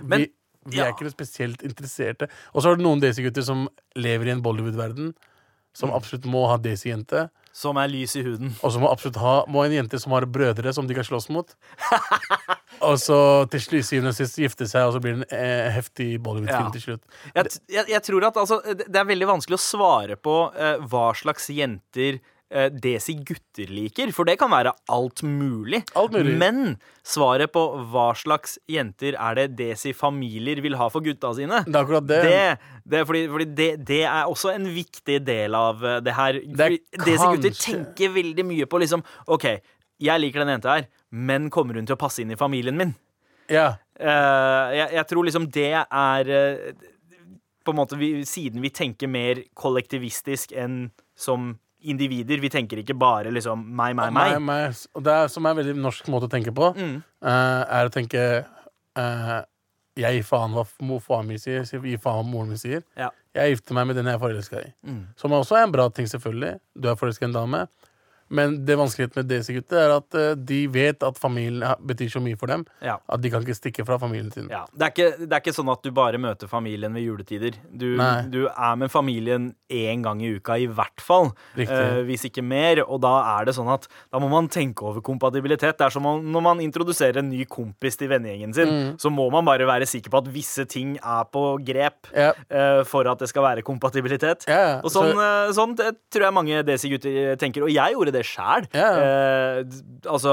vi, 0.00 0.06
Men, 0.08 0.26
vi 0.66 0.78
ja. 0.80 0.86
er 0.88 0.94
ikke 0.94 1.06
noe 1.06 1.14
spesielt 1.14 1.62
interesserte. 1.66 2.28
Og 2.54 2.62
så 2.62 2.70
har 2.72 2.76
du 2.80 2.84
noen 2.86 3.00
Daisy-gutter 3.02 3.44
som 3.46 3.68
lever 3.96 4.26
i 4.30 4.34
en 4.34 4.42
Bollywood-verden, 4.44 5.14
som 5.76 5.90
Mm. 5.90 5.96
absolutt 5.98 6.24
må 6.32 6.46
ha 6.48 6.56
Daisy-jente. 6.56 7.28
Som 7.56 7.76
er 7.80 7.88
lys 7.88 8.12
i 8.16 8.22
huden. 8.22 8.50
Og 8.62 8.72
så 8.72 8.80
må 8.80 8.90
absolutt 8.92 9.16
ha 9.16 9.44
må 9.48 9.62
en 9.64 9.72
jente 9.72 9.96
som 10.00 10.12
har 10.12 10.26
brødre 10.28 10.72
som 10.76 10.86
de 10.86 10.94
kan 10.94 11.04
slåss 11.04 11.30
mot. 11.32 11.54
og 12.84 12.98
så 13.00 13.48
til 13.48 13.82
syvende 13.82 14.12
og 14.12 14.16
sist 14.18 14.36
gifte 14.36 14.66
seg, 14.68 14.84
og 14.88 14.92
så 14.96 15.00
blir 15.00 15.16
det 15.16 15.26
en 15.32 15.38
eh, 15.38 15.70
heftig 15.72 16.08
Bollywood-film 16.20 16.68
Ja. 16.68 16.72
til 16.74 16.84
slutt. 16.84 17.04
Jeg, 17.34 17.46
jeg, 17.72 17.84
jeg 17.94 18.02
tror 18.02 18.26
at 18.28 18.36
altså, 18.36 18.60
det 18.66 18.84
det 18.92 19.00
er 19.00 19.08
veldig 19.08 19.28
vanskelig 19.30 19.56
å 19.56 19.64
svare 19.64 20.16
på 20.20 20.36
eh, 20.56 20.76
hva 20.84 21.06
slags 21.16 21.48
jenter 21.48 22.20
eh, 22.50 22.68
Desi 22.70 23.14
gutter 23.26 23.70
liker, 23.72 24.12
for 24.14 24.24
det 24.28 24.36
kan 24.40 24.50
være 24.52 24.72
alt 24.92 25.22
mulig. 25.26 25.82
Alt 25.98 26.12
mulig. 26.16 26.34
Men 26.40 26.76
svaret 27.06 27.52
på 27.54 27.62
hva 27.92 28.08
slags 28.18 28.58
jenter 28.70 29.16
er 29.18 29.34
det 29.38 29.46
Desi 29.58 29.92
familier 29.96 30.60
vil 30.64 30.76
ha 30.80 30.88
for 30.92 31.00
gutta 31.06 31.32
sine, 31.38 31.62
Det 31.66 31.74
er 31.74 31.80
akkurat 31.84 32.06
det. 32.10 32.20
det, 32.26 32.58
det, 32.84 33.00
er 33.00 33.08
fordi, 33.08 33.24
fordi 33.32 33.48
det, 33.62 33.70
det 33.86 34.02
er 34.04 34.26
også 34.30 34.52
en 34.54 34.68
viktig 34.74 35.20
del 35.26 35.54
av 35.58 35.82
eh, 35.84 36.00
det 36.06 36.14
her. 36.18 36.40
Det 36.44 36.66
er 36.68 36.76
Fordi 36.76 37.04
Desi 37.10 37.24
gutter 37.32 37.50
kanskje- 37.50 37.72
tenker 37.72 38.14
veldig 38.20 38.44
mye 38.52 38.66
på 38.70 38.82
liksom 38.84 39.02
OK, 39.26 39.48
jeg 40.02 40.20
liker 40.20 40.42
den 40.44 40.54
jenta 40.58 40.74
her, 40.76 40.88
men 41.10 41.46
kommer 41.50 41.74
hun 41.78 41.86
til 41.88 41.96
å 41.96 42.00
passe 42.00 42.20
inn 42.22 42.30
i 42.34 42.36
familien 42.36 42.76
min? 42.76 42.90
Ja. 43.48 43.76
Eh, 43.96 44.74
jeg, 44.76 44.88
jeg 44.98 45.06
tror 45.08 45.24
liksom 45.24 45.46
det 45.54 45.70
er 45.72 46.28
eh, 46.34 46.72
På 47.64 47.70
en 47.72 47.78
måte 47.78 47.96
vi, 47.96 48.08
Siden 48.26 48.60
vi 48.60 48.68
tenker 48.74 49.06
mer 49.08 49.38
kollektivistisk 49.56 50.50
enn 50.58 50.90
som 51.16 51.54
individer. 51.88 52.40
Vi 52.42 52.50
tenker 52.52 52.80
ikke 52.82 52.96
bare 52.98 53.30
liksom 53.34 53.62
meg, 53.66 53.94
meg, 53.98 54.12
meg. 54.14 54.36
Meg, 54.36 54.42
meg. 54.48 54.80
Og 54.96 55.04
det 55.06 55.12
er, 55.14 55.28
som 55.32 55.46
er 55.46 55.54
en 55.54 55.60
veldig 55.62 55.76
norsk 55.80 56.08
måte 56.12 56.28
å 56.28 56.32
tenke 56.32 56.54
på, 56.56 56.72
Mm. 56.76 56.96
uh, 57.24 57.62
er 57.78 57.88
å 57.88 57.92
tenke 57.94 58.22
uh, 58.98 59.42
Jeg 59.96 60.18
gir 60.18 60.26
faen 60.28 60.52
hva 60.52 60.66
faren 61.00 61.26
min 61.30 61.38
sier, 61.40 61.62
jeg 61.64 61.80
gir 61.80 61.98
faen 62.02 62.18
hva 62.20 62.26
moren 62.28 62.50
min 62.52 62.60
sier. 62.60 62.82
Ja. 63.00 63.08
Jeg 63.36 63.54
gifter 63.54 63.76
meg 63.78 63.86
med 63.88 63.96
den 63.96 64.08
jeg 64.10 64.18
er 64.18 64.20
forelska 64.20 64.60
i. 64.60 64.72
Mm. 64.84 65.02
Som 65.16 65.32
også 65.32 65.56
er 65.56 65.64
en 65.64 65.72
bra 65.72 65.86
ting, 65.88 66.06
selvfølgelig. 66.08 66.58
Du 66.76 66.88
er 66.90 66.98
forelska 67.00 67.24
i 67.24 67.28
en 67.30 67.36
dame. 67.36 67.62
Men 68.28 68.64
det 68.66 68.76
vanskeligheten 68.78 69.20
med 69.22 69.28
desi-gutter 69.30 69.78
er 69.78 69.92
at 69.96 70.14
eh, 70.18 70.34
de 70.34 70.66
vet 70.66 71.02
at 71.06 71.18
familien 71.18 71.62
betyr 71.86 72.10
så 72.10 72.20
mye 72.22 72.36
for 72.38 72.46
dem 72.50 72.64
Ja. 72.82 72.96
at 73.08 73.20
de 73.22 73.30
kan 73.30 73.42
ikke 73.44 73.54
stikke 73.54 73.84
fra 73.86 73.98
familien 74.02 74.32
sin. 74.32 74.48
Ja, 74.50 74.64
det, 74.74 74.82
er 74.82 74.90
ikke, 74.90 75.26
det 75.26 75.32
er 75.32 75.40
ikke 75.44 75.54
sånn 75.54 75.70
at 75.72 75.82
du 75.82 75.90
bare 75.94 76.18
møter 76.18 76.48
familien 76.50 76.92
ved 76.96 77.02
juletider. 77.06 77.54
Du, 77.70 77.96
du 78.32 78.46
er 78.48 78.76
med 78.76 78.90
familien 78.90 79.54
én 79.70 80.02
gang 80.02 80.20
i 80.22 80.32
uka, 80.38 80.56
i 80.58 80.66
hvert 80.66 81.00
fall. 81.02 81.30
Eh, 81.56 82.02
hvis 82.06 82.24
ikke 82.28 82.42
mer. 82.42 82.82
Og 82.86 83.00
da 83.02 83.38
er 83.38 83.46
det 83.46 83.54
sånn 83.56 83.70
at 83.72 83.86
da 84.12 84.18
må 84.22 84.28
man 84.30 84.48
tenke 84.48 84.82
over 84.86 85.00
kompatibilitet. 85.00 85.78
Det 85.78 85.86
er 85.86 85.94
som 85.94 86.06
om 86.06 86.24
når 86.32 86.42
man 86.42 86.60
introduserer 86.64 87.18
en 87.22 87.30
ny 87.30 87.44
kompis 87.50 87.96
til 87.96 88.08
vennegjengen 88.10 88.54
sin, 88.54 88.66
Mm. 88.66 88.96
så 88.98 89.10
må 89.10 89.30
man 89.30 89.44
bare 89.46 89.64
være 89.66 89.86
sikker 89.86 90.10
på 90.10 90.18
at 90.18 90.28
visse 90.34 90.64
ting 90.68 90.96
er 90.98 91.24
på 91.32 91.58
grep 91.64 92.10
Ja. 92.14 92.32
eh, 92.50 92.82
for 92.84 93.06
at 93.08 93.18
det 93.18 93.28
skal 93.28 93.42
være 93.42 93.62
kompatibilitet. 93.62 94.44
Og 94.82 94.90
sånn, 94.90 95.12
Så- 95.14 95.20
eh, 95.22 95.52
sånn 95.52 95.76
det 95.76 95.96
tror 96.10 96.22
jeg 96.26 96.34
mange 96.34 96.62
desi-gutter 96.66 97.36
tenker. 97.38 97.62
Og 97.62 97.70
jeg 97.70 97.94
gjorde 97.94 98.12
det 98.12 98.15
sjæl. 98.24 98.66
Yeah. 98.74 98.96
Eh, 99.60 99.64
altså 100.10 100.32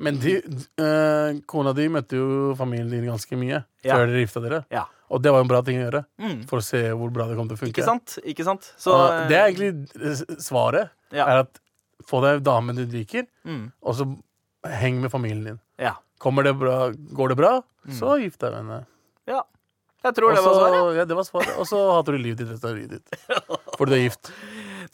Men 0.00 0.18
de, 0.18 0.36
eh, 0.78 1.40
kona 1.46 1.72
di 1.76 1.88
møtte 1.88 2.16
jo 2.18 2.54
familien 2.58 2.90
din 2.90 3.06
ganske 3.06 3.36
mye 3.38 3.64
Ja. 3.84 3.94
før 3.96 4.06
dere 4.06 4.24
gifta 4.26 4.40
dere. 4.42 4.64
Ja. 4.70 4.84
Og 5.10 5.22
det 5.22 5.30
var 5.32 5.38
jo 5.40 5.44
en 5.44 5.48
bra 5.48 5.60
ting 5.62 5.78
å 5.78 5.90
gjøre 5.90 6.04
Mm. 6.20 6.44
for 6.48 6.58
å 6.58 6.62
se 6.62 6.82
hvor 6.90 7.10
bra 7.12 7.26
det 7.28 7.36
kom 7.36 7.48
til 7.48 7.56
å 7.56 7.60
funke. 7.60 7.74
Ikke 7.74 7.84
sant? 7.84 8.18
Ikke 8.24 8.44
sant? 8.44 8.72
Så, 8.78 8.92
Og 8.94 9.28
det 9.28 9.36
er 9.38 9.50
egentlig 9.50 9.88
eh, 10.00 10.36
svaret. 10.38 10.90
Ja. 11.12 11.26
Er 11.26 11.38
at 11.46 11.58
Få 12.08 12.22
deg 12.22 12.42
damen 12.42 12.74
du 12.74 12.86
liker, 12.86 13.26
mm, 13.44 13.72
og 13.82 13.94
så 13.94 14.06
heng 14.64 15.00
med 15.02 15.10
familien 15.12 15.44
din. 15.44 15.60
ja. 15.78 15.94
Kommer 16.18 16.42
det 16.44 16.58
bra, 16.58 16.90
Går 16.92 17.28
det 17.28 17.36
bra, 17.36 17.62
Mm. 17.86 17.92
så 17.98 18.18
gift 18.20 18.38
deg 18.40 18.52
med 18.52 18.58
henne. 18.64 18.86
ja. 19.28 19.42
Jeg 20.02 20.14
tror 20.14 20.32
Også, 20.32 20.36
det 20.36 20.44
var 20.44 20.54
svaret. 20.54 20.96
Ja, 20.96 21.04
det 21.04 21.16
var 21.16 21.24
svaret. 21.24 21.58
Og 21.58 21.66
så 21.66 21.76
hater 21.92 22.12
du 22.12 22.18
livet 22.18 22.38
ditt 22.38 22.48
resten 22.48 22.70
av 22.70 22.76
livet 22.76 22.90
ditt. 22.90 23.10
Fordi 23.76 23.90
du 23.90 23.96
er 23.96 24.08
gift. 24.08 24.30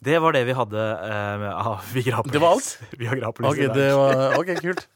Det 0.05 0.18
var 0.22 0.32
det 0.36 0.44
vi 0.44 0.53
hadde 0.57 0.76
uh, 0.76 1.47
av 1.66 1.86
Viagrapolis. 1.94 2.32
Det 2.32 2.42
var 2.42 2.57
alt? 2.59 2.78
Viagrapolis 3.01 3.51
Ok, 3.51 3.59
i 3.59 3.66
dag. 3.66 3.76
det 3.76 3.88
var, 3.97 4.38
ok, 4.40 4.53
kult. 4.61 4.88